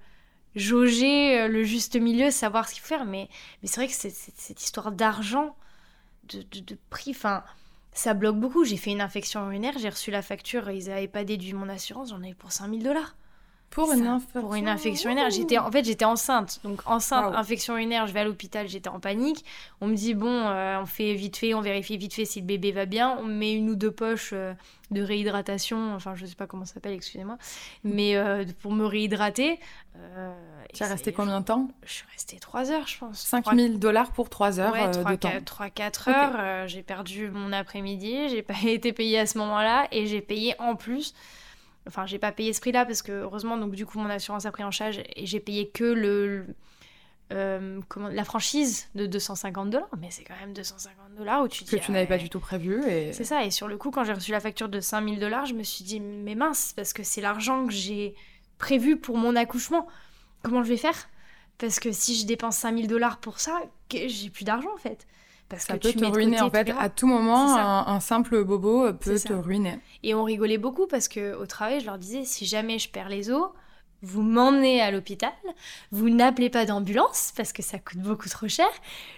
jauger 0.56 1.39
euh, 1.39 1.48
le 1.48 1.63
juste 1.63 1.96
milieu, 1.96 2.30
savoir 2.30 2.69
ce 2.69 2.74
qu'il 2.74 2.82
faut 2.82 2.89
faire. 2.89 3.06
Mais, 3.06 3.30
mais 3.62 3.67
c'est 3.67 3.78
vrai 3.78 3.88
que 3.88 3.93
cette 3.93 4.62
histoire 4.62 4.91
d'argent, 4.91 5.56
de, 6.30 6.43
de, 6.62 6.78
prix, 6.89 7.12
enfin, 7.12 7.43
ça 7.93 8.13
bloque 8.13 8.39
beaucoup. 8.39 8.63
J'ai 8.63 8.78
fait 8.78 8.91
une 8.91 9.02
infection 9.02 9.46
urinaire, 9.46 9.78
j'ai 9.80 9.89
reçu 9.89 10.12
la 10.12 10.22
facture, 10.22 10.69
ils 10.69 10.88
n'avaient 10.88 11.08
pas 11.08 11.24
déduit 11.24 11.54
mon 11.54 11.69
assurance, 11.69 12.10
j'en 12.10 12.22
ai 12.22 12.36
pour 12.36 12.52
5000 12.52 12.84
dollars. 12.84 13.15
Pour 13.74 13.92
une, 13.92 14.06
infection. 14.06 14.42
pour 14.42 14.54
une 14.54 14.68
infection 14.68 15.10
urinaire. 15.10 15.32
J'étais, 15.32 15.58
en 15.58 15.72
fait, 15.72 15.84
j'étais 15.84 16.06
enceinte. 16.06 16.60
Donc, 16.64 16.82
enceinte, 16.86 17.34
infection 17.36 17.74
urinaire, 17.74 18.06
je 18.06 18.14
vais 18.14 18.20
à 18.20 18.24
l'hôpital, 18.24 18.68
j'étais 18.68 18.90
en 18.90 19.00
panique. 19.00 19.44
On 19.82 19.88
me 19.88 19.96
dit, 19.96 20.14
bon, 20.14 20.30
euh, 20.30 20.80
on 20.80 20.86
fait 20.86 21.16
vite 21.16 21.38
fait, 21.38 21.56
on 21.56 21.62
vérifie 21.62 21.98
vite 21.98 22.14
fait 22.14 22.26
si 22.26 22.40
le 22.42 22.46
bébé 22.46 22.72
va 22.72 22.86
bien. 22.86 23.18
On 23.20 23.24
met 23.24 23.54
une 23.54 23.72
ou 23.72 23.76
deux 23.76 23.90
poches 23.90 24.30
euh, 24.34 24.54
de 24.92 25.02
réhydratation, 25.02 25.96
enfin, 25.96 26.14
je 26.14 26.28
sais 26.28 26.36
pas 26.36 26.46
comment 26.46 26.66
ça 26.66 26.76
s'appelle, 26.76 26.94
excusez-moi. 26.94 27.38
Mais 27.84 28.16
euh, 28.16 28.46
pour 28.62 28.74
me 28.74 28.86
réhydrater. 28.86 29.60
tu 30.72 30.84
as 30.84 30.88
resté 30.88 31.12
combien 31.12 31.40
de 31.40 31.46
temps? 31.46 31.68
Je 31.84 31.94
suis 31.94 32.06
restée 32.12 32.38
3 32.38 32.72
heures, 32.72 32.88
je 32.88 33.00
pense. 33.00 33.20
5000 33.20 33.80
dollars 33.80 34.12
pour 34.12 34.30
3 34.30 34.60
heures 34.60 34.74
ouais, 34.74 34.92
3, 34.92 35.12
de 35.12 35.16
temps. 35.16 35.30
3-4 35.30 36.10
heures. 36.12 36.68
j'ai 36.68 36.84
perdu 36.84 37.32
mon 37.32 37.52
après-midi, 37.52 38.30
j'ai 38.30 38.44
pas 38.44 38.54
été 38.66 38.94
payée 38.94 39.18
à 39.18 39.26
ce 39.26 39.40
moment-là 39.40 39.88
et 39.92 40.06
j'ai 40.06 40.22
payé 40.22 40.54
en 40.60 40.76
plus 40.76 41.16
Enfin, 41.88 42.06
j'ai 42.06 42.19
pas 42.19 42.32
payé 42.32 42.54
ce 42.54 42.62
prix-là 42.62 42.86
parce 42.86 43.02
que 43.02 43.12
heureusement, 43.12 43.58
donc 43.58 43.76
du 43.76 43.86
coup, 43.86 44.00
mon 44.00 44.10
assurance 44.10 44.46
a 44.46 44.52
pris 44.52 44.63
en 44.63 44.72
charge 44.72 45.02
et 45.15 45.26
j'ai 45.26 45.39
payé 45.39 45.69
que 45.69 45.84
le, 45.84 46.46
euh, 47.32 47.82
comment, 47.88 48.10
la 48.10 48.24
franchise 48.24 48.88
de 48.96 49.06
250 49.06 49.69
dollars. 49.69 49.89
Mais 50.00 50.10
c'est 50.12 50.24
quand 50.24 50.36
même 50.39 50.54
250 50.54 51.15
dollars 51.17 51.43
où 51.43 51.48
tu 51.48 51.63
dis. 51.63 51.72
Que 51.72 51.78
tu 51.78 51.91
n'avais 51.91 52.08
pas 52.08 52.17
du 52.17 52.30
tout 52.30 52.39
prévu. 52.39 52.84
Et... 52.88 53.12
C'est 53.13 53.24
ça. 53.24 53.43
Et 53.43 53.52
sur 53.52 53.67
le 53.67 53.78
coup, 53.78 53.91
quand 53.91 54.04
j'ai 54.04 54.13
reçu 54.13 54.32
la 54.32 54.39
facture 54.39 54.69
de 54.69 54.80
5000 54.80 55.19
dollars, 55.19 55.46
je 55.46 55.54
me 55.54 55.63
suis 55.63 55.84
dit, 55.84 56.00
mais 56.00 56.36
mince, 56.36 56.74
parce 56.76 56.93
que 56.93 57.04
c'est 57.04 57.22
l'argent 57.22 57.65
que 57.65 57.74
j'ai 57.74 58.15
prévu 58.58 58.98
pour 58.98 59.17
mon 59.17 59.36
accouchement. 59.36 59.88
Comment 60.43 60.63
je 60.63 60.69
vais 60.69 60.78
faire? 60.78 61.10
Parce 61.58 61.80
que 61.80 61.91
si 61.91 62.15
je 62.15 62.26
dépense 62.26 62.58
5000 62.58 62.88
dollars 62.88 63.19
pour 63.19 63.39
ça, 63.39 63.62
j'ai 63.91 64.30
plus 64.30 64.43
d'argent 64.43 64.74
en 64.74 64.78
fait. 64.78 65.08
Parce 65.54 65.66
ça 65.66 65.78
que 65.78 65.88
peut 65.88 65.94
te 65.94 66.06
ruiner 66.06 66.42
en 66.42 66.50
fait. 66.50 66.72
À 66.78 66.89
tout 66.89 67.08
moment, 67.08 67.56
un, 67.56 68.00
simple 68.00 68.44
bobo 68.44 68.92
peut 68.94 69.20
te 69.20 69.34
ruiner. 69.34 69.80
Et 70.04 70.13
on 70.13 70.24
rigolait 70.24 70.58
beaucoup 70.58 70.88
parce 70.88 71.08
que 71.08 71.36
au 71.36 71.46
travail, 71.46 71.80
je 71.80 71.86
leur 71.86 71.98
disais 71.98 72.24
si 72.26 72.46
jamais 72.46 72.80
je 72.80 72.89
perds 72.89 73.10
les 73.10 73.30
os, 73.30 73.50
vous 74.04 74.22
m'emmenez 74.22 74.82
à 74.82 74.92
l'hôpital, 74.92 75.32
vous 75.92 76.10
n'appelez 76.10 76.50
pas 76.50 76.66
d'ambulance 76.66 77.34
parce 77.36 77.54
que 77.54 77.63
ça 77.63 77.80
coûte 77.80 78.00
beaucoup 78.00 78.28
trop 78.28 78.50
cher, 78.50 78.68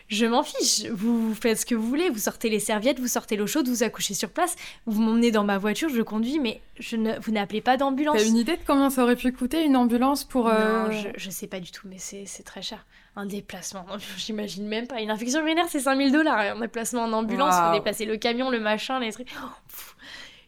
je 0.07 0.27
m'en 0.27 0.43
fiche, 0.43 0.85
vous, 0.91 1.33
faites 1.33 1.59
ce 1.59 1.65
que 1.65 1.73
vous 1.73 1.87
voulez, 1.87 2.09
vous 2.09 2.19
sortez 2.19 2.49
les 2.49 2.59
serviettes, 2.59 2.99
vous 2.99 3.07
sortez 3.07 3.35
l'eau 3.35 3.47
chaude, 3.47 3.67
vous 3.67 3.81
accouchez 3.81 4.13
sur 4.13 4.29
place, 4.29 4.55
vous 4.85 5.01
m'emmenez 5.01 5.31
dans 5.31 5.43
ma 5.43 5.57
voiture, 5.57 5.89
je 5.89 6.03
conduis, 6.03 6.39
mais 6.39 6.61
je 6.79 6.97
ne, 6.97 7.19
vous 7.19 7.31
n'appelez 7.31 7.61
pas 7.61 7.77
d'ambulance. 7.77 8.17
T'as 8.17 8.27
une 8.27 8.37
idée 8.37 8.57
de 8.57 8.61
combien 8.65 8.91
ça 8.91 9.03
aurait 9.03 9.15
pu 9.15 9.31
coûter 9.31 9.63
une 9.63 9.75
ambulance 9.75 10.23
pour... 10.23 10.47
Euh, 10.47 10.85
non, 10.85 10.91
je, 10.91 11.07
je, 11.15 11.29
sais 11.31 11.47
pas 11.47 11.59
du 11.59 11.71
tout, 11.71 11.87
mais 11.89 11.97
c'est, 11.97 12.43
très 12.43 12.61
cher. 12.61 12.85
Un 13.15 13.25
déplacement, 13.25 13.85
j'imagine 14.17 14.67
même 14.67 14.85
pas. 14.85 15.01
Une 15.01 15.09
infection 15.09 15.41
urinaire, 15.41 15.65
c'est 15.67 15.79
5000 15.79 16.11
dollars. 16.11 16.37
Un 16.37 16.59
déplacement 16.59 17.05
en 17.05 17.13
ambulance, 17.13 17.55
faut 17.55 17.73
déplacer 17.73 18.05
le 18.05 18.17
camion, 18.17 18.51
le 18.51 18.59
machin, 18.59 18.99
les 18.99 19.11
trucs. 19.11 19.33
Oh, 19.43 19.49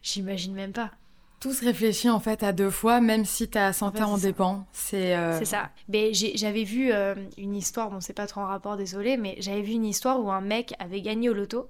j'imagine 0.04 0.54
même 0.54 0.74
pas. 0.74 0.92
Tout 1.40 1.54
se 1.54 1.64
réfléchit 1.64 2.10
en 2.10 2.20
fait 2.20 2.42
à 2.42 2.52
deux 2.52 2.72
fois, 2.72 3.00
même 3.00 3.24
si 3.24 3.48
ta 3.48 3.72
santé 3.72 4.02
en, 4.02 4.18
dépend. 4.18 4.66
C'est 4.72 5.16
euh, 5.16 5.44
ça. 5.46 5.70
Mais 5.88 6.12
j'avais 6.14 6.64
vu 6.64 6.92
euh, 6.92 7.14
une 7.38 7.56
histoire, 7.56 7.92
bon, 7.92 8.00
c'est 8.02 8.14
pas 8.14 8.26
trop 8.26 8.42
en 8.42 8.48
rapport, 8.48 8.76
désolé, 8.76 9.18
mais 9.18 9.36
j'avais 9.40 9.62
vu 9.62 9.74
une 9.74 9.86
histoire 9.86 10.20
où 10.20 10.32
un 10.32 10.42
mec 10.42 10.74
avait 10.80 11.02
gagné 11.02 11.30
au 11.30 11.34
loto 11.34 11.70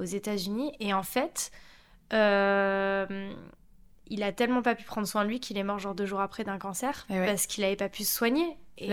aux 0.00 0.04
États-Unis 0.04 0.72
et 0.80 0.92
en 0.92 1.04
fait, 1.04 1.52
euh, 2.12 3.32
il 4.08 4.22
a 4.24 4.32
tellement 4.32 4.62
pas 4.62 4.74
pu 4.74 4.82
prendre 4.84 5.06
soin 5.06 5.24
de 5.24 5.28
lui 5.28 5.38
qu'il 5.38 5.56
est 5.58 5.62
mort 5.62 5.78
genre 5.78 5.94
deux 5.94 6.06
jours 6.06 6.20
après 6.20 6.42
d'un 6.42 6.58
cancer 6.58 7.06
eh 7.08 7.24
parce 7.24 7.46
qu'il 7.46 7.62
avait 7.62 7.76
pas 7.76 7.88
pu 7.88 8.02
se 8.02 8.12
soigner. 8.12 8.56
Et, 8.78 8.90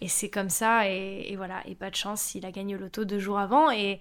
et 0.00 0.08
c'est 0.08 0.30
comme 0.30 0.48
ça, 0.48 0.88
et, 0.88 1.26
et, 1.28 1.36
voilà, 1.36 1.62
et 1.66 1.76
pas 1.76 1.90
de 1.90 1.94
chance, 1.94 2.34
il 2.34 2.44
a 2.44 2.50
gagné 2.50 2.74
au 2.74 2.78
loto 2.78 3.04
deux 3.04 3.20
jours 3.20 3.38
avant 3.38 3.70
et 3.70 4.00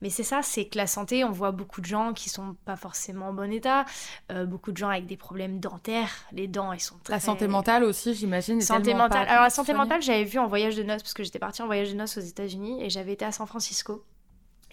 mais 0.00 0.08
c'est 0.10 0.22
ça, 0.22 0.40
c'est 0.42 0.66
que 0.66 0.78
la 0.78 0.86
santé, 0.86 1.24
on 1.24 1.30
voit 1.30 1.52
beaucoup 1.52 1.80
de 1.80 1.86
gens 1.86 2.12
qui 2.14 2.30
sont 2.30 2.56
pas 2.64 2.76
forcément 2.76 3.28
en 3.28 3.32
bon 3.34 3.52
état, 3.52 3.84
euh, 4.32 4.46
beaucoup 4.46 4.72
de 4.72 4.76
gens 4.76 4.88
avec 4.88 5.06
des 5.06 5.16
problèmes 5.16 5.60
dentaires, 5.60 6.10
les 6.32 6.48
dents, 6.48 6.72
ils 6.72 6.80
sont 6.80 6.96
très... 7.04 7.14
La 7.14 7.20
santé 7.20 7.48
mentale 7.48 7.84
aussi, 7.84 8.14
j'imagine. 8.14 8.60
Santé 8.60 8.94
mentale. 8.94 9.28
Alors 9.28 9.42
la 9.42 9.50
santé 9.50 9.74
mentale, 9.74 10.00
j'avais 10.00 10.24
vu 10.24 10.38
en 10.38 10.46
voyage 10.46 10.76
de 10.76 10.82
noces, 10.82 11.02
parce 11.02 11.14
que 11.14 11.22
j'étais 11.22 11.38
partie 11.38 11.62
en 11.62 11.66
voyage 11.66 11.90
de 11.90 11.96
noces 11.96 12.16
aux 12.16 12.22
États-Unis 12.22 12.82
et 12.82 12.88
j'avais 12.88 13.12
été 13.12 13.24
à 13.24 13.32
San 13.32 13.46
Francisco. 13.46 14.04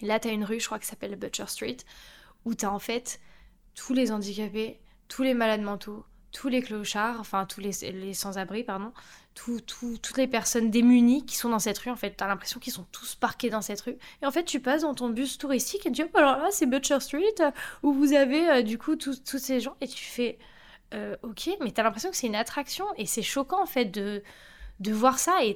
là, 0.00 0.18
tu 0.18 0.28
as 0.28 0.32
une 0.32 0.44
rue, 0.44 0.60
je 0.60 0.66
crois, 0.66 0.78
qui 0.78 0.86
s'appelle 0.86 1.14
Butcher 1.16 1.46
Street, 1.46 1.78
où 2.44 2.54
tu 2.54 2.64
as 2.64 2.72
en 2.72 2.78
fait 2.78 3.20
tous 3.74 3.92
les 3.92 4.12
handicapés, 4.12 4.80
tous 5.08 5.22
les 5.22 5.34
malades 5.34 5.62
mentaux, 5.62 6.04
tous 6.32 6.48
les 6.48 6.62
clochards, 6.62 7.20
enfin 7.20 7.46
tous 7.46 7.60
les, 7.60 7.72
les 7.92 8.14
sans-abri, 8.14 8.64
pardon, 8.64 8.92
toutes 9.34 10.16
les 10.16 10.26
personnes 10.26 10.70
démunies 10.70 11.24
qui 11.24 11.36
sont 11.36 11.48
dans 11.48 11.58
cette 11.58 11.78
rue, 11.78 11.90
en 11.90 11.96
fait, 11.96 12.14
t'as 12.16 12.26
l'impression 12.26 12.58
qu'ils 12.60 12.72
sont 12.72 12.86
tous 12.90 13.14
parqués 13.14 13.50
dans 13.50 13.62
cette 13.62 13.80
rue. 13.80 13.96
Et 14.22 14.26
en 14.26 14.30
fait, 14.30 14.44
tu 14.44 14.60
passes 14.60 14.82
dans 14.82 14.94
ton 14.94 15.10
bus 15.10 15.38
touristique 15.38 15.86
et 15.86 15.92
tu 15.92 16.02
dis, 16.02 16.10
oh, 16.12 16.18
alors 16.18 16.38
là, 16.38 16.48
c'est 16.50 16.66
Butcher 16.66 17.00
Street, 17.00 17.52
où 17.82 17.92
vous 17.92 18.12
avez 18.12 18.50
euh, 18.50 18.62
du 18.62 18.78
coup 18.78 18.96
tous 18.96 19.20
ces 19.24 19.60
gens, 19.60 19.76
et 19.80 19.88
tu 19.88 20.04
fais, 20.04 20.38
euh, 20.94 21.16
ok, 21.22 21.50
mais 21.62 21.70
t'as 21.70 21.82
l'impression 21.82 22.10
que 22.10 22.16
c'est 22.16 22.26
une 22.26 22.34
attraction, 22.34 22.84
et 22.96 23.06
c'est 23.06 23.22
choquant, 23.22 23.62
en 23.62 23.66
fait, 23.66 23.86
de, 23.86 24.22
de 24.80 24.92
voir 24.92 25.18
ça, 25.18 25.44
et 25.44 25.54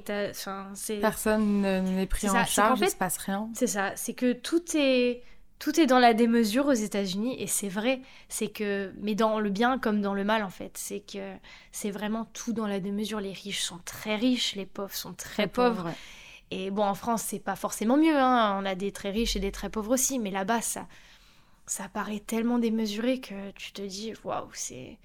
Personne 1.01 1.61
n'est 1.61 2.07
pris 2.07 2.29
en 2.29 2.45
charge, 2.45 2.79
il 2.81 2.89
se 2.89 2.95
passe 2.95 3.17
rien. 3.17 3.49
C'est 3.53 3.67
ça, 3.67 3.91
c'est 3.95 4.13
que 4.13 4.33
tout 4.33 4.63
est 4.75 5.23
tout 5.59 5.79
est 5.79 5.85
dans 5.85 5.99
la 5.99 6.13
démesure 6.13 6.67
aux 6.67 6.73
États-Unis 6.73 7.35
et 7.41 7.47
c'est 7.47 7.69
vrai, 7.69 8.01
c'est 8.27 8.49
que 8.49 8.91
mais 8.99 9.15
dans 9.15 9.39
le 9.39 9.49
bien 9.49 9.79
comme 9.79 10.01
dans 10.01 10.13
le 10.13 10.23
mal 10.23 10.43
en 10.43 10.49
fait, 10.49 10.77
c'est 10.77 10.99
que 10.99 11.35
c'est 11.71 11.91
vraiment 11.91 12.25
tout 12.33 12.53
dans 12.53 12.67
la 12.67 12.79
démesure. 12.79 13.19
Les 13.19 13.31
riches 13.31 13.61
sont 13.61 13.79
très 13.85 14.15
riches, 14.15 14.55
les 14.55 14.65
pauvres 14.65 14.93
sont 14.93 15.13
très, 15.13 15.47
pauvres. 15.47 15.89
Et 16.51 16.69
bon, 16.69 16.83
en 16.83 16.93
France, 16.95 17.23
c'est 17.23 17.39
pas 17.39 17.55
forcément 17.55 17.97
mieux. 17.97 18.17
Hein. 18.17 18.59
On 18.61 18.65
a 18.65 18.75
des 18.75 18.91
très 18.91 19.09
riches 19.09 19.35
et 19.35 19.39
des 19.39 19.51
très 19.51 19.69
pauvres 19.69 19.91
aussi, 19.93 20.19
mais 20.19 20.31
là-bas, 20.31 20.61
ça, 20.61 20.87
ça 21.65 21.87
paraît 21.89 22.19
tellement 22.19 22.59
démesuré 22.59 23.19
que 23.21 23.51
tu 23.51 23.71
te 23.71 23.81
dis, 23.81 24.13
waouh, 24.23 24.49
c'est 24.53 24.99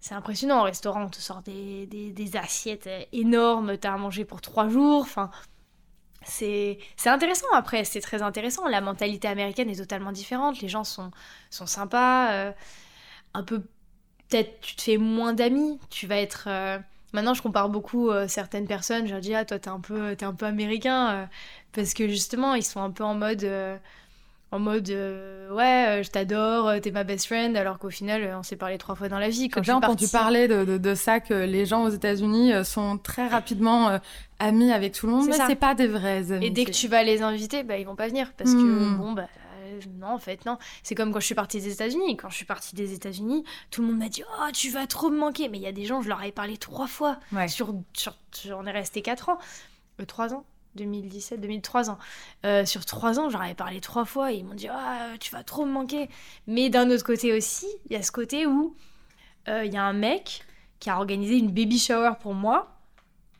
c'est 0.00 0.14
impressionnant. 0.14 0.60
Au 0.60 0.64
restaurant, 0.64 1.04
on 1.04 1.08
te 1.08 1.20
sort 1.20 1.42
des, 1.42 1.86
des, 1.86 2.10
des 2.10 2.36
assiettes 2.36 2.88
énormes, 3.12 3.76
t'as 3.78 3.94
à 3.94 3.96
manger 3.98 4.24
pour 4.24 4.40
trois 4.40 4.68
jours. 4.68 5.02
Enfin, 5.02 5.30
c'est 6.26 6.78
intéressant 7.06 7.46
après, 7.54 7.84
c'est 7.84 8.00
très 8.00 8.22
intéressant. 8.22 8.66
La 8.68 8.80
mentalité 8.80 9.28
américaine 9.28 9.70
est 9.70 9.76
totalement 9.76 10.12
différente. 10.12 10.60
Les 10.60 10.68
gens 10.68 10.84
sont, 10.84 11.10
sont 11.50 11.66
sympas. 11.66 12.32
Euh, 12.32 12.52
un 13.34 13.42
peu, 13.42 13.60
peut-être, 14.28 14.60
tu 14.60 14.76
te 14.76 14.82
fais 14.82 14.96
moins 14.98 15.32
d'amis. 15.32 15.78
Tu 15.90 16.06
vas 16.06 16.16
être. 16.18 16.44
Euh, 16.48 16.78
maintenant, 17.12 17.34
je 17.34 17.42
compare 17.42 17.68
beaucoup 17.68 18.10
euh, 18.10 18.28
certaines 18.28 18.66
personnes. 18.66 19.06
Je 19.06 19.12
leur 19.12 19.20
dis, 19.20 19.34
ah, 19.34 19.44
toi, 19.44 19.58
t'es 19.58 19.68
un, 19.68 19.80
un 20.22 20.34
peu 20.34 20.46
américain. 20.46 21.28
parce 21.72 21.94
que 21.94 22.08
justement, 22.08 22.54
ils 22.54 22.64
sont 22.64 22.80
un 22.80 22.90
peu 22.90 23.04
en 23.04 23.14
mode 23.14 23.46
en 24.52 24.58
mode 24.58 24.90
euh, 24.90 25.50
ouais 25.50 26.00
euh, 26.00 26.02
je 26.02 26.10
t'adore 26.10 26.68
euh, 26.68 26.78
t'es 26.78 26.90
ma 26.90 27.04
best 27.04 27.26
friend 27.26 27.56
alors 27.56 27.78
qu'au 27.78 27.90
final 27.90 28.34
on 28.38 28.42
s'est 28.42 28.56
parlé 28.56 28.76
trois 28.78 28.94
fois 28.94 29.08
dans 29.08 29.18
la 29.18 29.30
vie 29.30 29.48
quand 29.48 29.62
j'ai 29.62 29.72
entendu 29.72 30.06
parler 30.08 30.46
de, 30.46 30.76
de, 30.76 30.94
ça 30.94 31.20
que 31.20 31.32
les 31.32 31.64
gens 31.64 31.84
aux 31.84 31.88
États-Unis 31.88 32.52
sont 32.64 32.98
très 32.98 33.26
rapidement 33.26 33.98
amis 34.38 34.70
avec 34.70 34.92
tout 34.92 35.06
le 35.06 35.12
monde 35.12 35.26
mais 35.26 35.38
c'est 35.46 35.56
pas 35.56 35.74
des 35.74 35.86
vrais 35.86 36.30
amis 36.30 36.46
et 36.46 36.50
dès 36.50 36.66
que 36.66 36.70
tu 36.70 36.86
vas 36.86 37.02
les 37.02 37.22
inviter 37.22 37.64
bah 37.64 37.78
ils 37.78 37.86
vont 37.86 37.96
pas 37.96 38.08
venir 38.08 38.32
parce 38.36 38.52
que 38.52 38.58
hmm. 38.58 38.98
bon 38.98 39.12
bah 39.12 39.26
non, 39.98 40.08
en 40.08 40.18
fait, 40.18 40.44
non. 40.44 40.58
C'est 40.82 40.94
comme 40.94 41.12
quand 41.12 41.18
je 41.18 41.24
suis 41.24 41.34
partie 41.34 41.58
des 41.58 41.72
États-Unis. 41.72 42.16
Quand 42.16 42.28
je 42.28 42.36
suis 42.36 42.44
partie 42.44 42.76
des 42.76 42.92
États-Unis, 42.92 43.42
tout 43.70 43.80
le 43.80 43.88
monde 43.88 43.96
m'a 43.96 44.10
dit 44.10 44.22
Oh, 44.38 44.50
tu 44.52 44.68
vas 44.68 44.86
trop 44.86 45.10
me 45.10 45.18
manquer. 45.18 45.48
Mais 45.48 45.56
il 45.56 45.62
y 45.62 45.66
a 45.66 45.72
des 45.72 45.86
gens, 45.86 46.02
je 46.02 46.08
leur 46.08 46.20
avais 46.20 46.30
parlé 46.30 46.58
trois 46.58 46.86
fois. 46.86 47.18
Sur, 47.48 47.74
sur, 47.94 48.14
on 48.54 48.66
est 48.66 48.70
resté 48.70 49.00
quatre 49.00 49.30
ans. 49.30 49.38
trois 50.06 50.34
ans 50.34 50.44
2017, 50.76 51.40
2003 51.40 51.90
ans. 51.90 51.98
Euh, 52.44 52.64
sur 52.64 52.84
trois 52.84 53.18
ans, 53.18 53.30
j'en 53.30 53.40
avais 53.40 53.54
parlé 53.54 53.80
trois 53.80 54.04
fois 54.04 54.32
et 54.32 54.36
ils 54.36 54.44
m'ont 54.44 54.54
dit 54.54 54.68
ah, 54.68 55.10
tu 55.20 55.30
vas 55.30 55.42
trop 55.42 55.64
me 55.64 55.72
manquer. 55.72 56.08
Mais 56.46 56.70
d'un 56.70 56.90
autre 56.90 57.04
côté 57.04 57.32
aussi, 57.32 57.66
il 57.86 57.92
y 57.92 57.96
a 57.96 58.02
ce 58.02 58.12
côté 58.12 58.46
où 58.46 58.76
euh, 59.48 59.64
il 59.64 59.72
y 59.72 59.76
a 59.76 59.84
un 59.84 59.92
mec 59.92 60.44
qui 60.78 60.90
a 60.90 60.96
organisé 60.96 61.38
une 61.38 61.50
baby 61.50 61.78
shower 61.78 62.12
pour 62.20 62.34
moi, 62.34 62.80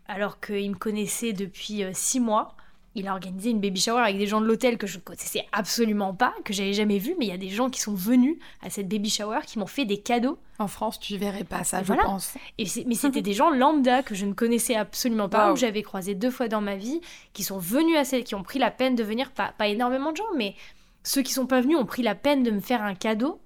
alors 0.06 0.40
qu'il 0.40 0.70
me 0.70 0.76
connaissait 0.76 1.32
depuis 1.32 1.82
euh, 1.82 1.90
six 1.92 2.20
mois 2.20 2.56
il 2.94 3.08
a 3.08 3.12
organisé 3.12 3.50
une 3.50 3.60
baby 3.60 3.80
shower 3.80 4.02
avec 4.02 4.18
des 4.18 4.26
gens 4.26 4.40
de 4.40 4.46
l'hôtel 4.46 4.76
que 4.76 4.86
je 4.86 4.98
ne 4.98 5.02
connaissais 5.02 5.46
absolument 5.52 6.14
pas, 6.14 6.34
que 6.44 6.52
j'avais 6.52 6.74
jamais 6.74 6.98
vu, 6.98 7.14
mais 7.18 7.26
il 7.26 7.28
y 7.30 7.34
a 7.34 7.38
des 7.38 7.48
gens 7.48 7.70
qui 7.70 7.80
sont 7.80 7.94
venus 7.94 8.36
à 8.60 8.68
cette 8.68 8.88
baby 8.88 9.08
shower 9.08 9.40
qui 9.46 9.58
m'ont 9.58 9.66
fait 9.66 9.84
des 9.84 9.98
cadeaux. 9.98 10.38
En 10.58 10.68
France, 10.68 11.00
tu 11.00 11.16
verrais 11.16 11.44
pas 11.44 11.64
ça, 11.64 11.82
je 11.82 11.92
pense. 11.92 12.34
Et 12.58 12.66
mais 12.86 12.94
c'était 12.94 13.22
des 13.22 13.32
gens 13.32 13.50
lambda 13.50 14.02
que 14.02 14.14
je 14.14 14.26
ne 14.26 14.34
connaissais 14.34 14.74
absolument 14.74 15.28
pas, 15.28 15.52
où 15.52 15.56
j'avais 15.56 15.82
croisé 15.82 16.14
deux 16.14 16.30
fois 16.30 16.48
dans 16.48 16.60
ma 16.60 16.76
vie, 16.76 17.00
qui 17.32 17.44
sont 17.44 17.58
venus 17.58 17.96
à 17.96 18.04
cette, 18.04 18.24
qui 18.24 18.34
ont 18.34 18.42
pris 18.42 18.58
la 18.58 18.70
peine 18.70 18.94
de 18.94 19.02
venir, 19.02 19.30
pas, 19.30 19.54
pas 19.56 19.68
énormément 19.68 20.12
de 20.12 20.18
gens, 20.18 20.34
mais 20.36 20.54
ceux 21.02 21.22
qui 21.22 21.32
sont 21.32 21.46
pas 21.46 21.60
venus 21.60 21.78
ont 21.78 21.86
pris 21.86 22.02
la 22.02 22.14
peine 22.14 22.42
de 22.42 22.50
me 22.50 22.60
faire 22.60 22.82
un 22.82 22.94
cadeau. 22.94 23.40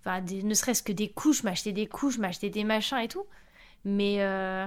Enfin, 0.00 0.20
ne 0.20 0.54
serait-ce 0.54 0.82
que 0.82 0.92
des 0.92 1.08
couches, 1.08 1.42
m'acheter 1.42 1.72
des 1.72 1.86
couches, 1.86 2.18
m'acheter 2.18 2.50
des 2.50 2.64
machins 2.64 2.98
et 2.98 3.08
tout. 3.08 3.24
Mais 3.84 4.16
euh, 4.20 4.66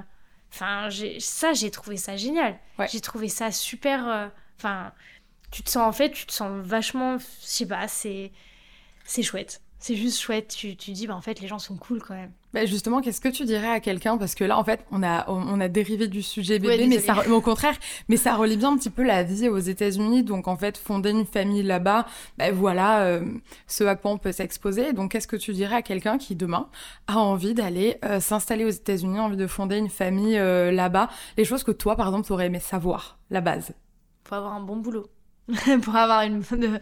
Enfin, 0.54 0.90
ça, 1.18 1.54
j'ai 1.54 1.72
trouvé 1.72 1.98
ça 1.98 2.16
génial. 2.16 2.60
J'ai 2.92 3.02
trouvé 3.02 3.28
ça 3.28 3.52
super. 3.52 4.08
Euh, 4.08 4.28
enfin, 4.60 4.94
tu 5.50 5.64
te 5.64 5.70
sens 5.70 5.82
en 5.82 5.92
fait, 5.92 6.12
tu 6.12 6.28
te 6.28 6.32
sens 6.32 6.64
vachement. 6.64 7.18
Je 7.18 7.26
sais 7.40 7.66
pas, 7.66 7.88
c'est. 7.88 8.32
C'est 9.04 9.24
chouette 9.24 9.63
c'est 9.84 9.98
juste 9.98 10.18
chouette. 10.22 10.48
Tu, 10.48 10.78
tu 10.78 10.92
dis, 10.92 11.08
bah, 11.08 11.16
en 11.16 11.20
fait, 11.20 11.42
les 11.42 11.48
gens 11.50 11.60
sont 11.60 11.76
cool 11.76 12.02
quand 12.02 12.14
même. 12.14 12.32
Bah 12.54 12.66
justement, 12.66 13.02
qu'est-ce 13.02 13.20
que 13.20 13.28
tu 13.28 13.44
dirais 13.44 13.68
à 13.68 13.82
quelqu'un? 13.82 14.18
Parce 14.18 14.34
que 14.34 14.46
là, 14.46 14.58
en 14.58 14.64
fait, 14.64 14.86
on 14.92 15.04
a, 15.04 15.30
on 15.30 15.60
a 15.60 15.68
dérivé 15.68 16.08
du 16.08 16.22
sujet 16.22 16.58
bébé, 16.58 16.88
mais 16.88 17.00
ça, 17.00 17.30
au 17.30 17.42
contraire, 17.42 17.76
mais 18.08 18.16
ça 18.16 18.36
relie 18.36 18.56
bien 18.56 18.72
un 18.72 18.78
petit 18.78 18.90
peu 18.90 19.04
la 19.04 19.24
vie 19.24 19.50
aux 19.50 19.60
États-Unis. 19.60 20.24
Donc, 20.24 20.48
en 20.48 20.56
fait, 20.56 20.78
fonder 20.78 21.10
une 21.10 21.26
famille 21.26 21.64
là-bas, 21.64 22.06
ben 22.38 22.54
voilà 22.54 23.02
euh, 23.02 23.26
ce 23.68 23.84
à 23.84 23.96
quoi 23.96 24.12
on 24.12 24.18
peut 24.18 24.32
s'exposer. 24.32 24.94
Donc, 24.94 25.12
qu'est-ce 25.12 25.28
que 25.28 25.36
tu 25.36 25.52
dirais 25.52 25.76
à 25.76 25.82
quelqu'un 25.82 26.18
qui, 26.18 26.38
demain, 26.38 26.70
a 27.08 27.18
envie 27.18 27.54
d'aller 27.54 27.98
euh, 28.06 28.22
s'installer 28.22 28.64
aux 28.64 28.70
États-Unis, 28.70 29.20
envie 29.20 29.36
de 29.36 29.48
fonder 29.48 29.76
une 29.76 29.90
famille 29.90 30.38
euh, 30.38 30.72
là-bas? 30.72 31.10
Les 31.36 31.44
choses 31.44 31.66
que 31.66 31.72
toi, 31.72 31.98
par 31.98 32.08
exemple, 32.08 32.26
tu 32.26 32.32
aurais 32.32 32.46
aimé 32.46 32.62
savoir, 32.62 33.18
la 33.32 33.42
base 33.42 33.74
Faut 34.24 34.36
avoir 34.36 34.54
un 34.54 34.62
bon 34.62 34.78
boulot. 34.78 35.08
pour 35.82 35.96
avoir 35.96 36.22
une, 36.22 36.40
de, 36.40 36.80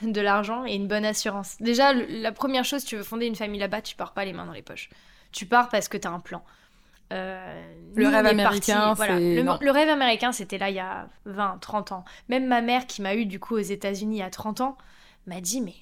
de 0.12 0.20
l'argent 0.20 0.64
et 0.64 0.74
une 0.74 0.88
bonne 0.88 1.04
assurance. 1.04 1.56
Déjà, 1.60 1.92
la 1.92 2.32
première 2.32 2.64
chose, 2.64 2.84
tu 2.84 2.96
veux 2.96 3.02
fonder 3.02 3.26
une 3.26 3.36
famille 3.36 3.60
là-bas, 3.60 3.82
tu 3.82 3.96
pars 3.96 4.12
pas 4.12 4.24
les 4.24 4.32
mains 4.32 4.46
dans 4.46 4.52
les 4.52 4.62
poches. 4.62 4.90
Tu 5.32 5.46
pars 5.46 5.68
parce 5.68 5.88
que 5.88 5.96
tu 5.96 6.08
as 6.08 6.10
un 6.10 6.20
plan. 6.20 6.42
Euh, 7.12 7.72
le 7.96 8.06
rêve 8.06 8.26
américain, 8.26 8.94
voilà. 8.94 9.18
le, 9.18 9.70
rêve 9.70 9.88
américain, 9.88 10.30
c'était 10.30 10.58
là 10.58 10.70
il 10.70 10.76
y 10.76 10.80
a 10.80 11.08
20, 11.24 11.58
30 11.60 11.92
ans. 11.92 12.04
Même 12.28 12.46
ma 12.46 12.60
mère 12.60 12.86
qui 12.86 13.02
m'a 13.02 13.16
eu 13.16 13.26
du 13.26 13.40
coup 13.40 13.56
aux 13.56 13.58
États-Unis 13.58 14.22
à 14.22 14.30
30 14.30 14.60
ans 14.60 14.78
m'a 15.26 15.40
dit 15.40 15.60
mais 15.60 15.74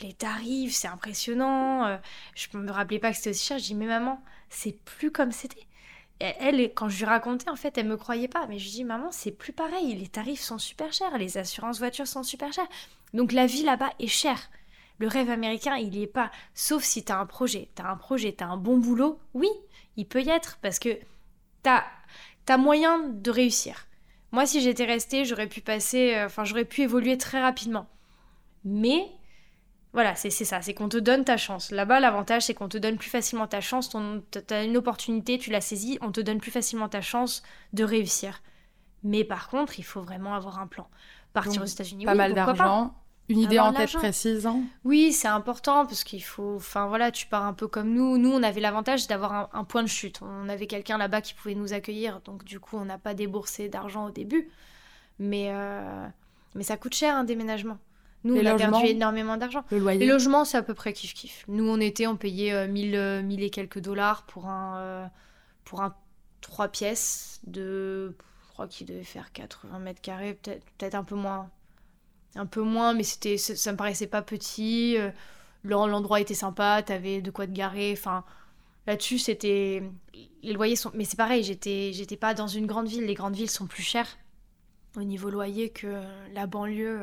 les 0.00 0.12
tarifs, 0.12 0.74
c'est 0.74 0.88
impressionnant. 0.88 1.86
Euh, 1.86 1.96
je 2.34 2.56
me 2.56 2.70
rappelais 2.70 2.98
pas 2.98 3.10
que 3.10 3.16
c'était 3.16 3.30
aussi 3.30 3.46
cher. 3.46 3.58
Je 3.58 3.64
dis, 3.64 3.74
mais 3.74 3.86
maman, 3.86 4.20
c'est 4.50 4.76
plus 4.84 5.10
comme 5.10 5.32
c'était. 5.32 5.66
Elle, 6.18 6.72
quand 6.72 6.88
je 6.88 6.98
lui 6.98 7.04
racontais, 7.04 7.50
en 7.50 7.56
fait, 7.56 7.76
elle 7.76 7.88
me 7.88 7.96
croyait 7.96 8.28
pas. 8.28 8.46
Mais 8.46 8.58
je 8.58 8.70
dis, 8.70 8.84
maman, 8.84 9.08
c'est 9.10 9.32
plus 9.32 9.52
pareil. 9.52 9.94
Les 9.94 10.08
tarifs 10.08 10.40
sont 10.40 10.58
super 10.58 10.92
chers. 10.92 11.16
Les 11.18 11.36
assurances 11.38 11.78
voitures 11.78 12.06
sont 12.06 12.22
super 12.22 12.52
chères. 12.52 12.68
Donc 13.12 13.32
la 13.32 13.46
vie 13.46 13.62
là-bas 13.62 13.90
est 13.98 14.06
chère. 14.06 14.50
Le 14.98 15.08
rêve 15.08 15.30
américain, 15.30 15.76
il 15.76 15.90
n'y 15.90 16.02
est 16.02 16.06
pas. 16.06 16.30
Sauf 16.54 16.82
si 16.82 17.04
tu 17.04 17.12
as 17.12 17.18
un 17.18 17.26
projet. 17.26 17.68
Tu 17.76 17.82
as 17.82 17.90
un 17.90 17.96
projet, 17.96 18.34
tu 18.36 18.42
as 18.42 18.48
un 18.48 18.56
bon 18.56 18.78
boulot. 18.78 19.18
Oui, 19.34 19.48
il 19.96 20.06
peut 20.06 20.22
y 20.22 20.30
être. 20.30 20.58
Parce 20.62 20.78
que 20.78 20.94
tu 21.62 21.70
as, 21.70 21.84
as 22.48 22.56
moyen 22.56 22.98
de 23.00 23.30
réussir. 23.30 23.86
Moi, 24.32 24.46
si 24.46 24.60
j'étais 24.60 24.86
restée, 24.86 25.24
j'aurais 25.26 25.48
pu 25.48 25.60
passer. 25.60 26.14
Euh, 26.14 26.26
enfin, 26.26 26.44
j'aurais 26.44 26.64
pu 26.64 26.82
évoluer 26.82 27.18
très 27.18 27.42
rapidement. 27.42 27.86
Mais 28.64 29.06
voilà, 29.96 30.14
c'est 30.14 30.28
ça, 30.28 30.60
c'est 30.60 30.74
qu'on 30.74 30.90
te 30.90 30.98
donne 30.98 31.24
ta 31.24 31.38
chance. 31.38 31.70
Là-bas, 31.70 32.00
l'avantage, 32.00 32.42
c'est 32.42 32.52
qu'on 32.52 32.68
te 32.68 32.76
donne 32.76 32.98
plus 32.98 33.08
facilement 33.08 33.46
ta 33.46 33.62
chance. 33.62 33.88
Tu 33.88 34.54
as 34.54 34.62
une 34.62 34.76
opportunité, 34.76 35.38
tu 35.38 35.50
la 35.50 35.62
saisis, 35.62 35.96
on 36.02 36.12
te 36.12 36.20
donne 36.20 36.36
plus 36.36 36.50
facilement 36.50 36.90
ta 36.90 37.00
chance 37.00 37.42
de 37.72 37.82
réussir. 37.82 38.42
Mais 39.04 39.24
par 39.24 39.48
contre, 39.48 39.78
il 39.78 39.84
faut 39.84 40.02
vraiment 40.02 40.34
avoir 40.34 40.58
un 40.58 40.66
plan. 40.66 40.86
Partir 41.32 41.62
aux 41.62 41.64
États-Unis, 41.64 42.04
pas 42.04 42.14
mal 42.14 42.34
d'argent, 42.34 42.94
une 43.30 43.38
idée 43.38 43.58
en 43.58 43.72
tête 43.72 43.90
précise. 43.90 44.46
Hein. 44.46 44.64
Oui, 44.84 45.14
c'est 45.14 45.28
important 45.28 45.86
parce 45.86 46.04
qu'il 46.04 46.22
faut. 46.22 46.56
Enfin 46.56 46.88
voilà, 46.88 47.10
tu 47.10 47.26
pars 47.26 47.46
un 47.46 47.54
peu 47.54 47.66
comme 47.66 47.88
nous. 47.88 48.18
Nous, 48.18 48.30
on 48.30 48.42
avait 48.42 48.60
l'avantage 48.60 49.06
d'avoir 49.06 49.48
un, 49.54 49.64
point 49.64 49.82
de 49.82 49.88
chute. 49.88 50.20
On 50.20 50.50
avait 50.50 50.66
quelqu'un 50.66 50.98
là-bas 50.98 51.22
qui 51.22 51.32
pouvait 51.32 51.54
nous 51.54 51.72
accueillir, 51.72 52.20
donc 52.20 52.44
du 52.44 52.60
coup, 52.60 52.76
on 52.76 52.84
n'a 52.84 52.98
pas 52.98 53.14
déboursé 53.14 53.70
d'argent 53.70 54.08
au 54.08 54.10
début. 54.10 54.50
Mais 55.18 55.52
euh, 55.52 56.06
mais 56.54 56.64
ça 56.64 56.76
coûte 56.76 56.94
cher 56.94 57.16
un 57.16 57.24
déménagement. 57.24 57.78
Nous, 58.24 58.36
on 58.36 58.46
a 58.46 58.56
perdu 58.56 58.86
énormément 58.86 59.36
d'argent. 59.36 59.64
Le 59.70 59.78
loyer. 59.78 60.00
Les 60.00 60.06
logements, 60.06 60.44
c'est 60.44 60.56
à 60.56 60.62
peu 60.62 60.74
près 60.74 60.92
kiff-kiff. 60.92 61.44
Nous, 61.48 61.68
on 61.68 61.78
était, 61.78 62.06
on 62.06 62.16
payait 62.16 62.66
1000, 62.66 62.96
euh, 62.96 63.22
1000 63.22 63.40
euh, 63.40 63.44
et 63.44 63.50
quelques 63.50 63.78
dollars 63.78 64.24
pour 64.24 64.48
un, 64.48 64.78
euh, 64.78 65.06
pour 65.64 65.82
un 65.82 65.94
3 66.40 66.68
pièces 66.68 67.40
de. 67.46 68.16
Je 68.46 68.52
crois 68.52 68.66
qu'il 68.66 68.86
devait 68.86 69.04
faire 69.04 69.32
80 69.32 69.78
mètres 69.78 70.00
carrés, 70.00 70.34
peut-être 70.34 70.64
peut 70.78 70.96
un 70.96 71.04
peu 71.04 71.14
moins. 71.14 71.50
Un 72.34 72.46
peu 72.46 72.62
moins, 72.62 72.94
mais 72.94 73.02
c'était, 73.02 73.38
ça, 73.38 73.72
me 73.72 73.76
paraissait 73.76 74.06
pas 74.06 74.22
petit. 74.22 74.96
L'endroit 75.62 76.20
était 76.20 76.34
sympa, 76.34 76.82
t'avais 76.82 77.20
de 77.22 77.30
quoi 77.30 77.46
te 77.46 77.52
garer. 77.52 77.92
Enfin, 77.92 78.24
là-dessus, 78.86 79.18
c'était. 79.18 79.82
Les 80.42 80.52
loyers 80.52 80.76
sont. 80.76 80.90
Mais 80.94 81.04
c'est 81.04 81.16
pareil, 81.16 81.44
j'étais, 81.44 81.92
j'étais 81.92 82.16
pas 82.16 82.34
dans 82.34 82.46
une 82.46 82.66
grande 82.66 82.88
ville. 82.88 83.04
Les 83.04 83.14
grandes 83.14 83.36
villes 83.36 83.50
sont 83.50 83.66
plus 83.66 83.82
chères 83.82 84.18
au 84.96 85.02
niveau 85.02 85.28
loyer 85.30 85.70
que 85.70 86.02
la 86.32 86.46
banlieue. 86.46 87.02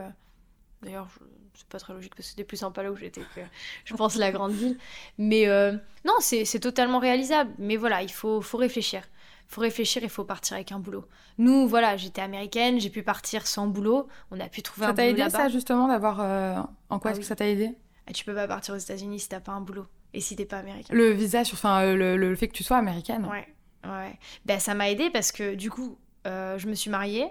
D'ailleurs, 0.83 1.07
c'est 1.53 1.67
pas 1.67 1.79
très 1.79 1.93
logique 1.93 2.15
parce 2.15 2.27
que 2.27 2.31
c'était 2.31 2.43
plus 2.43 2.57
sympa 2.57 2.83
là 2.83 2.91
où 2.91 2.95
j'étais 2.95 3.21
que 3.21 3.41
je 3.85 3.93
pense 3.93 4.15
la 4.15 4.31
grande 4.31 4.51
ville. 4.51 4.77
Mais 5.17 5.47
euh, 5.47 5.73
non, 6.05 6.13
c'est 6.19 6.59
totalement 6.59 6.99
réalisable. 6.99 7.51
Mais 7.57 7.77
voilà, 7.77 8.01
il 8.01 8.11
faut, 8.11 8.41
faut 8.41 8.57
réfléchir. 8.57 9.03
Il 9.49 9.53
faut 9.53 9.61
réfléchir, 9.61 10.01
il 10.03 10.09
faut 10.09 10.23
partir 10.23 10.55
avec 10.55 10.71
un 10.71 10.79
boulot. 10.79 11.05
Nous, 11.37 11.67
voilà, 11.67 11.95
j'étais 11.97 12.21
américaine, 12.21 12.79
j'ai 12.79 12.89
pu 12.89 13.03
partir 13.03 13.45
sans 13.45 13.67
boulot. 13.67 14.07
On 14.31 14.39
a 14.39 14.47
pu 14.47 14.61
trouver 14.63 14.87
un 14.87 14.93
boulot. 14.93 14.97
Ça 14.97 15.03
t'a 15.03 15.23
aidé 15.23 15.29
ça 15.29 15.49
justement 15.49 15.87
d'avoir. 15.87 16.21
Euh, 16.21 16.55
en 16.89 16.99
quoi 16.99 17.11
ah 17.11 17.11
est-ce 17.11 17.19
que 17.19 17.25
ça 17.25 17.35
t'a 17.35 17.47
aidé? 17.47 17.71
Ah, 18.07 18.13
Tu 18.13 18.25
peux 18.25 18.33
pas 18.33 18.47
partir 18.47 18.73
aux 18.73 18.77
États-Unis 18.77 19.19
si 19.19 19.29
t'as 19.29 19.39
pas 19.39 19.51
un 19.51 19.61
boulot 19.61 19.85
et 20.13 20.21
si 20.21 20.35
t'es 20.35 20.45
pas 20.45 20.57
américaine. 20.57 20.95
Le 20.95 21.11
visa, 21.11 21.41
enfin 21.41 21.81
euh, 21.83 21.95
le, 21.95 22.17
le, 22.17 22.35
fait 22.35 22.47
que 22.47 22.53
tu 22.53 22.63
sois 22.63 22.77
américaine. 22.77 23.25
Ouais, 23.25 23.47
ouais. 23.85 24.19
Ben, 24.45 24.59
ça 24.59 24.73
m'a 24.73 24.89
aidé 24.89 25.09
parce 25.11 25.31
que 25.31 25.55
du 25.55 25.69
coup, 25.69 25.97
je 26.25 26.67
me 26.67 26.73
suis 26.73 26.89
mariée. 26.89 27.27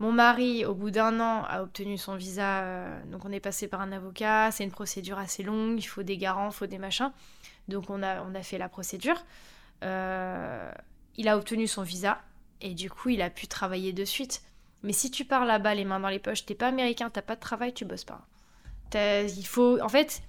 Mon 0.00 0.10
mari, 0.10 0.64
au 0.64 0.74
bout 0.74 0.90
d'un 0.90 1.20
an, 1.20 1.44
a 1.44 1.62
obtenu 1.62 1.96
son 1.98 2.16
visa. 2.16 2.62
Euh, 2.62 3.04
donc 3.06 3.24
on 3.24 3.32
est 3.32 3.40
passé 3.40 3.68
par 3.68 3.80
un 3.80 3.92
avocat. 3.92 4.50
C'est 4.50 4.64
une 4.64 4.70
procédure 4.70 5.18
assez 5.18 5.42
longue. 5.42 5.78
Il 5.78 5.86
faut 5.86 6.02
des 6.02 6.16
garants, 6.16 6.50
il 6.50 6.54
faut 6.54 6.66
des 6.66 6.78
machins. 6.78 7.12
Donc 7.68 7.90
on 7.90 8.02
a, 8.02 8.22
on 8.22 8.34
a 8.34 8.42
fait 8.42 8.58
la 8.58 8.68
procédure. 8.68 9.24
Euh, 9.82 10.70
il 11.16 11.28
a 11.28 11.36
obtenu 11.36 11.66
son 11.66 11.82
visa. 11.82 12.20
Et 12.60 12.74
du 12.74 12.90
coup, 12.90 13.10
il 13.10 13.22
a 13.22 13.30
pu 13.30 13.46
travailler 13.46 13.92
de 13.92 14.04
suite. 14.04 14.42
Mais 14.82 14.92
si 14.92 15.10
tu 15.10 15.24
pars 15.24 15.44
là-bas, 15.44 15.74
les 15.74 15.84
mains 15.84 16.00
dans 16.00 16.08
les 16.08 16.18
poches, 16.18 16.44
t'es 16.44 16.54
pas 16.54 16.68
américain, 16.68 17.10
t'as 17.10 17.22
pas 17.22 17.36
de 17.36 17.40
travail, 17.40 17.72
tu 17.72 17.84
bosses 17.84 18.04
pas. 18.04 18.26
Il 18.94 19.46
faut, 19.46 19.80
en 19.80 19.88
fait, 19.88 20.22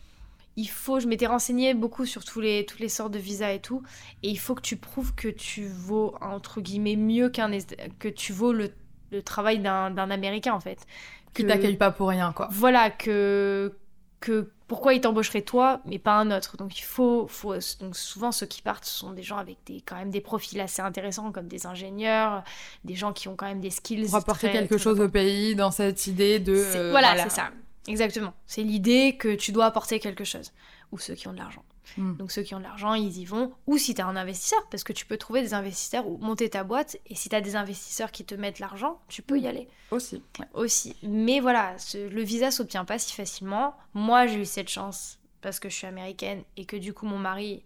il 0.55 0.69
faut. 0.69 0.99
Je 0.99 1.07
m'étais 1.07 1.27
renseignée 1.27 1.73
beaucoup 1.73 2.05
sur 2.05 2.23
tous 2.23 2.41
les, 2.41 2.65
toutes 2.65 2.79
les 2.79 2.89
sortes 2.89 3.11
de 3.11 3.19
visas 3.19 3.51
et 3.51 3.59
tout, 3.59 3.83
et 4.23 4.29
il 4.29 4.39
faut 4.39 4.55
que 4.55 4.61
tu 4.61 4.77
prouves 4.77 5.13
que 5.13 5.27
tu 5.27 5.67
vaux 5.67 6.15
entre 6.21 6.61
guillemets 6.61 6.95
mieux 6.95 7.29
qu'un, 7.29 7.51
que 7.99 8.07
tu 8.07 8.33
vaux 8.33 8.53
le 8.53 8.71
le 9.15 9.23
travail 9.23 9.59
d'un 9.59 10.09
Américain 10.09 10.53
en 10.53 10.59
fait. 10.59 10.85
Que, 11.33 11.41
Qui 11.41 11.47
t'accueille 11.47 11.77
pas 11.77 11.91
pour 11.91 12.09
rien 12.09 12.31
quoi. 12.31 12.47
Voilà, 12.51 12.89
que, 12.89 13.73
que 14.19 14.49
pourquoi 14.67 14.93
il 14.93 15.01
t'embaucherait 15.01 15.41
toi 15.41 15.81
mais 15.85 15.99
pas 15.99 16.17
un 16.17 16.31
autre. 16.35 16.57
Donc 16.57 16.77
il 16.79 16.83
faut, 16.83 17.27
faut 17.27 17.55
donc 17.79 17.95
souvent 17.95 18.31
ceux 18.31 18.45
qui 18.45 18.61
partent 18.61 18.85
ce 18.85 18.97
sont 18.99 19.11
des 19.11 19.23
gens 19.23 19.37
avec 19.37 19.57
des 19.65 19.81
quand 19.81 19.95
même 19.95 20.09
des 20.09 20.21
profils 20.21 20.59
assez 20.59 20.81
intéressants 20.81 21.31
comme 21.31 21.47
des 21.47 21.65
ingénieurs, 21.65 22.43
des 22.83 22.95
gens 22.95 23.13
qui 23.13 23.27
ont 23.27 23.35
quand 23.35 23.47
même 23.47 23.61
des 23.61 23.69
skills. 23.69 24.05
Pour 24.05 24.15
apporter 24.15 24.51
quelque 24.51 24.77
chose 24.77 24.99
au 24.99 25.09
pays 25.09 25.55
dans 25.55 25.71
cette 25.71 26.07
idée 26.07 26.39
de. 26.39 26.55
Euh, 26.55 26.91
voilà, 26.91 27.15
c'est 27.23 27.29
ça. 27.29 27.49
Exactement. 27.87 28.33
C'est 28.47 28.63
l'idée 28.63 29.17
que 29.17 29.35
tu 29.35 29.51
dois 29.51 29.65
apporter 29.65 29.99
quelque 29.99 30.23
chose. 30.23 30.51
Ou 30.91 30.99
ceux 30.99 31.15
qui 31.15 31.27
ont 31.27 31.33
de 31.33 31.37
l'argent. 31.37 31.63
Hmm. 31.97 32.15
Donc 32.15 32.31
ceux 32.31 32.41
qui 32.41 32.55
ont 32.55 32.59
de 32.59 32.63
l'argent, 32.63 32.93
ils 32.93 33.17
y 33.17 33.25
vont. 33.25 33.53
Ou 33.67 33.77
si 33.77 33.93
tu 33.93 34.01
as 34.01 34.07
un 34.07 34.15
investisseur, 34.15 34.67
parce 34.69 34.83
que 34.83 34.93
tu 34.93 35.05
peux 35.05 35.17
trouver 35.17 35.41
des 35.41 35.53
investisseurs 35.53 36.07
ou 36.07 36.17
monter 36.17 36.49
ta 36.49 36.63
boîte. 36.63 36.97
Et 37.07 37.15
si 37.15 37.29
tu 37.29 37.35
as 37.35 37.41
des 37.41 37.55
investisseurs 37.55 38.11
qui 38.11 38.25
te 38.25 38.35
mettent 38.35 38.59
l'argent, 38.59 38.99
tu 39.07 39.21
peux 39.21 39.39
y 39.39 39.47
aller. 39.47 39.67
Aussi. 39.91 40.23
Aussi. 40.53 40.95
Mais 41.03 41.39
voilà, 41.39 41.75
le 41.93 42.21
visa 42.21 42.51
s'obtient 42.51 42.85
pas 42.85 42.99
si 42.99 43.13
facilement. 43.13 43.75
Moi, 43.93 44.27
j'ai 44.27 44.41
eu 44.41 44.45
cette 44.45 44.69
chance 44.69 45.19
parce 45.41 45.59
que 45.59 45.69
je 45.69 45.75
suis 45.75 45.87
américaine 45.87 46.43
et 46.57 46.65
que 46.65 46.75
du 46.75 46.93
coup, 46.93 47.05
mon 47.05 47.19
mari, 47.19 47.63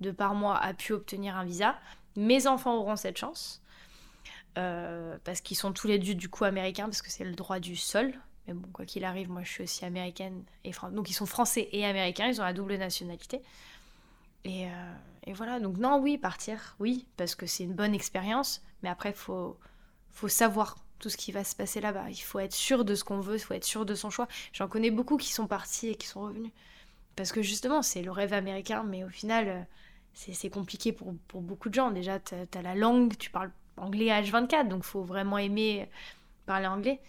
de 0.00 0.10
par 0.10 0.34
moi, 0.34 0.56
a 0.56 0.72
pu 0.72 0.92
obtenir 0.92 1.36
un 1.36 1.44
visa. 1.44 1.76
Mes 2.16 2.46
enfants 2.46 2.76
auront 2.76 2.96
cette 2.96 3.18
chance. 3.18 3.62
Euh, 4.56 5.18
parce 5.22 5.40
qu'ils 5.40 5.56
sont 5.56 5.72
tous 5.72 5.86
les 5.86 5.98
deux 5.98 6.14
du 6.14 6.28
coup 6.28 6.44
américains, 6.44 6.86
parce 6.86 7.02
que 7.02 7.10
c'est 7.10 7.24
le 7.24 7.34
droit 7.34 7.60
du 7.60 7.76
sol. 7.76 8.12
Mais 8.48 8.54
bon, 8.54 8.68
quoi 8.72 8.86
qu'il 8.86 9.04
arrive, 9.04 9.30
moi 9.30 9.42
je 9.44 9.50
suis 9.50 9.64
aussi 9.64 9.84
américaine 9.84 10.42
et 10.64 10.72
française. 10.72 10.96
Donc 10.96 11.10
ils 11.10 11.14
sont 11.14 11.26
français 11.26 11.68
et 11.70 11.84
américains, 11.84 12.26
ils 12.26 12.40
ont 12.40 12.44
la 12.44 12.54
double 12.54 12.76
nationalité. 12.76 13.42
Et, 14.44 14.66
euh, 14.66 14.94
et 15.24 15.34
voilà, 15.34 15.60
donc 15.60 15.76
non, 15.76 16.00
oui, 16.00 16.16
partir, 16.16 16.74
oui, 16.80 17.06
parce 17.16 17.34
que 17.34 17.46
c'est 17.46 17.64
une 17.64 17.74
bonne 17.74 17.94
expérience. 17.94 18.62
Mais 18.82 18.88
après, 18.88 19.10
il 19.10 19.16
faut, 19.16 19.58
faut 20.10 20.28
savoir 20.28 20.76
tout 20.98 21.10
ce 21.10 21.16
qui 21.16 21.30
va 21.30 21.44
se 21.44 21.54
passer 21.54 21.80
là-bas. 21.80 22.10
Il 22.10 22.16
faut 22.16 22.38
être 22.38 22.54
sûr 22.54 22.84
de 22.84 22.94
ce 22.94 23.04
qu'on 23.04 23.20
veut, 23.20 23.36
il 23.36 23.40
faut 23.40 23.54
être 23.54 23.64
sûr 23.64 23.84
de 23.84 23.94
son 23.94 24.10
choix. 24.10 24.26
J'en 24.52 24.66
connais 24.66 24.90
beaucoup 24.90 25.18
qui 25.18 25.32
sont 25.32 25.46
partis 25.46 25.88
et 25.88 25.94
qui 25.94 26.06
sont 26.06 26.22
revenus. 26.22 26.50
Parce 27.16 27.32
que 27.32 27.42
justement, 27.42 27.82
c'est 27.82 28.02
le 28.02 28.10
rêve 28.10 28.32
américain, 28.32 28.82
mais 28.82 29.04
au 29.04 29.08
final, 29.08 29.48
euh, 29.48 29.60
c'est 30.14 30.50
compliqué 30.50 30.92
pour, 30.92 31.14
pour, 31.28 31.42
beaucoup 31.42 31.68
de 31.68 31.74
gens. 31.74 31.90
Déjà, 31.90 32.18
tu 32.18 32.34
as, 32.34 32.62
la 32.62 32.74
langue, 32.74 33.16
tu 33.18 33.30
parles 33.30 33.50
anglais 33.76 34.10
à 34.10 34.22
H24, 34.22 34.68
donc 34.68 34.84
faut 34.84 35.02
vraiment 35.02 35.38
aimer 35.38 35.88
parler 36.46 36.66
anglais. 36.66 37.00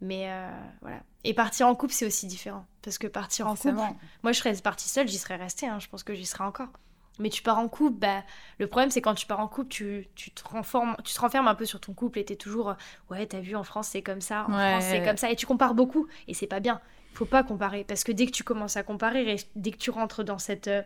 Mais 0.00 0.30
euh, 0.30 0.50
voilà. 0.80 1.00
Et 1.24 1.34
partir 1.34 1.66
en 1.66 1.74
couple, 1.74 1.92
c'est 1.92 2.06
aussi 2.06 2.26
différent. 2.26 2.64
Parce 2.82 2.98
que 2.98 3.06
partir 3.06 3.46
en 3.46 3.54
couple, 3.54 3.80
moi 4.22 4.32
je 4.32 4.38
serais 4.38 4.54
partie 4.54 4.88
seule, 4.88 5.08
j'y 5.08 5.18
serais 5.18 5.36
restée, 5.36 5.66
hein, 5.66 5.78
je 5.78 5.88
pense 5.88 6.02
que 6.02 6.14
j'y 6.14 6.26
serais 6.26 6.44
encore. 6.44 6.68
Mais 7.18 7.28
tu 7.28 7.42
pars 7.42 7.58
en 7.58 7.68
couple, 7.68 7.98
bah, 7.98 8.22
le 8.58 8.66
problème 8.66 8.90
c'est 8.90 9.02
quand 9.02 9.14
tu 9.14 9.26
pars 9.26 9.40
en 9.40 9.48
couple, 9.48 9.68
tu, 9.68 10.08
tu, 10.14 10.30
te 10.30 10.42
renformes, 10.48 10.96
tu 11.04 11.12
te 11.12 11.20
renfermes 11.20 11.48
un 11.48 11.54
peu 11.54 11.66
sur 11.66 11.78
ton 11.78 11.92
couple 11.92 12.18
et 12.18 12.24
t'es 12.24 12.36
toujours, 12.36 12.74
ouais, 13.10 13.26
t'as 13.26 13.40
vu, 13.40 13.56
en 13.56 13.64
France 13.64 13.88
c'est 13.88 14.00
comme 14.00 14.22
ça, 14.22 14.46
en 14.48 14.52
France 14.52 14.84
c'est 14.88 15.04
comme 15.04 15.18
ça, 15.18 15.30
et 15.30 15.36
tu 15.36 15.44
compares 15.44 15.74
beaucoup, 15.74 16.06
et 16.28 16.34
c'est 16.34 16.46
pas 16.46 16.60
bien. 16.60 16.80
Faut 17.12 17.26
pas 17.26 17.42
comparer, 17.42 17.84
parce 17.84 18.04
que 18.04 18.12
dès 18.12 18.24
que 18.24 18.30
tu 18.30 18.44
commences 18.44 18.78
à 18.78 18.82
comparer, 18.82 19.36
dès 19.54 19.70
que 19.72 19.76
tu 19.76 19.90
rentres 19.90 20.24
dans 20.24 20.38
cette. 20.38 20.68
Euh, 20.68 20.82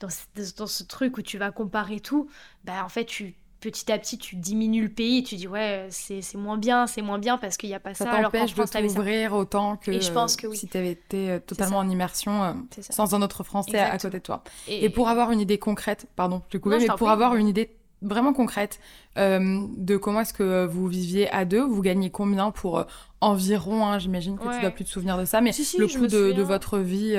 dans, 0.00 0.08
dans 0.56 0.66
ce 0.66 0.82
truc 0.82 1.16
où 1.16 1.22
tu 1.22 1.38
vas 1.38 1.52
comparer 1.52 2.00
tout, 2.00 2.28
bah 2.64 2.84
en 2.84 2.88
fait 2.88 3.04
tu 3.04 3.36
petit 3.62 3.90
à 3.92 3.98
petit 3.98 4.18
tu 4.18 4.36
diminues 4.36 4.82
le 4.82 4.88
pays, 4.88 5.22
tu 5.22 5.36
dis 5.36 5.48
ouais 5.48 5.86
c'est 5.90 6.34
moins 6.34 6.58
bien, 6.58 6.86
c'est 6.86 7.00
moins 7.00 7.18
bien 7.18 7.38
parce 7.38 7.56
qu'il 7.56 7.68
n'y 7.68 7.74
a 7.74 7.80
pas 7.80 7.94
ça. 7.94 8.04
Ça 8.04 8.22
t'empêche 8.22 8.54
de 8.54 8.88
t'ouvrir 8.88 9.32
autant 9.32 9.76
que, 9.76 9.98
je 9.98 10.10
pense 10.10 10.36
que 10.36 10.52
si 10.54 10.68
tu 10.68 10.76
avais 10.76 10.90
été 10.90 11.30
euh, 11.30 11.38
totalement 11.38 11.78
en 11.78 11.88
immersion 11.88 12.42
euh, 12.42 12.52
sans 12.80 13.14
un 13.14 13.22
autre 13.22 13.44
français 13.44 13.78
à, 13.78 13.96
côté 13.98 14.18
de 14.18 14.22
toi. 14.22 14.42
Et, 14.68 14.90
pour 14.90 15.08
avoir 15.08 15.30
une 15.30 15.40
idée 15.40 15.58
concrète, 15.58 16.06
pardon, 16.16 16.42
je 16.52 16.58
mais 16.58 16.86
pour 16.98 17.08
avoir 17.08 17.36
une 17.36 17.48
idée 17.48 17.76
vraiment 18.02 18.32
concrète 18.32 18.80
euh, 19.16 19.60
de 19.76 19.96
comment 19.96 20.20
est-ce 20.20 20.34
que 20.34 20.66
vous 20.66 20.88
viviez 20.88 21.30
à 21.30 21.44
deux, 21.44 21.62
vous 21.62 21.82
gagnez 21.82 22.10
combien 22.10 22.50
pour 22.50 22.84
environ, 23.20 23.86
hein, 23.86 24.00
j'imagine 24.00 24.38
que 24.38 24.52
tu 24.52 24.60
dois 24.60 24.70
plus 24.70 24.84
te 24.84 24.90
souvenir 24.90 25.16
de 25.16 25.24
ça, 25.24 25.40
mais 25.40 25.52
le 25.78 25.86
coût 25.86 26.08
de, 26.08 26.42
votre 26.42 26.78
vie. 26.78 27.14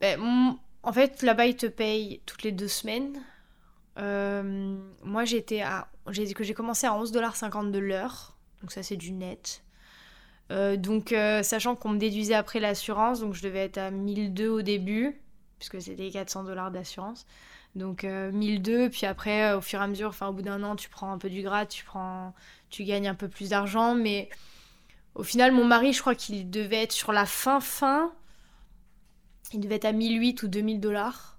Ben, 0.00 0.56
en 0.84 0.92
fait, 0.92 1.22
là-bas, 1.22 1.46
ils 1.46 1.56
te 1.56 1.66
payent 1.66 2.20
toutes 2.26 2.42
les 2.42 2.52
deux 2.52 2.68
semaines. 2.68 3.18
Euh, 3.98 4.76
moi, 5.02 5.24
j'étais 5.24 5.62
à. 5.62 5.88
J'ai 6.10 6.32
que 6.34 6.44
j'ai 6.44 6.54
commencé 6.54 6.86
à 6.86 6.90
11,50$ 6.90 7.70
de 7.70 7.78
l'heure. 7.78 8.36
Donc, 8.60 8.72
ça, 8.72 8.82
c'est 8.82 8.96
du 8.96 9.12
net. 9.12 9.62
Euh, 10.50 10.76
donc, 10.76 11.12
euh, 11.12 11.42
sachant 11.42 11.76
qu'on 11.76 11.90
me 11.90 11.98
déduisait 11.98 12.34
après 12.34 12.60
l'assurance, 12.60 13.20
donc 13.20 13.34
je 13.34 13.42
devais 13.42 13.60
être 13.60 13.78
à 13.78 13.90
1002 13.90 14.48
au 14.48 14.62
début, 14.62 15.20
puisque 15.58 15.80
c'était 15.80 16.10
400 16.10 16.44
dollars 16.44 16.70
d'assurance. 16.70 17.26
Donc 17.74 18.04
1002, 18.04 18.88
puis 18.88 19.04
après, 19.04 19.52
au 19.54 19.60
fur 19.60 19.80
et 19.80 19.82
à 19.82 19.88
mesure, 19.88 20.10
enfin 20.10 20.28
au 20.28 20.32
bout 20.32 20.42
d'un 20.42 20.62
an, 20.62 20.76
tu 20.76 20.88
prends 20.88 21.10
un 21.10 21.18
peu 21.18 21.28
du 21.28 21.42
gras, 21.42 21.66
tu 21.66 21.84
prends, 21.84 22.32
tu 22.70 22.84
gagnes 22.84 23.08
un 23.08 23.16
peu 23.16 23.26
plus 23.26 23.48
d'argent, 23.48 23.96
mais 23.96 24.28
au 25.16 25.24
final, 25.24 25.50
mon 25.50 25.64
mari, 25.64 25.92
je 25.92 26.00
crois 26.00 26.14
qu'il 26.14 26.50
devait 26.50 26.84
être 26.84 26.92
sur 26.92 27.10
la 27.10 27.26
fin 27.26 27.58
fin 27.58 28.12
il 29.54 29.60
devait 29.60 29.76
être 29.76 29.84
à 29.84 29.92
1008 29.92 30.42
ou 30.42 30.48
2000 30.48 30.80
dollars. 30.80 31.33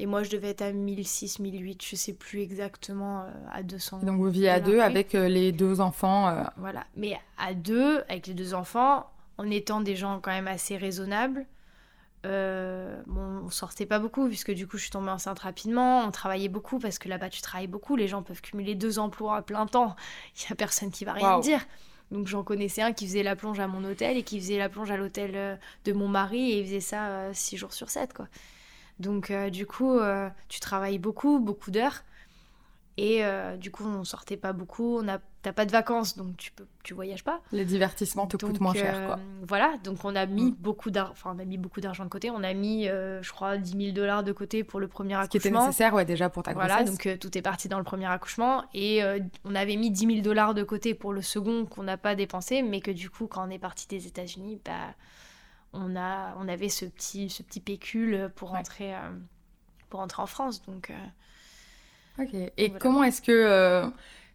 Et 0.00 0.06
moi, 0.06 0.22
je 0.22 0.30
devais 0.30 0.50
être 0.50 0.62
à 0.62 0.72
1006, 0.72 1.40
1008, 1.40 1.82
je 1.84 1.96
sais 1.96 2.12
plus 2.12 2.40
exactement, 2.40 3.22
euh, 3.22 3.30
à 3.52 3.62
200. 3.62 3.98
Donc 4.04 4.18
vous 4.18 4.30
viviez 4.30 4.48
à 4.50 4.60
deux 4.60 4.78
avec 4.80 5.14
euh, 5.14 5.28
les 5.28 5.50
deux 5.52 5.80
enfants. 5.80 6.28
euh, 6.28 6.42
Voilà. 6.56 6.86
Mais 6.96 7.18
à 7.36 7.52
deux, 7.54 8.02
avec 8.08 8.28
les 8.28 8.34
deux 8.34 8.54
enfants, 8.54 9.10
en 9.38 9.50
étant 9.50 9.80
des 9.80 9.96
gens 9.96 10.20
quand 10.20 10.30
même 10.30 10.46
assez 10.48 10.76
raisonnables, 10.76 11.46
bon, 12.24 13.42
on 13.44 13.50
sortait 13.50 13.86
pas 13.86 13.98
beaucoup, 13.98 14.28
puisque 14.28 14.52
du 14.52 14.66
coup, 14.66 14.76
je 14.76 14.82
suis 14.82 14.90
tombée 14.90 15.10
enceinte 15.10 15.38
rapidement. 15.40 16.00
On 16.04 16.10
travaillait 16.10 16.48
beaucoup, 16.48 16.78
parce 16.78 16.98
que 16.98 17.08
là-bas, 17.08 17.28
tu 17.30 17.40
travailles 17.42 17.66
beaucoup. 17.68 17.96
Les 17.96 18.06
gens 18.08 18.22
peuvent 18.22 18.40
cumuler 18.42 18.74
deux 18.74 18.98
emplois 18.98 19.36
à 19.38 19.42
plein 19.42 19.66
temps. 19.66 19.96
Il 20.36 20.48
y 20.48 20.52
a 20.52 20.56
personne 20.56 20.90
qui 20.90 21.04
va 21.04 21.12
rien 21.14 21.40
dire. 21.40 21.60
Donc 22.10 22.26
j'en 22.26 22.42
connaissais 22.42 22.80
un 22.82 22.92
qui 22.92 23.06
faisait 23.06 23.22
la 23.22 23.36
plonge 23.36 23.60
à 23.60 23.66
mon 23.66 23.84
hôtel 23.84 24.16
et 24.16 24.22
qui 24.22 24.40
faisait 24.40 24.56
la 24.56 24.70
plonge 24.70 24.90
à 24.90 24.96
l'hôtel 24.96 25.58
de 25.84 25.92
mon 25.92 26.08
mari 26.08 26.52
et 26.52 26.60
il 26.60 26.64
faisait 26.64 26.80
ça 26.80 27.08
euh, 27.08 27.30
six 27.34 27.58
jours 27.58 27.74
sur 27.74 27.90
sept, 27.90 28.14
quoi. 28.14 28.28
Donc 29.00 29.30
euh, 29.30 29.50
du 29.50 29.66
coup, 29.66 29.98
euh, 29.98 30.28
tu 30.48 30.60
travailles 30.60 30.98
beaucoup, 30.98 31.38
beaucoup 31.40 31.70
d'heures. 31.70 32.02
Et 33.00 33.24
euh, 33.24 33.56
du 33.56 33.70
coup, 33.70 33.84
on 33.86 34.02
sortait 34.02 34.36
pas 34.36 34.52
beaucoup. 34.52 34.98
On 34.98 35.06
a, 35.06 35.18
t'as 35.42 35.52
pas 35.52 35.64
de 35.64 35.70
vacances, 35.70 36.16
donc 36.16 36.36
tu 36.36 36.50
peux, 36.50 36.66
tu 36.82 36.94
voyages 36.94 37.22
pas. 37.22 37.40
les 37.52 37.64
divertissements 37.64 38.26
te 38.26 38.36
coûtent 38.36 38.58
moins 38.58 38.74
cher, 38.74 39.06
quoi. 39.06 39.20
Voilà, 39.46 39.74
donc 39.84 40.04
on 40.04 40.16
a 40.16 40.26
mis 40.26 40.50
Mm. 40.50 40.56
beaucoup 40.58 40.90
d'argent, 40.90 41.12
enfin 41.12 41.32
on 41.36 41.38
a 41.38 41.44
mis 41.44 41.58
beaucoup 41.58 41.80
d'argent 41.80 42.02
de 42.04 42.08
côté. 42.08 42.28
On 42.32 42.42
a 42.42 42.52
mis, 42.54 42.86
je 42.86 43.30
crois, 43.30 43.56
10 43.56 43.70
000 43.84 43.92
dollars 43.92 44.24
de 44.24 44.32
côté 44.32 44.64
pour 44.64 44.80
le 44.80 44.88
premier 44.88 45.14
Ce 45.22 45.28
qui 45.28 45.36
était 45.36 45.46
accouchement. 45.46 45.66
nécessaire, 45.66 45.94
ouais, 45.94 46.04
déjà 46.04 46.28
pour 46.28 46.42
ta 46.42 46.52
grossesse. 46.54 46.72
Voilà, 46.72 46.90
donc 46.90 47.18
tout 47.20 47.38
est 47.38 47.42
parti 47.42 47.68
dans 47.68 47.78
le 47.78 47.84
premier 47.84 48.06
accouchement 48.06 48.64
et 48.74 49.00
on 49.44 49.54
avait 49.54 49.76
mis 49.76 49.92
10 49.92 50.06
000 50.06 50.20
dollars 50.22 50.54
de 50.54 50.64
côté 50.64 50.94
pour 50.94 51.12
le 51.12 51.22
second 51.22 51.66
qu'on 51.66 51.84
n'a 51.84 51.98
pas 51.98 52.16
dépensé, 52.16 52.62
mais 52.62 52.80
que 52.80 52.90
du 52.90 53.10
coup, 53.10 53.28
quand 53.28 53.46
on 53.46 53.50
est 53.50 53.60
parti 53.60 53.86
des 53.86 54.08
États-Unis, 54.08 54.60
bah, 54.64 54.72
on, 55.72 55.96
a, 55.96 56.34
on 56.38 56.48
avait 56.48 56.68
ce 56.68 56.84
petit, 56.86 57.30
ce 57.30 57.42
petit 57.42 57.60
pécule 57.60 58.30
pour 58.36 58.50
rentrer, 58.50 58.94
euh, 58.94 59.10
pour 59.90 60.00
rentrer 60.00 60.22
en 60.22 60.26
France. 60.26 60.62
Donc, 60.66 60.90
euh, 60.90 60.94
Ok. 62.22 62.34
Et 62.34 62.52
Voilà. 62.68 62.78
comment 62.80 63.04
est-ce 63.04 63.22
que 63.22 63.30
euh, 63.30 63.86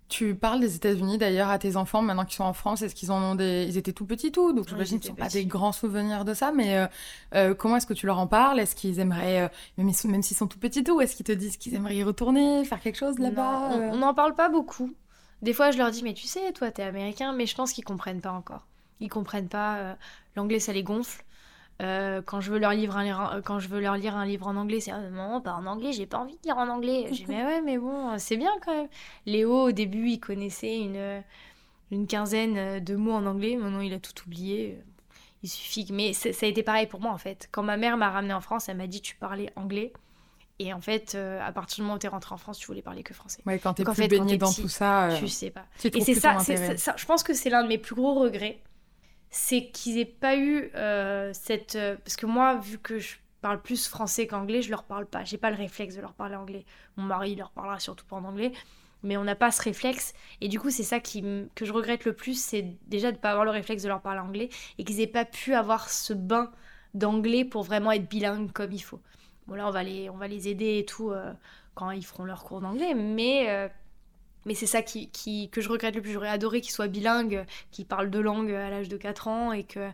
tu 0.08 0.36
parles 0.36 0.60
des 0.62 0.76
États-Unis 0.76 1.18
d'ailleurs 1.18 1.50
à 1.50 1.60
tes 1.60 1.76
enfants 1.76 2.02
maintenant 2.02 2.24
qu'ils 2.24 2.36
sont 2.36 2.44
en 2.44 2.54
France 2.54 2.82
Est-ce 2.82 2.96
qu'ils 2.96 3.12
en 3.12 3.22
ont 3.22 3.36
des 3.36 3.66
Ils 3.68 3.78
étaient 3.78 3.92
tout 3.94 4.06
petits 4.06 4.32
tout, 4.32 4.54
donc 4.54 4.70
j'imagine 4.70 4.98
ils 4.98 5.00
qu'ils 5.02 5.10
n'ont 5.12 5.16
pas 5.18 5.28
des 5.28 5.46
grands 5.46 5.72
souvenirs 5.74 6.24
de 6.24 6.34
ça. 6.34 6.52
Mais 6.54 6.78
euh, 6.78 6.88
euh, 7.36 7.54
comment 7.54 7.78
est-ce 7.78 7.88
que 7.88 7.94
tu 7.94 8.06
leur 8.06 8.20
en 8.20 8.28
parles? 8.28 8.60
Est-ce 8.60 8.76
qu'ils 8.76 9.00
aimeraient, 9.00 9.42
euh, 9.42 9.48
même, 9.78 9.92
même 10.06 10.22
s'ils 10.24 10.38
sont 10.38 10.48
tout 10.48 10.60
petits 10.60 10.84
tout, 10.84 11.02
est-ce 11.02 11.16
qu'ils 11.16 11.26
te 11.26 11.32
disent 11.34 11.58
qu'ils 11.58 11.76
aimeraient 11.76 11.98
y 11.98 12.04
retourner, 12.04 12.64
faire 12.64 12.80
quelque 12.80 12.98
chose 12.98 13.20
là-bas 13.20 13.72
on 13.74 13.98
n'en 13.98 14.14
parle 14.14 14.36
pas 14.36 14.48
beaucoup. 14.50 14.94
Des 15.42 15.54
fois, 15.54 15.72
je 15.72 15.78
leur 15.78 15.92
dis, 15.92 16.04
mais 16.04 16.14
tu 16.14 16.26
sais, 16.26 16.54
toi, 16.54 16.72
t'es 16.72 16.84
américain, 16.84 17.34
mais 17.34 17.46
je 17.46 17.56
pense 17.56 17.74
qu'ils 17.74 17.84
comprennent 17.84 18.22
pas 18.22 18.32
encore. 18.32 18.66
Ils 19.04 19.10
comprennent 19.10 19.50
pas. 19.50 19.78
euh, 19.78 19.96
L'anglais, 20.36 20.60
ça 20.60 20.74
les 20.74 20.84
gonfle. 20.84 21.24
Euh, 21.82 22.22
quand, 22.24 22.42
je 22.42 22.52
veux 22.52 22.60
leur 22.60 22.72
lire 22.74 22.98
un, 22.98 23.04
livre- 23.04 23.34
euh, 23.36 23.42
quand 23.42 23.60
je 23.60 23.68
veux 23.68 23.82
leur 23.82 23.98
lire 23.98 24.16
un 24.16 24.26
livre 24.26 24.48
en 24.48 24.56
anglais, 24.56 24.80
c'est 24.80 24.92
ah, 24.92 25.00
non, 25.12 25.42
pas 25.42 25.54
en 25.54 25.66
anglais, 25.68 25.92
j'ai 25.94 26.06
pas 26.08 26.20
envie 26.20 26.38
de 26.38 26.44
lire 26.46 26.58
en 26.58 26.68
anglais. 26.70 27.10
J'ai 27.12 27.26
mais 27.30 27.44
ouais, 27.44 27.62
mais 27.62 27.78
bon, 27.78 28.12
euh, 28.12 28.16
c'est 28.20 28.38
bien 28.38 28.52
quand 28.66 28.74
même. 28.76 28.90
Léo, 29.28 29.68
au 29.70 29.72
début, 29.72 30.10
il 30.10 30.20
connaissait 30.20 30.80
une, 30.80 30.96
euh, 30.98 31.22
une 31.92 32.08
quinzaine 32.08 32.58
euh, 32.58 32.80
de 32.80 32.96
mots 32.96 33.14
en 33.14 33.26
anglais. 33.26 33.58
Maintenant, 33.58 33.82
il 33.82 33.94
a 33.94 34.00
tout 34.00 34.14
oublié. 34.28 34.80
Il 35.44 35.50
suffit 35.50 35.86
que. 35.86 35.94
Mais 35.94 36.14
ça 36.14 36.30
a 36.30 36.50
été 36.50 36.64
pareil 36.64 36.88
pour 36.88 37.02
moi, 37.02 37.12
en 37.12 37.18
fait. 37.18 37.50
Quand 37.52 37.64
ma 37.64 37.78
mère 37.78 37.98
m'a 37.98 38.10
ramené 38.12 38.34
en 38.34 38.42
France, 38.42 38.70
elle 38.70 38.78
m'a 38.78 38.88
dit, 38.88 39.02
tu 39.02 39.16
parlais 39.16 39.52
anglais. 39.56 39.94
Et 40.60 40.72
en 40.74 40.82
fait, 40.82 41.16
euh, 41.16 41.42
à 41.42 41.52
partir 41.52 41.78
du 41.78 41.82
moment 41.82 41.96
où 41.96 41.98
t'es 41.98 42.08
rentré 42.08 42.34
en 42.34 42.38
France, 42.38 42.60
tu 42.60 42.68
voulais 42.68 42.84
parler 42.84 43.04
que 43.04 43.14
français. 43.14 43.42
Ouais, 43.46 43.60
quand 43.60 43.74
t'es 43.74 43.84
plus 43.84 44.04
fait, 44.04 44.08
baigné 44.08 44.38
dans 44.38 44.50
petit, 44.50 44.62
tout 44.62 44.68
ça, 44.70 45.10
euh, 45.10 45.18
Tu 45.18 45.28
sais 45.28 45.50
pas. 45.50 45.66
tu 45.80 45.88
Et 45.88 45.92
c'est 46.02 46.14
ça- 46.78 46.96
je 46.96 47.06
pense 47.06 47.24
que 47.24 47.34
c'est 47.34 47.50
l'un 47.50 47.64
de 47.64 47.68
mes 47.68 47.80
plus 47.80 47.96
gros 47.96 48.14
regrets, 48.14 48.62
c'est 49.34 49.72
qu'ils 49.72 49.98
aient 49.98 50.06
pas 50.06 50.38
eu 50.38 50.70
euh, 50.76 51.32
cette... 51.34 51.76
euh, 51.76 51.96
parce 52.06 52.16
que 52.16 52.28
moi, 52.28 52.56
vu 52.58 52.78
que 52.78 53.00
je 53.00 53.16
parle 53.42 53.60
plus 53.60 53.88
français 53.88 54.28
qu'anglais, 54.28 54.62
je 54.62 54.70
leur 54.70 54.84
parle 54.84 55.08
pas. 55.08 55.24
J'ai 55.24 55.40
pas 55.40 55.50
le 55.50 55.58
réflexe 55.58 55.96
de 55.96 56.02
leur 56.02 56.14
parler 56.14 56.36
anglais. 56.36 56.66
Mon 56.98 57.04
mari 57.04 57.36
leur 57.36 57.50
parlera 57.50 57.80
surtout 57.80 58.06
pas 58.06 58.16
en 58.16 58.26
anglais, 58.26 58.52
mais 59.02 59.18
on 59.18 59.24
n'a 59.24 59.34
pas 59.34 59.50
ce 59.50 59.64
réflexe. 59.64 60.14
Et 60.40 60.50
du 60.50 60.60
coup, 60.60 60.70
c'est 60.70 60.84
ça 60.84 61.00
qui, 61.00 61.24
que 61.56 61.66
je 61.66 61.74
regrette 61.74 62.06
le 62.06 62.14
plus, 62.14 62.40
c'est 62.40 62.78
déjà 62.86 63.12
de 63.12 63.18
pas 63.18 63.32
avoir 63.32 63.44
le 63.44 63.50
réflexe 63.50 63.82
de 63.82 63.88
leur 63.88 64.02
parler 64.02 64.20
anglais 64.20 64.50
et 64.78 64.84
qu'ils 64.84 65.02
aient 65.02 65.08
pas 65.08 65.26
pu 65.26 65.56
avoir 65.56 65.90
ce 65.90 66.14
bain 66.14 66.52
d'anglais 66.94 67.44
pour 67.44 67.64
vraiment 67.64 67.92
être 67.92 68.08
bilingue 68.08 68.52
comme 68.52 68.72
il 68.72 68.84
faut. 68.84 69.02
Bon 69.48 69.56
là, 69.56 69.68
on 69.68 69.72
va 69.72 69.82
les, 69.82 70.12
on 70.12 70.16
va 70.18 70.28
les 70.28 70.48
aider 70.48 70.78
et 70.78 70.86
tout 70.86 71.10
euh, 71.10 71.34
quand 71.74 71.90
ils 71.90 72.06
feront 72.06 72.24
leur 72.24 72.44
cours 72.44 72.62
d'anglais, 72.62 72.94
mais... 72.94 73.72
mais 74.46 74.56
c'est 74.56 74.66
ça 74.66 74.82
qui, 74.82 75.10
qui- 75.10 75.50
que 75.50 75.62
je 75.62 75.70
regrette 75.70 75.96
le 75.96 76.02
plus. 76.02 76.12
J'aurais 76.14 76.30
adoré 76.30 76.62
qu'ils 76.62 76.72
soient 76.74 76.88
bilingues, 76.88 77.46
qu'ils 77.72 77.86
parlent 77.86 78.10
deux 78.10 78.22
langues 78.22 78.52
à 78.52 78.70
l'âge 78.70 78.90
de 78.90 78.98
4 78.98 79.28
ans 79.28 79.52
et 79.52 79.64
que 79.64 79.90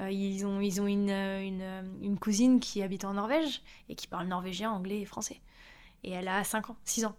euh, 0.00 0.10
ils 0.10 0.46
ont, 0.46 0.60
ils 0.60 0.80
ont 0.80 0.86
une, 0.86 1.10
euh, 1.10 1.42
une, 1.42 1.62
euh, 1.62 1.82
une 2.02 2.18
cousine 2.18 2.60
qui 2.60 2.82
habite 2.82 3.04
en 3.04 3.14
Norvège 3.14 3.62
et 3.88 3.94
qui 3.94 4.06
parle 4.06 4.26
norvégien, 4.28 4.70
anglais 4.70 5.00
et 5.00 5.04
français. 5.04 5.40
Et 6.04 6.10
elle 6.12 6.28
a 6.28 6.42
5 6.44 6.70
ans, 6.70 6.76
6 6.84 7.04
ans. 7.04 7.14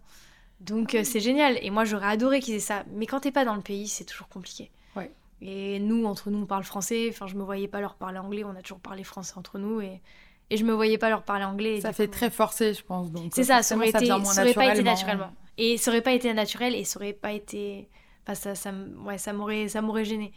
Donc 0.59 0.95
euh, 0.95 1.03
c'est 1.03 1.19
génial. 1.19 1.57
Et 1.61 1.69
moi 1.69 1.85
j'aurais 1.85 2.07
adoré 2.07 2.39
qu'ils 2.39 2.55
aient 2.55 2.59
ça. 2.59 2.83
Mais 2.93 3.05
quand 3.05 3.19
t'es 3.21 3.31
pas 3.31 3.45
dans 3.45 3.55
le 3.55 3.61
pays, 3.61 3.87
c'est 3.87 4.05
toujours 4.05 4.27
compliqué. 4.27 4.69
Ouais. 4.95 5.11
Et 5.41 5.79
nous, 5.79 6.05
entre 6.05 6.29
nous, 6.29 6.39
on 6.39 6.45
parle 6.45 6.63
français. 6.63 7.07
Enfin, 7.09 7.25
je 7.27 7.35
me 7.35 7.43
voyais 7.43 7.67
pas 7.67 7.81
leur 7.81 7.95
parler 7.95 8.19
anglais. 8.19 8.43
On 8.43 8.55
a 8.55 8.61
toujours 8.61 8.79
parlé 8.79 9.03
français 9.03 9.33
entre 9.37 9.57
nous. 9.57 9.81
Et, 9.81 9.99
et 10.51 10.57
je 10.57 10.63
me 10.65 10.73
voyais 10.73 10.97
pas 10.99 11.09
leur 11.09 11.23
parler 11.23 11.45
anglais. 11.45 11.81
Ça 11.81 11.93
fait 11.93 12.05
coup- 12.07 12.13
très 12.13 12.29
forcé, 12.29 12.73
je 12.75 12.83
pense. 12.83 13.07
c'est 13.33 13.43
ça, 13.43 13.63
ça 13.63 13.75
aurait, 13.75 13.89
été, 13.89 14.05
ça 14.05 14.17
aurait 14.17 14.53
pas 14.53 14.71
été 14.73 14.83
naturellement. 14.83 15.31
Et 15.63 15.77
ça 15.77 15.91
aurait 15.91 16.01
pas 16.01 16.13
été 16.13 16.33
naturel 16.33 16.73
et 16.75 16.83
ça 16.83 16.97
aurait 16.99 17.13
pas 17.13 17.31
été. 17.33 17.87
Enfin, 18.23 18.33
ça, 18.35 18.55
ça, 18.55 18.71
ouais, 19.05 19.17
ça 19.19 19.31
m'aurait, 19.31 19.67
ça 19.67 19.81
m'aurait 19.81 20.05
gêné. 20.05 20.31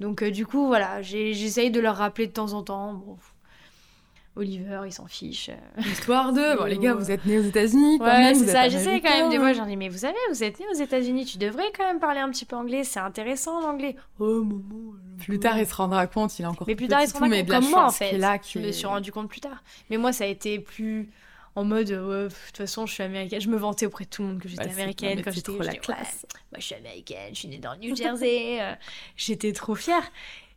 Donc, 0.00 0.22
euh, 0.22 0.30
du 0.30 0.44
coup, 0.46 0.66
voilà, 0.66 1.00
j'ai- 1.02 1.32
j'essaye 1.34 1.70
de 1.70 1.80
leur 1.80 1.96
rappeler 1.96 2.26
de 2.26 2.32
temps 2.32 2.52
en 2.52 2.62
temps. 2.62 2.92
Bon, 2.94 3.16
Oliver, 4.36 4.82
il 4.86 4.92
s'en 4.92 5.06
fiche. 5.06 5.50
Histoire 5.78 6.32
de. 6.32 6.56
Bon, 6.56 6.64
les 6.64 6.78
gars, 6.78 6.94
vous 6.98 7.10
êtes 7.10 7.26
nés 7.26 7.38
aux 7.38 7.42
États-Unis 7.42 7.98
quand 7.98 8.04
Ouais, 8.04 8.18
même. 8.18 8.34
c'est 8.34 8.46
ça, 8.46 8.68
j'essaie 8.68 9.00
quand 9.00 9.10
même. 9.10 9.28
Des 9.28 9.38
fois, 9.38 9.52
j'en 9.52 9.66
dis, 9.66 9.76
mais 9.76 9.88
vous 9.88 9.98
savez, 9.98 10.16
vous 10.30 10.42
êtes 10.44 10.58
né 10.60 10.66
aux 10.72 10.78
États-Unis, 10.78 11.24
tu 11.26 11.36
devrais 11.38 11.72
quand 11.76 11.84
même 11.84 11.98
parler 11.98 12.20
un 12.20 12.30
petit 12.30 12.44
peu 12.44 12.56
anglais, 12.56 12.84
c'est 12.84 13.00
intéressant 13.00 13.60
l'anglais. 13.60 13.96
Oh, 14.18 14.42
maman. 14.44 14.94
Plus 15.18 15.38
tard, 15.40 15.58
il 15.58 15.66
se 15.66 15.74
rendra 15.74 16.06
compte, 16.06 16.38
il 16.38 16.42
est 16.42 16.46
encore 16.46 16.66
Mais 16.68 16.76
plus 16.76 16.88
tard, 16.88 17.02
il 17.02 17.08
se 17.08 17.14
rendra 17.18 17.36
compte 17.38 17.48
comme 17.48 17.70
moi, 17.70 17.86
en 17.86 17.90
fait. 17.90 18.10
qu'il 18.10 18.24
a, 18.24 18.38
Je 18.42 18.58
me 18.60 18.72
suis 18.72 18.86
rendu 18.86 19.10
compte 19.12 19.28
plus 19.28 19.40
tard. 19.40 19.62
Mais 19.90 19.96
moi, 19.96 20.12
ça 20.12 20.24
a 20.24 20.28
été 20.28 20.58
plus 20.60 21.10
en 21.56 21.64
mode, 21.64 21.90
euh, 21.90 22.24
ouais, 22.24 22.28
de 22.28 22.34
toute 22.46 22.56
façon, 22.56 22.86
je 22.86 22.94
suis 22.94 23.02
américaine. 23.02 23.40
Je 23.40 23.48
me 23.48 23.56
vantais 23.56 23.86
auprès 23.86 24.04
de 24.04 24.10
tout 24.10 24.22
le 24.22 24.28
monde 24.28 24.40
que 24.40 24.48
j'étais 24.48 24.68
américaine. 24.68 25.20
Quand 25.22 25.30
j'étais 25.32 25.52
trop 25.52 25.62
la 25.62 25.72
ouais, 25.72 25.78
classe. 25.78 26.26
moi, 26.52 26.58
je 26.58 26.62
suis 26.64 26.74
américaine, 26.74 27.34
je 27.34 27.38
suis 27.40 27.48
née 27.48 27.58
dans 27.58 27.72
le 27.74 27.80
New 27.80 27.96
Jersey. 27.96 28.60
euh, 28.62 28.74
j'étais 29.16 29.52
trop 29.52 29.74
fière. 29.74 30.02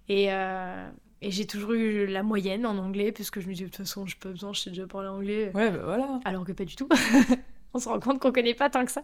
Et, 0.09 0.31
euh, 0.31 0.89
et 1.21 1.31
j'ai 1.31 1.47
toujours 1.47 1.71
eu 1.73 2.05
la 2.05 2.23
moyenne 2.23 2.65
en 2.65 2.77
anglais, 2.77 3.11
puisque 3.11 3.39
je 3.39 3.47
me 3.47 3.53
disais, 3.53 3.65
de 3.65 3.69
toute 3.69 3.77
façon, 3.77 4.05
j'ai 4.05 4.15
pas 4.15 4.29
besoin, 4.29 4.53
je 4.53 4.61
sais 4.61 4.69
déjà 4.69 4.85
parler 4.87 5.07
anglais. 5.09 5.51
Ouais, 5.55 5.71
bah 5.71 5.81
voilà. 5.83 6.19
Alors 6.25 6.45
que 6.45 6.51
pas 6.51 6.65
du 6.65 6.75
tout. 6.75 6.87
On 7.73 7.79
se 7.79 7.89
rend 7.89 7.99
compte 7.99 8.19
qu'on 8.19 8.31
connaît 8.31 8.53
pas 8.53 8.69
tant 8.69 8.85
que 8.85 8.91
ça. 8.91 9.03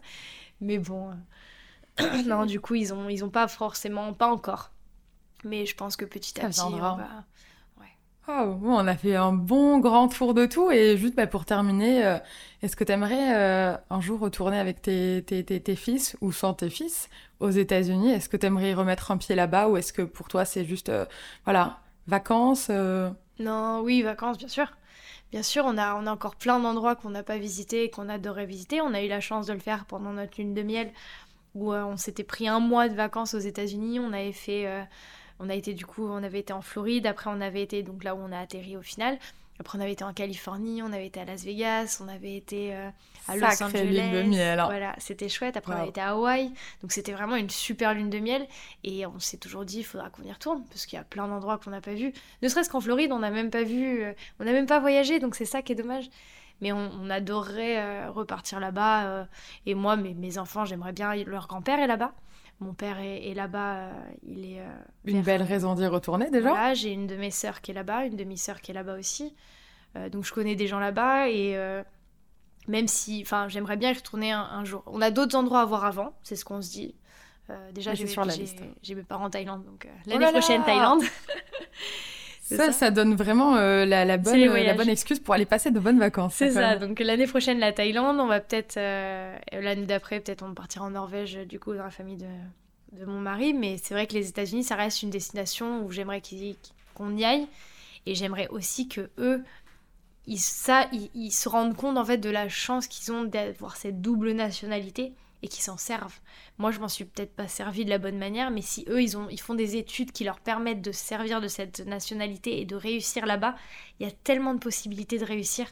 Mais 0.61 0.77
bon. 0.77 1.11
euh, 2.01 2.23
non, 2.25 2.45
du 2.45 2.59
coup, 2.59 2.75
ils 2.75 2.93
ont, 2.93 3.09
ils 3.09 3.23
ont 3.25 3.29
pas 3.29 3.47
forcément, 3.47 4.13
pas 4.13 4.27
encore. 4.27 4.71
Mais 5.43 5.65
je 5.65 5.75
pense 5.75 5.95
que 5.95 6.05
petit 6.05 6.39
à 6.39 6.51
Ça 6.51 6.65
petit, 6.65 6.73
on 6.73 6.77
va. 6.77 7.25
On 8.31 8.87
a 8.87 8.95
fait 8.95 9.15
un 9.15 9.33
bon 9.33 9.79
grand 9.79 10.07
tour 10.07 10.33
de 10.33 10.45
tout. 10.45 10.71
Et 10.71 10.97
juste 10.97 11.15
bah, 11.15 11.27
pour 11.27 11.45
terminer, 11.45 12.05
euh, 12.05 12.17
est-ce 12.61 12.75
que 12.75 12.83
tu 12.83 12.91
aimerais 12.91 13.79
un 13.89 14.01
jour 14.01 14.19
retourner 14.19 14.59
avec 14.59 14.81
tes, 14.81 15.75
fils 15.75 16.15
ou 16.21 16.31
sans 16.31 16.53
tes 16.53 16.69
fils 16.69 17.09
aux 17.39 17.49
États-Unis? 17.49 18.11
Est-ce 18.11 18.29
que 18.29 18.37
tu 18.37 18.45
aimerais 18.45 18.73
remettre 18.73 19.11
un 19.11 19.17
pied 19.17 19.35
là-bas 19.35 19.67
ou 19.67 19.77
est-ce 19.77 19.93
que 19.93 20.01
pour 20.01 20.27
toi 20.27 20.45
c'est 20.45 20.65
juste, 20.65 20.89
euh, 20.89 21.05
voilà, 21.45 21.79
vacances 22.07 22.67
euh, 22.69 23.09
Non, 23.39 23.81
oui, 23.81 24.01
vacances, 24.01 24.37
bien 24.37 24.47
sûr. 24.47 24.67
Bien 25.31 25.43
sûr, 25.43 25.63
on 25.65 25.77
a, 25.77 25.95
on 25.95 26.07
a 26.07 26.11
encore 26.11 26.35
plein 26.35 26.59
d'endroits 26.59 26.95
qu'on 26.95 27.11
n'a 27.11 27.23
pas 27.23 27.37
visités 27.37 27.83
et 27.83 27.89
qu'on 27.89 28.09
adorait 28.09 28.47
visiter. 28.47 28.81
On 28.81 28.93
a 28.93 29.03
eu 29.03 29.07
la 29.07 29.19
chance 29.19 29.45
de 29.45 29.53
le 29.53 29.59
faire 29.59 29.85
pendant 29.85 30.11
notre 30.11 30.39
lune 30.39 30.55
de 30.55 30.63
miel, 30.63 30.91
où 31.53 31.71
euh, 31.71 31.83
on 31.83 31.97
s'était 31.97 32.23
pris 32.23 32.47
un 32.47 32.59
mois 32.59 32.89
de 32.89 32.95
vacances 32.95 33.35
aux 33.35 33.39
États-Unis. 33.39 33.99
On 33.99 34.11
avait 34.11 34.31
fait, 34.31 34.65
euh, 34.65 34.81
on 35.39 35.49
a 35.49 35.55
été 35.55 35.73
du 35.73 35.85
coup, 35.85 36.07
on 36.07 36.23
avait 36.23 36.39
été 36.39 36.53
en 36.53 36.61
Floride. 36.61 37.07
Après, 37.07 37.29
on 37.33 37.41
avait 37.41 37.61
été 37.61 37.83
donc 37.83 38.03
là 38.03 38.15
où 38.15 38.19
on 38.19 38.31
a 38.31 38.39
atterri 38.39 38.77
au 38.77 38.81
final. 38.81 39.17
Après, 39.61 39.77
on 39.77 39.81
avait 39.81 39.91
été 39.91 40.05
en 40.05 40.13
Californie, 40.13 40.81
on 40.81 40.93
avait 40.93 41.07
été 41.07 41.19
à 41.19 41.25
Las 41.25 41.43
Vegas, 41.43 41.99
on 42.01 42.07
avait 42.07 42.37
été 42.37 42.73
euh, 42.73 42.89
à 43.27 43.35
Los 43.35 43.41
Sacrée 43.51 43.81
Angeles. 43.81 44.09
lune 44.11 44.11
de 44.11 44.29
miel, 44.29 44.59
hein. 44.59 44.65
Voilà, 44.67 44.95
c'était 44.99 45.27
chouette. 45.27 45.57
Après, 45.57 45.73
on 45.73 45.77
avait 45.79 45.89
été 45.89 45.99
à 45.99 46.11
Hawaï. 46.11 46.49
Donc, 46.81 46.93
c'était 46.93 47.11
vraiment 47.11 47.35
une 47.35 47.49
super 47.49 47.93
lune 47.93 48.09
de 48.09 48.19
miel. 48.19 48.47
Et 48.85 49.05
on 49.05 49.19
s'est 49.19 49.35
toujours 49.35 49.65
dit, 49.65 49.79
il 49.79 49.83
faudra 49.83 50.09
qu'on 50.09 50.23
y 50.23 50.31
retourne, 50.31 50.63
parce 50.69 50.85
qu'il 50.85 50.95
y 50.95 50.99
a 51.01 51.03
plein 51.03 51.27
d'endroits 51.27 51.57
qu'on 51.57 51.71
n'a 51.71 51.81
pas 51.81 51.93
vus. 51.93 52.13
Ne 52.41 52.47
serait-ce 52.47 52.69
qu'en 52.69 52.79
Floride, 52.79 53.11
on 53.11 53.19
n'a 53.19 53.31
même 53.31 53.49
pas 53.49 53.63
vu, 53.63 54.01
euh, 54.01 54.13
on 54.39 54.45
n'a 54.45 54.53
même 54.53 54.65
pas 54.65 54.79
voyagé, 54.79 55.19
donc 55.19 55.35
c'est 55.35 55.43
ça 55.43 55.61
qui 55.61 55.73
est 55.73 55.75
dommage. 55.75 56.09
Mais 56.61 56.71
on, 56.71 56.89
on 57.01 57.09
adorerait 57.09 57.79
euh, 57.79 58.11
repartir 58.11 58.61
là-bas. 58.61 59.27
et 59.65 59.75
moi, 59.75 59.97
mes, 59.97 60.13
mes 60.13 60.37
enfants, 60.37 60.63
j'aimerais 60.63 60.93
bien. 60.93 61.13
Leur 61.25 61.47
grand-père 61.47 61.79
est 61.79 61.87
là-bas. 61.87 62.13
Mon 62.59 62.73
père 62.73 62.99
est, 62.99 63.29
est 63.29 63.33
là-bas. 63.33 63.75
euh, 63.77 63.91
il 64.23 64.45
est. 64.53 64.59
euh, 64.59 64.67
Une 65.05 65.21
vers- 65.21 65.37
belle 65.39 65.47
raison 65.47 65.75
d'y 65.75 65.85
retourner 65.87 66.29
déjà 66.29 66.49
voilà, 66.49 66.73
j'ai 66.73 66.91
une 66.91 67.07
de 67.07 67.15
mes 67.15 67.31
sœurs 67.31 67.61
qui 67.61 67.71
est 67.71 67.73
là-bas, 67.73 68.05
une 68.05 68.15
demi-sœur 68.17 68.59
qui 68.61 68.71
est 68.71 68.73
là-bas 68.73 68.97
aussi. 68.97 69.33
Euh, 69.95 70.09
donc 70.09 70.25
je 70.25 70.33
connais 70.33 70.55
des 70.55 70.67
gens 70.67 70.79
là-bas 70.79 71.29
et 71.29 71.57
même 72.67 72.87
si, 72.87 73.21
enfin, 73.25 73.47
j'aimerais 73.47 73.77
bien 73.77 73.89
y 73.91 73.93
retourner 73.93 74.31
un, 74.31 74.41
un 74.41 74.63
jour. 74.65 74.83
On 74.87 75.01
a 75.01 75.09
d'autres 75.09 75.35
endroits 75.37 75.61
à 75.61 75.65
voir 75.65 75.85
avant, 75.85 76.13
c'est 76.21 76.35
ce 76.35 76.45
qu'on 76.45 76.61
se 76.61 76.69
dit. 76.69 76.95
Euh, 77.49 77.71
déjà, 77.71 77.95
j'ai 77.95 78.05
mes 78.95 79.03
parents 79.03 79.25
en 79.25 79.29
Thaïlande, 79.31 79.63
donc 79.65 79.85
euh, 79.85 79.89
Oh 80.05 80.09
l'année 80.09 80.31
prochaine 80.31 80.63
Thaïlande. 80.63 81.01
Ça, 82.55 82.71
ça, 82.71 82.91
donne 82.91 83.15
vraiment 83.15 83.55
euh, 83.55 83.85
la, 83.85 84.05
la, 84.05 84.17
bonne, 84.17 84.39
la 84.39 84.73
bonne 84.73 84.89
excuse 84.89 85.19
pour 85.19 85.33
aller 85.33 85.45
passer 85.45 85.69
de 85.71 85.79
bonnes 85.79 85.99
vacances. 85.99 86.33
C'est 86.35 86.51
ça. 86.51 86.77
Donc 86.77 86.99
l'année 86.99 87.27
prochaine, 87.27 87.59
la 87.59 87.71
Thaïlande. 87.71 88.19
On 88.19 88.27
va 88.27 88.39
peut-être. 88.39 88.77
Euh, 88.77 89.37
l'année 89.53 89.85
d'après, 89.85 90.19
peut-être 90.19 90.43
on 90.43 90.53
partira 90.53 90.85
en 90.85 90.91
Norvège, 90.91 91.35
du 91.47 91.59
coup, 91.59 91.73
dans 91.73 91.83
la 91.83 91.91
famille 91.91 92.17
de, 92.17 92.99
de 92.99 93.05
mon 93.05 93.19
mari. 93.19 93.53
Mais 93.53 93.77
c'est 93.81 93.93
vrai 93.93 94.07
que 94.07 94.13
les 94.13 94.29
États-Unis, 94.29 94.63
ça 94.63 94.75
reste 94.75 95.03
une 95.03 95.11
destination 95.11 95.83
où 95.83 95.91
j'aimerais 95.91 96.21
qu'on 96.95 97.15
y 97.15 97.23
aille. 97.23 97.47
Et 98.05 98.15
j'aimerais 98.15 98.47
aussi 98.47 98.87
que 98.87 99.09
eux, 99.19 99.43
ils, 100.25 100.39
ça, 100.39 100.89
ils, 101.13 101.31
se 101.31 101.49
rendent 101.49 101.75
compte 101.75 101.97
en 101.97 102.05
fait 102.05 102.17
de 102.17 102.29
la 102.29 102.49
chance 102.49 102.87
qu'ils 102.87 103.11
ont 103.11 103.23
d'avoir 103.23 103.77
cette 103.77 104.01
double 104.01 104.31
nationalité 104.31 105.13
et 105.41 105.47
qu'ils 105.47 105.63
s'en 105.63 105.77
servent. 105.77 106.19
Moi, 106.57 106.71
je 106.71 106.79
m'en 106.79 106.87
suis 106.87 107.05
peut-être 107.05 107.35
pas 107.35 107.47
servi 107.47 107.85
de 107.85 107.89
la 107.89 107.97
bonne 107.97 108.17
manière, 108.17 108.51
mais 108.51 108.61
si 108.61 108.85
eux, 108.89 109.01
ils, 109.01 109.17
ont, 109.17 109.27
ils 109.29 109.39
font 109.39 109.55
des 109.55 109.77
études 109.77 110.11
qui 110.11 110.23
leur 110.23 110.39
permettent 110.39 110.81
de 110.81 110.91
servir 110.91 111.41
de 111.41 111.47
cette 111.47 111.85
nationalité 111.85 112.61
et 112.61 112.65
de 112.65 112.75
réussir 112.75 113.25
là-bas, 113.25 113.55
il 113.99 114.07
y 114.07 114.09
a 114.09 114.13
tellement 114.23 114.53
de 114.53 114.59
possibilités 114.59 115.17
de 115.17 115.25
réussir 115.25 115.67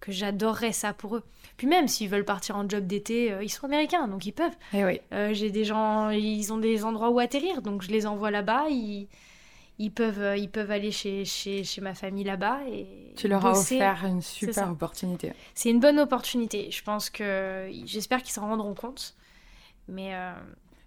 que 0.00 0.12
j'adorerais 0.12 0.72
ça 0.72 0.94
pour 0.94 1.16
eux. 1.16 1.22
Puis 1.58 1.66
même 1.66 1.86
s'ils 1.86 2.08
veulent 2.08 2.24
partir 2.24 2.56
en 2.56 2.66
job 2.68 2.86
d'été, 2.86 3.32
euh, 3.32 3.44
ils 3.44 3.50
sont 3.50 3.66
américains, 3.66 4.08
donc 4.08 4.24
ils 4.24 4.32
peuvent. 4.32 4.56
Eh 4.72 4.84
oui. 4.84 5.00
Euh, 5.12 5.34
j'ai 5.34 5.50
des 5.50 5.64
gens, 5.64 6.08
ils 6.08 6.52
ont 6.52 6.58
des 6.58 6.84
endroits 6.84 7.10
où 7.10 7.18
atterrir, 7.18 7.60
donc 7.60 7.82
je 7.82 7.90
les 7.90 8.06
envoie 8.06 8.30
là-bas. 8.30 8.68
Ils, 8.70 9.08
ils 9.80 9.90
peuvent, 9.90 10.20
euh, 10.20 10.36
ils 10.36 10.50
peuvent 10.50 10.70
aller 10.70 10.90
chez, 10.90 11.24
chez, 11.24 11.64
chez 11.64 11.80
ma 11.80 11.94
famille 11.94 12.24
là-bas. 12.24 12.60
et 12.70 13.14
Tu 13.16 13.28
leur 13.28 13.44
as 13.46 13.58
offert 13.58 14.04
une 14.04 14.20
super 14.20 14.70
opportunité. 14.70 15.32
C'est 15.54 15.70
une 15.70 15.80
bonne 15.80 15.98
opportunité. 15.98 16.70
Je 16.70 16.82
pense 16.82 17.08
que 17.08 17.70
j'espère 17.86 18.22
qu'ils 18.22 18.32
s'en 18.32 18.46
rendront 18.46 18.74
compte. 18.74 19.16
Mais. 19.88 20.14
Euh, 20.14 20.32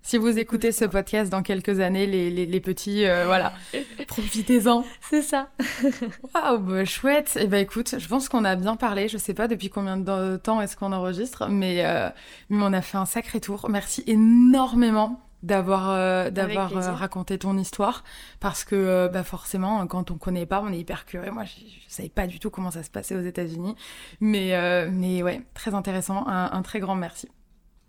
si 0.03 0.17
vous 0.17 0.37
écoutez 0.37 0.71
ce 0.71 0.85
podcast 0.85 1.31
dans 1.31 1.41
quelques 1.41 1.79
années, 1.79 2.05
les, 2.05 2.29
les, 2.29 2.59
petits, 2.59 3.05
euh, 3.05 3.25
voilà, 3.25 3.53
profitez-en. 4.07 4.83
C'est 5.09 5.21
ça. 5.21 5.49
Waouh, 6.35 6.59
bah, 6.59 6.85
chouette. 6.85 7.35
Et 7.37 7.43
eh 7.43 7.47
ben 7.47 7.59
écoute, 7.59 7.95
je 7.97 8.07
pense 8.07 8.29
qu'on 8.29 8.43
a 8.43 8.55
bien 8.55 8.75
parlé. 8.75 9.07
Je 9.07 9.17
sais 9.17 9.33
pas 9.33 9.47
depuis 9.47 9.69
combien 9.69 9.97
de 9.97 10.35
temps 10.35 10.61
est-ce 10.61 10.75
qu'on 10.75 10.91
enregistre, 10.91 11.47
mais, 11.47 11.85
euh, 11.85 12.09
mais 12.49 12.63
on 12.63 12.73
a 12.73 12.81
fait 12.81 12.97
un 12.97 13.05
sacré 13.05 13.39
tour. 13.39 13.69
Merci 13.69 14.03
énormément 14.05 15.19
d'avoir 15.43 16.31
d'avoir 16.31 16.71
raconté 16.97 17.37
ton 17.37 17.57
histoire. 17.57 18.03
Parce 18.39 18.63
que 18.63 19.07
bah 19.11 19.23
forcément 19.23 19.85
quand 19.87 20.09
on 20.11 20.17
connaît 20.17 20.45
pas 20.45 20.61
on 20.61 20.71
est 20.71 20.79
hyper 20.79 21.05
curieux 21.05 21.31
moi 21.31 21.43
je, 21.43 21.51
je 21.51 21.93
savais 21.93 22.09
pas 22.09 22.27
du 22.27 22.39
tout 22.39 22.49
comment 22.49 22.71
ça 22.71 22.83
se 22.83 22.89
passait 22.89 23.15
aux 23.15 23.21
États-Unis. 23.21 23.75
Mais 24.19 24.53
mais 24.89 25.21
ouais 25.21 25.41
très 25.53 25.73
intéressant. 25.75 26.25
Un 26.27 26.61
très 26.61 26.79
grand 26.79 26.95
merci. 26.95 27.27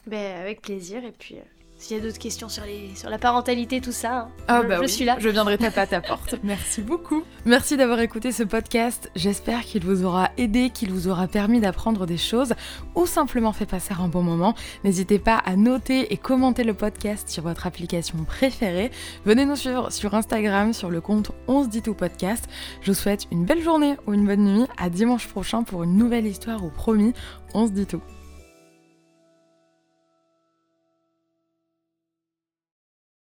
Ben, 0.07 0.41
avec 0.41 0.63
plaisir. 0.63 1.05
Et 1.05 1.13
puis, 1.13 1.37
euh, 1.37 1.43
s'il 1.85 1.99
y 1.99 2.01
a 2.01 2.03
d'autres 2.03 2.19
questions 2.19 2.49
sur, 2.49 2.65
les, 2.65 2.95
sur 2.95 3.11
la 3.11 3.19
parentalité, 3.19 3.83
tout 3.83 3.93
ça, 3.93 4.21
hein, 4.21 4.29
ah 4.49 4.63
je, 4.63 4.69
bah 4.69 4.89
suis 4.89 5.05
là. 5.05 5.17
Je 5.19 5.29
viendrai 5.29 5.59
taper 5.59 5.81
à 5.81 5.87
ta 5.87 6.01
porte. 6.01 6.35
Merci 6.43 6.81
beaucoup. 6.81 7.25
Merci 7.45 7.77
d'avoir 7.77 8.01
écouté 8.01 8.33
ce 8.33 8.43
podcast. 8.43 9.11
J'espère 9.15 9.61
qu'il 9.65 9.85
vous 9.85 10.03
aura 10.03 10.31
aidé, 10.39 10.71
qu'il 10.71 10.91
vous 10.91 11.09
aura 11.09 11.27
permis 11.27 11.61
d'apprendre 11.61 12.07
des 12.07 12.17
choses 12.17 12.55
ou 12.95 13.05
simplement 13.05 13.53
fait 13.53 13.67
passer 13.67 13.93
un 14.01 14.09
bon 14.09 14.23
moment. 14.23 14.55
N'hésitez 14.83 15.19
pas 15.19 15.37
à 15.37 15.57
noter 15.57 16.11
et 16.11 16.17
commenter 16.17 16.65
le 16.65 16.73
podcast 16.73 17.29
sur 17.29 17.43
votre 17.43 17.67
application 17.67 18.17
préférée. 18.25 18.91
Venez 19.27 19.45
nous 19.45 19.57
suivre 19.57 19.93
sur 19.93 20.15
Instagram 20.15 20.73
sur 20.73 20.89
le 20.89 21.03
compte 21.03 21.33
On 21.49 21.65
se 21.65 21.69
dit 21.69 21.83
tout 21.83 21.93
podcast. 21.93 22.49
Je 22.81 22.93
vous 22.93 22.99
souhaite 22.99 23.27
une 23.31 23.45
belle 23.45 23.63
journée 23.63 23.97
ou 24.07 24.15
une 24.15 24.25
bonne 24.25 24.45
nuit. 24.45 24.67
À 24.79 24.89
dimanche 24.89 25.29
prochain 25.29 25.65
pour 25.65 25.83
une 25.83 25.99
nouvelle 25.99 26.27
histoire 26.27 26.65
ou 26.65 26.71
promis, 26.71 27.13
on 27.53 27.67
se 27.67 27.73
dit 27.73 27.85
tout. 27.85 28.01